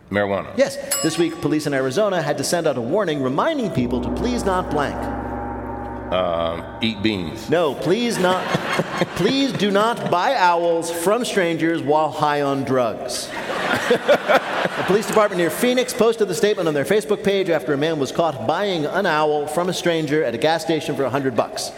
Marijuana. 0.10 0.58
Yes, 0.58 0.78
this 1.04 1.18
week 1.18 1.42
police 1.42 1.68
in 1.68 1.74
Arizona 1.74 2.22
had 2.22 2.38
to 2.38 2.44
send 2.46 2.66
out 2.66 2.78
a 2.78 2.82
warning 2.82 3.22
reminding 3.22 3.72
people 3.72 4.00
to 4.02 4.10
please 4.16 4.46
not 4.46 4.72
blank. 4.72 4.96
Um, 6.12 6.64
eat 6.82 7.02
beans. 7.04 7.50
No, 7.50 7.76
please 7.76 8.18
not. 8.18 8.46
please 9.18 9.52
do 9.52 9.72
not 9.72 10.10
buy 10.10 10.36
owls 10.36 10.90
from 10.90 11.26
strangers 11.26 11.82
while 11.82 12.10
high 12.10 12.42
on 12.42 12.64
drugs. 12.64 13.30
a 13.90 14.84
police 14.88 15.06
department 15.06 15.38
near 15.38 15.50
Phoenix 15.50 15.94
posted 15.94 16.30
the 16.30 16.34
statement 16.36 16.68
on 16.68 16.74
their 16.74 16.86
Facebook 16.86 17.24
page 17.24 17.50
after 17.50 17.74
a 17.74 17.78
man 17.78 18.00
was 18.00 18.14
caught 18.14 18.48
buying 18.48 18.86
an 18.86 19.06
owl 19.06 19.48
from 19.48 19.68
a 19.68 19.74
stranger 19.74 20.24
at 20.24 20.34
a 20.34 20.38
gas 20.38 20.64
station 20.64 20.96
for 20.96 21.04
100 21.04 21.36
bucks. 21.36 21.72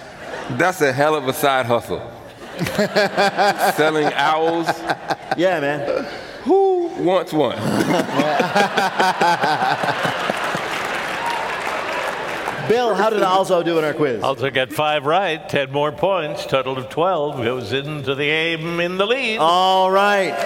That's 0.52 0.82
a 0.82 0.94
hell 0.94 1.16
of 1.16 1.28
a 1.28 1.34
side 1.34 1.66
hustle. 1.66 2.00
Selling 3.76 4.14
owls. 4.14 4.68
Yeah, 5.38 5.60
man. 5.60 6.06
Who 6.44 6.88
wants 7.04 7.34
one? 7.34 7.58
Bill, 12.70 12.94
how 12.94 13.10
did 13.10 13.24
Alzo 13.24 13.64
do 13.64 13.80
in 13.80 13.84
our 13.84 13.96
quiz? 13.96 14.22
Alzo 14.22 14.52
got 14.52 14.72
five 14.72 15.08
right, 15.08 15.50
10 15.50 15.72
more 15.72 15.92
points, 15.92 16.46
total 16.46 16.78
of 16.78 16.88
12, 16.90 17.38
goes 17.44 17.74
into 17.74 18.14
the 18.14 18.26
game 18.26 18.80
in 18.80 18.98
the 18.98 19.08
lead. 19.08 19.40
All 19.40 19.90
right. 19.90 20.38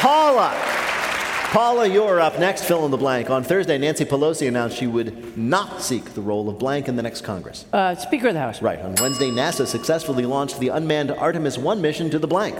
Paula. 0.00 0.56
Paula, 1.52 1.86
you're 1.86 2.18
up 2.18 2.38
next. 2.38 2.64
Fill 2.64 2.86
in 2.86 2.90
the 2.90 2.96
blank. 2.96 3.28
On 3.28 3.44
Thursday, 3.44 3.76
Nancy 3.76 4.06
Pelosi 4.06 4.48
announced 4.48 4.78
she 4.78 4.86
would 4.86 5.36
not 5.36 5.82
seek 5.82 6.14
the 6.14 6.22
role 6.22 6.48
of 6.48 6.58
blank 6.58 6.88
in 6.88 6.96
the 6.96 7.02
next 7.02 7.20
Congress. 7.20 7.66
Uh, 7.70 7.94
Speaker 7.94 8.28
of 8.28 8.34
the 8.34 8.40
House. 8.40 8.62
Right. 8.62 8.80
On 8.80 8.94
Wednesday, 8.94 9.28
NASA 9.28 9.66
successfully 9.66 10.24
launched 10.24 10.60
the 10.60 10.68
unmanned 10.68 11.10
Artemis 11.10 11.58
1 11.58 11.82
mission 11.82 12.08
to 12.08 12.18
the 12.18 12.26
blank. 12.26 12.58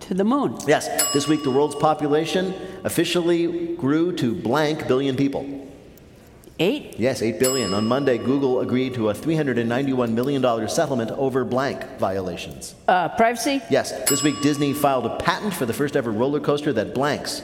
To 0.00 0.14
the 0.14 0.22
moon. 0.22 0.56
Yes. 0.68 1.12
This 1.12 1.26
week, 1.26 1.42
the 1.42 1.50
world's 1.50 1.74
population 1.74 2.54
officially 2.84 3.74
grew 3.74 4.14
to 4.16 4.36
blank 4.36 4.86
billion 4.86 5.16
people. 5.16 5.66
Eight? 6.62 6.94
Yes, 6.98 7.22
8 7.22 7.40
billion. 7.40 7.72
On 7.72 7.86
Monday, 7.86 8.18
Google 8.18 8.60
agreed 8.60 8.92
to 8.94 9.08
a 9.08 9.14
$391 9.14 10.12
million 10.12 10.68
settlement 10.68 11.10
over 11.12 11.42
blank 11.42 11.82
violations. 11.98 12.74
Uh, 12.86 13.08
privacy? 13.08 13.62
Yes, 13.70 13.92
this 14.10 14.22
week 14.22 14.34
Disney 14.42 14.74
filed 14.74 15.06
a 15.06 15.16
patent 15.16 15.54
for 15.54 15.64
the 15.64 15.72
first 15.72 15.96
ever 15.96 16.12
roller 16.12 16.38
coaster 16.38 16.70
that 16.74 16.94
blanks. 16.94 17.42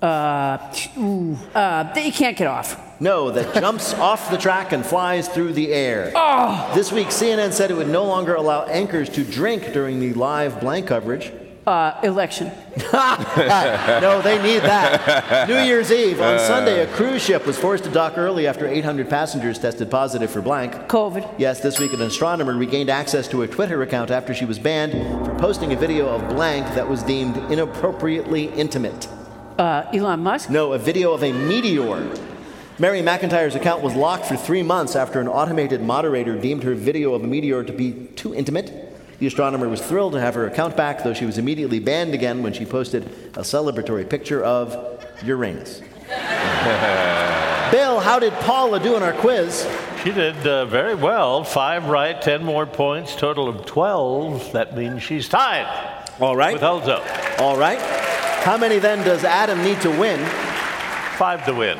Uh, 0.00 0.58
ooh, 0.96 1.36
uh, 1.54 1.82
that 1.92 2.06
you 2.06 2.12
can't 2.12 2.36
get 2.36 2.46
off. 2.46 3.00
No, 3.00 3.32
that 3.32 3.52
jumps 3.60 3.94
off 3.94 4.30
the 4.30 4.38
track 4.38 4.70
and 4.70 4.86
flies 4.86 5.26
through 5.26 5.54
the 5.54 5.72
air. 5.72 6.12
Oh! 6.14 6.70
This 6.72 6.92
week, 6.92 7.08
CNN 7.08 7.52
said 7.52 7.72
it 7.72 7.74
would 7.74 7.88
no 7.88 8.04
longer 8.04 8.36
allow 8.36 8.64
anchors 8.66 9.08
to 9.10 9.24
drink 9.24 9.72
during 9.72 9.98
the 9.98 10.12
live 10.14 10.60
blank 10.60 10.86
coverage. 10.86 11.32
Uh, 11.66 12.00
election. 12.02 12.46
no, 12.92 14.20
they 14.20 14.42
need 14.42 14.62
that. 14.62 15.48
New 15.48 15.62
Year's 15.62 15.92
Eve. 15.92 16.20
On 16.20 16.36
Sunday, 16.40 16.82
a 16.82 16.88
cruise 16.88 17.22
ship 17.22 17.46
was 17.46 17.56
forced 17.56 17.84
to 17.84 17.90
dock 17.90 18.18
early 18.18 18.48
after 18.48 18.66
800 18.66 19.08
passengers 19.08 19.60
tested 19.60 19.88
positive 19.88 20.28
for 20.28 20.42
blank. 20.42 20.72
COVID. 20.88 21.34
Yes, 21.38 21.60
this 21.60 21.78
week 21.78 21.92
an 21.92 22.02
astronomer 22.02 22.54
regained 22.54 22.90
access 22.90 23.28
to 23.28 23.42
a 23.42 23.46
Twitter 23.46 23.80
account 23.82 24.10
after 24.10 24.34
she 24.34 24.44
was 24.44 24.58
banned 24.58 24.92
for 25.24 25.34
posting 25.38 25.72
a 25.72 25.76
video 25.76 26.08
of 26.08 26.28
blank 26.30 26.66
that 26.74 26.88
was 26.88 27.04
deemed 27.04 27.36
inappropriately 27.52 28.46
intimate. 28.54 29.08
Uh, 29.56 29.84
Elon 29.92 30.18
Musk? 30.18 30.50
No, 30.50 30.72
a 30.72 30.78
video 30.78 31.12
of 31.12 31.22
a 31.22 31.32
meteor. 31.32 32.12
Mary 32.80 33.02
McIntyre's 33.02 33.54
account 33.54 33.82
was 33.82 33.94
locked 33.94 34.26
for 34.26 34.36
three 34.36 34.64
months 34.64 34.96
after 34.96 35.20
an 35.20 35.28
automated 35.28 35.80
moderator 35.80 36.36
deemed 36.36 36.64
her 36.64 36.74
video 36.74 37.14
of 37.14 37.22
a 37.22 37.26
meteor 37.26 37.62
to 37.62 37.72
be 37.72 37.92
too 38.16 38.34
intimate. 38.34 38.81
The 39.22 39.28
astronomer 39.28 39.68
was 39.68 39.80
thrilled 39.80 40.14
to 40.14 40.20
have 40.20 40.34
her 40.34 40.48
account 40.48 40.76
back, 40.76 41.04
though 41.04 41.14
she 41.14 41.26
was 41.26 41.38
immediately 41.38 41.78
banned 41.78 42.12
again 42.12 42.42
when 42.42 42.52
she 42.52 42.64
posted 42.64 43.04
a 43.36 43.42
celebratory 43.42 44.10
picture 44.10 44.42
of 44.42 45.00
Uranus. 45.22 45.78
Bill, 47.70 48.00
how 48.00 48.18
did 48.18 48.32
Paula 48.40 48.80
do 48.80 48.96
in 48.96 49.04
our 49.04 49.12
quiz? 49.12 49.64
She 50.02 50.10
did 50.10 50.44
uh, 50.44 50.64
very 50.64 50.96
well. 50.96 51.44
Five 51.44 51.86
right, 51.86 52.20
10 52.20 52.44
more 52.44 52.66
points, 52.66 53.14
total 53.14 53.48
of 53.48 53.64
12. 53.64 54.54
That 54.54 54.76
means 54.76 55.04
she's 55.04 55.28
tied 55.28 55.68
All 56.18 56.34
right. 56.34 56.54
with 56.54 56.64
Alzo. 56.64 57.00
All 57.38 57.56
right. 57.56 57.78
How 58.42 58.58
many 58.58 58.80
then 58.80 59.04
does 59.04 59.22
Adam 59.22 59.62
need 59.62 59.80
to 59.82 59.90
win? 59.90 60.18
Five 61.16 61.46
to 61.46 61.54
win. 61.54 61.78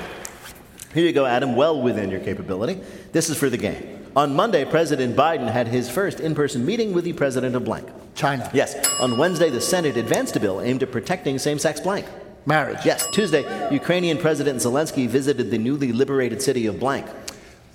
Here 0.94 1.04
you 1.04 1.12
go, 1.12 1.26
Adam, 1.26 1.56
well 1.56 1.82
within 1.82 2.08
your 2.08 2.20
capability. 2.20 2.80
This 3.10 3.30
is 3.30 3.36
for 3.36 3.50
the 3.50 3.58
game. 3.58 4.01
On 4.14 4.36
Monday, 4.36 4.66
President 4.66 5.16
Biden 5.16 5.50
had 5.50 5.68
his 5.68 5.88
first 5.88 6.20
in 6.20 6.34
person 6.34 6.66
meeting 6.66 6.92
with 6.92 7.04
the 7.04 7.14
president 7.14 7.56
of 7.56 7.64
blank. 7.64 7.88
China. 8.14 8.50
Yes. 8.52 8.76
On 9.00 9.16
Wednesday, 9.16 9.48
the 9.48 9.60
Senate 9.60 9.96
advanced 9.96 10.36
a 10.36 10.40
bill 10.40 10.60
aimed 10.60 10.82
at 10.82 10.92
protecting 10.92 11.38
same 11.38 11.58
sex 11.58 11.80
blank. 11.80 12.06
Marriage. 12.44 12.84
Yes. 12.84 13.06
Tuesday, 13.12 13.42
Ukrainian 13.72 14.18
President 14.18 14.58
Zelensky 14.58 15.08
visited 15.08 15.50
the 15.50 15.56
newly 15.56 15.92
liberated 15.92 16.42
city 16.42 16.66
of 16.66 16.78
blank. 16.78 17.06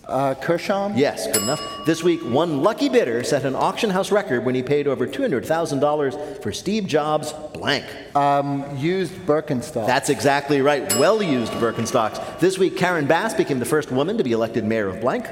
Uh, 0.06 0.36
Kershaw? 0.36 0.94
Yes, 0.96 1.26
good 1.26 1.42
enough. 1.42 1.62
This 1.86 2.04
week, 2.04 2.22
one 2.22 2.62
lucky 2.62 2.88
bidder 2.88 3.24
set 3.24 3.44
an 3.44 3.56
auction 3.56 3.90
house 3.90 4.12
record 4.12 4.46
when 4.46 4.54
he 4.54 4.62
paid 4.62 4.88
over 4.88 5.08
$200,000 5.08 6.44
for 6.44 6.54
Steve 6.54 6.86
Jobs' 6.86 7.34
blank. 7.54 7.84
Um, 8.16 8.78
used 8.78 9.14
Birkenstock. 9.26 9.88
That's 9.88 10.10
exactly 10.10 10.62
right. 10.62 10.88
Well 10.98 11.22
used 11.22 11.52
Birkenstocks. 11.54 12.40
This 12.40 12.60
week, 12.60 12.78
Karen 12.78 13.08
Bass 13.08 13.34
became 13.34 13.60
the 13.60 13.66
first 13.66 13.92
woman 13.92 14.18
to 14.18 14.24
be 14.24 14.34
elected 14.34 14.64
mayor 14.64 14.88
of 14.88 15.02
blank. 15.02 15.26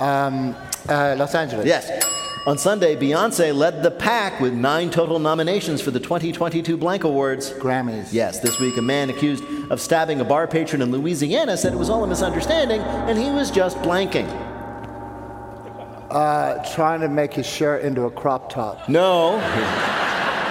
Um, 0.00 0.56
uh, 0.88 1.14
Los 1.18 1.34
Angeles. 1.34 1.66
Yes. 1.66 2.04
On 2.46 2.56
Sunday, 2.56 2.96
Beyonce 2.96 3.54
led 3.54 3.82
the 3.82 3.90
pack 3.90 4.40
with 4.40 4.54
nine 4.54 4.90
total 4.90 5.18
nominations 5.18 5.82
for 5.82 5.90
the 5.90 6.00
2022 6.00 6.74
Blank 6.78 7.04
Awards. 7.04 7.50
Grammys. 7.50 8.08
Yes, 8.12 8.40
this 8.40 8.58
week 8.58 8.78
a 8.78 8.82
man 8.82 9.10
accused 9.10 9.44
of 9.70 9.78
stabbing 9.78 10.20
a 10.22 10.24
bar 10.24 10.48
patron 10.48 10.80
in 10.80 10.90
Louisiana 10.90 11.54
said 11.58 11.74
it 11.74 11.76
was 11.76 11.90
all 11.90 12.02
a 12.02 12.06
misunderstanding 12.06 12.80
and 12.80 13.18
he 13.18 13.30
was 13.30 13.50
just 13.50 13.76
blanking. 13.78 14.26
Uh, 16.10 16.64
trying 16.74 17.00
to 17.00 17.08
make 17.08 17.34
his 17.34 17.46
shirt 17.46 17.84
into 17.84 18.04
a 18.04 18.10
crop 18.10 18.50
top. 18.50 18.88
No. 18.88 19.38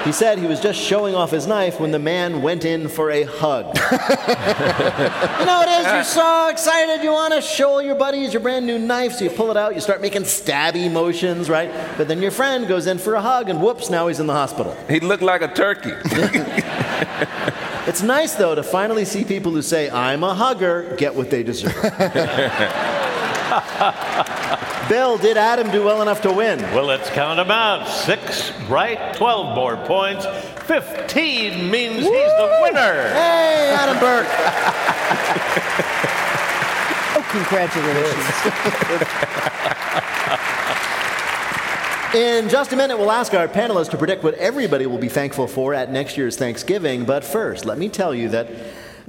He 0.04 0.12
said 0.12 0.40
he 0.40 0.48
was 0.48 0.60
just 0.60 0.80
showing 0.80 1.14
off 1.14 1.32
his 1.32 1.46
knife 1.46 1.80
when 1.80 1.92
the 1.92 2.00
man 2.00 2.42
went 2.42 2.66
in 2.66 2.88
for 2.88 3.12
a 3.12 3.24
hug. 3.24 3.66
you 3.78 5.46
know 5.46 5.62
it 5.62 5.70
is, 5.70 5.92
you're 5.92 6.04
so 6.04 6.50
excited, 6.50 7.04
you 7.04 7.12
want 7.12 7.34
to 7.34 7.42
show 7.42 7.80
your 7.80 7.96
buddies 7.96 8.34
your 8.34 8.42
brand 8.42 8.66
new 8.66 8.80
knife, 8.80 9.14
so 9.14 9.26
you 9.26 9.30
pull 9.30 9.52
it 9.52 9.58
out, 9.58 9.76
you 9.76 9.82
start 9.82 10.02
making 10.02 10.24
stabby 10.24 10.92
motions, 10.92 11.50
right? 11.50 11.72
But 11.98 12.08
then 12.08 12.22
your 12.22 12.32
friend 12.32 12.68
goes 12.68 12.88
in 12.88 12.98
for 12.98 13.16
a 13.16 13.22
hug, 13.22 13.50
and 13.50 13.62
whoops, 13.62 13.90
now 13.90 14.08
he's 14.08 14.20
in 14.20 14.28
the 14.28 14.34
hospital. 14.34 14.76
He 14.90 15.00
looked 15.00 15.24
like 15.24 15.42
a 15.42 15.48
turkey. 15.48 15.94
It's 17.90 18.04
nice, 18.04 18.36
though, 18.36 18.54
to 18.54 18.62
finally 18.62 19.04
see 19.04 19.24
people 19.24 19.52
who 19.52 19.64
say, 19.64 19.90
I'm 19.90 20.24
a 20.24 20.36
hugger, 20.36 20.96
get 20.98 21.16
what 21.16 21.32
they 21.32 21.42
deserve. 21.42 21.74
Bill, 24.90 25.20
did 25.20 25.38
Adam 25.38 25.70
do 25.72 25.84
well 25.86 26.02
enough 26.02 26.22
to 26.24 26.34
win? 26.34 26.60
Well, 26.74 26.86
let's 26.86 27.12
count 27.12 27.38
them 27.38 27.52
out. 27.52 27.88
Six 27.88 28.52
right, 28.64 29.14
12 29.16 29.56
more 29.56 29.78
points. 29.86 30.26
15 30.66 31.70
means 31.70 31.98
he's 31.98 32.10
the 32.10 32.60
winner. 32.64 33.10
Hey, 33.10 33.76
Adam 33.78 34.00
Burke. 34.00 34.28
Oh, 37.12 37.24
congratulations. 37.32 38.26
In 42.16 42.50
just 42.50 42.72
a 42.72 42.76
minute, 42.76 42.98
we'll 42.98 43.12
ask 43.12 43.34
our 43.34 43.48
panelists 43.48 43.90
to 43.92 43.98
predict 43.98 44.24
what 44.24 44.34
everybody 44.36 44.86
will 44.86 44.98
be 44.98 45.10
thankful 45.10 45.48
for 45.48 45.74
at 45.74 45.92
next 45.92 46.18
year's 46.18 46.38
Thanksgiving. 46.38 47.06
But 47.06 47.24
first, 47.24 47.66
let 47.66 47.78
me 47.78 47.90
tell 47.90 48.16
you 48.16 48.30
that 48.30 48.48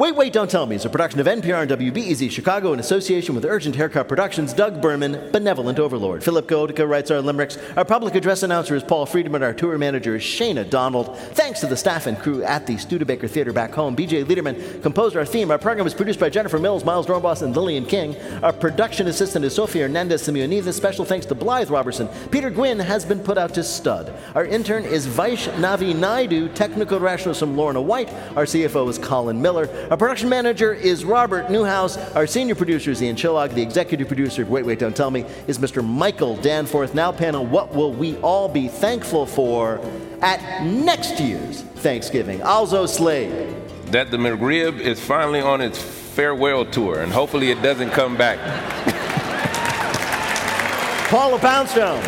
Wait, 0.00 0.16
Wait, 0.16 0.32
Don't 0.32 0.50
Tell 0.50 0.64
Me 0.64 0.76
is 0.76 0.86
a 0.86 0.88
production 0.88 1.20
of 1.20 1.26
NPR 1.26 1.60
and 1.60 1.70
WBEZ 1.70 2.30
Chicago 2.30 2.72
in 2.72 2.80
association 2.80 3.34
with 3.34 3.44
Urgent 3.44 3.76
Haircut 3.76 4.08
Productions, 4.08 4.54
Doug 4.54 4.80
Berman, 4.80 5.30
Benevolent 5.30 5.78
Overlord. 5.78 6.24
Philipp 6.24 6.46
Goedicke 6.46 6.88
writes 6.88 7.10
our 7.10 7.20
limericks. 7.20 7.58
Our 7.76 7.84
public 7.84 8.14
address 8.14 8.42
announcer 8.42 8.74
is 8.74 8.82
Paul 8.82 9.04
Friedman. 9.04 9.42
Our 9.42 9.52
tour 9.52 9.76
manager 9.76 10.16
is 10.16 10.22
Shayna 10.22 10.70
Donald. 10.70 11.18
Thanks 11.34 11.60
to 11.60 11.66
the 11.66 11.76
staff 11.76 12.06
and 12.06 12.18
crew 12.18 12.42
at 12.42 12.66
the 12.66 12.78
Studebaker 12.78 13.28
Theater 13.28 13.52
back 13.52 13.74
home. 13.74 13.94
BJ 13.94 14.26
Liederman 14.26 14.80
composed 14.80 15.18
our 15.18 15.26
theme. 15.26 15.50
Our 15.50 15.58
program 15.58 15.84
was 15.84 15.92
produced 15.92 16.18
by 16.18 16.30
Jennifer 16.30 16.58
Mills, 16.58 16.82
Miles 16.82 17.06
Doornbos, 17.06 17.42
and 17.42 17.54
Lillian 17.54 17.84
King. 17.84 18.16
Our 18.42 18.54
production 18.54 19.06
assistant 19.06 19.44
is 19.44 19.54
Sophia 19.54 19.82
Hernandez 19.82 20.22
Simeonidis. 20.22 20.72
Special 20.72 21.04
thanks 21.04 21.26
to 21.26 21.34
Blythe 21.34 21.68
Roberson. 21.68 22.08
Peter 22.30 22.48
Gwinn 22.48 22.78
has 22.78 23.04
been 23.04 23.20
put 23.20 23.36
out 23.36 23.52
to 23.52 23.62
stud. 23.62 24.14
Our 24.34 24.46
intern 24.46 24.86
is 24.86 25.06
Vaishnavi 25.06 25.94
Naidu. 25.94 26.48
Technical 26.54 27.00
rationalist 27.00 27.40
from 27.40 27.54
Lorna 27.54 27.82
White. 27.82 28.08
Our 28.34 28.46
CFO 28.46 28.88
is 28.88 28.96
Colin 28.96 29.42
Miller. 29.42 29.68
Our 29.90 29.96
production 29.96 30.28
manager 30.28 30.72
is 30.72 31.04
Robert 31.04 31.50
Newhouse. 31.50 31.96
Our 32.14 32.24
senior 32.24 32.54
producer 32.54 32.92
is 32.92 33.02
Ian 33.02 33.16
Chillag. 33.16 33.54
The 33.54 33.62
executive 33.62 34.06
producer 34.06 34.42
of 34.42 34.48
Wait, 34.48 34.64
Wait, 34.64 34.78
Don't 34.78 34.94
Tell 34.94 35.10
Me 35.10 35.24
is 35.48 35.58
Mr. 35.58 35.84
Michael 35.84 36.36
Danforth. 36.36 36.94
Now, 36.94 37.10
panel, 37.10 37.44
what 37.44 37.74
will 37.74 37.92
we 37.92 38.16
all 38.18 38.48
be 38.48 38.68
thankful 38.68 39.26
for 39.26 39.80
at 40.22 40.64
next 40.64 41.18
year's 41.18 41.62
Thanksgiving? 41.62 42.40
Alzo, 42.42 42.86
Slade. 42.86 43.52
that 43.86 44.12
the 44.12 44.16
McRib 44.16 44.78
is 44.78 45.04
finally 45.04 45.40
on 45.40 45.60
its 45.60 45.82
farewell 45.82 46.64
tour, 46.64 47.00
and 47.00 47.10
hopefully 47.10 47.50
it 47.50 47.60
doesn't 47.60 47.90
come 47.90 48.16
back. 48.16 48.38
Paula 51.10 51.40
Poundstone. 51.40 52.00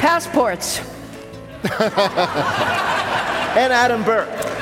Passports. 0.00 0.80
and 3.56 3.72
Adam 3.72 4.04
Burke. 4.04 4.55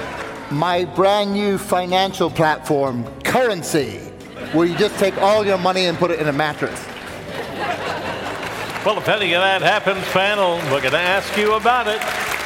My 0.55 0.84
brand 0.84 1.32
new 1.32 1.59
financial 1.59 2.30
platform, 2.30 3.02
Currency, 3.24 3.98
where 4.55 4.70
you 4.70 4.78
just 4.78 4.94
take 5.02 5.18
all 5.18 5.44
your 5.44 5.59
money 5.59 5.86
and 5.86 5.98
put 5.98 6.12
it 6.12 6.20
in 6.20 6.28
a 6.28 6.32
mattress. 6.32 6.78
Well, 8.86 8.94
if 9.02 9.09
any 9.11 9.34
of 9.34 9.42
that 9.42 9.66
happens, 9.66 10.07
panel, 10.14 10.62
we're 10.70 10.78
going 10.78 10.94
to 10.94 11.02
ask 11.02 11.34
you 11.36 11.59
about 11.59 11.90
it 11.90 11.98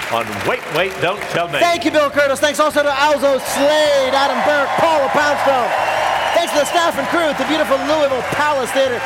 on 0.09 0.25
Wait, 0.49 0.65
Wait, 0.73 0.97
Don't 1.05 1.21
Tell 1.37 1.53
Me. 1.53 1.61
Thank 1.61 1.85
you, 1.85 1.93
Bill 1.93 2.09
Kurtis. 2.09 2.41
Thanks 2.41 2.59
also 2.59 2.81
to 2.83 2.89
Alzo 2.89 3.37
Slade, 3.45 4.17
Adam 4.17 4.41
Burke, 4.49 4.73
Paula 4.81 5.13
Poundstone. 5.13 5.69
Thanks 6.33 6.57
to 6.57 6.65
the 6.65 6.71
staff 6.73 6.97
and 6.97 7.05
crew 7.13 7.29
at 7.29 7.37
the 7.37 7.45
beautiful 7.45 7.77
Louisville 7.93 8.25
Palace 8.33 8.73
Theater 8.73 8.97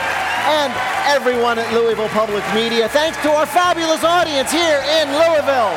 and 0.46 0.70
everyone 1.10 1.58
at 1.58 1.66
Louisville 1.74 2.12
Public 2.14 2.46
Media. 2.54 2.86
Thanks 2.86 3.18
to 3.26 3.34
our 3.34 3.46
fabulous 3.50 4.06
audience 4.06 4.52
here 4.54 4.78
in 5.02 5.10
Louisville. 5.10 5.74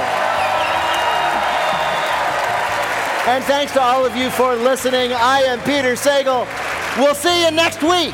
And 3.28 3.44
thanks 3.44 3.74
to 3.74 3.82
all 3.82 4.06
of 4.06 4.16
you 4.16 4.30
for 4.30 4.56
listening. 4.56 5.12
I 5.12 5.40
am 5.40 5.60
Peter 5.62 5.94
Sagal. 5.94 6.48
We'll 6.96 7.16
see 7.16 7.44
you 7.44 7.50
next 7.50 7.82
week. 7.82 8.14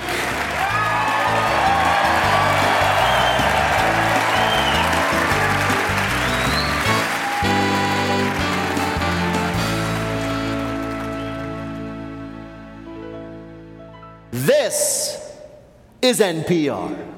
This 14.31 15.37
is 16.01 16.21
NPR. 16.21 17.10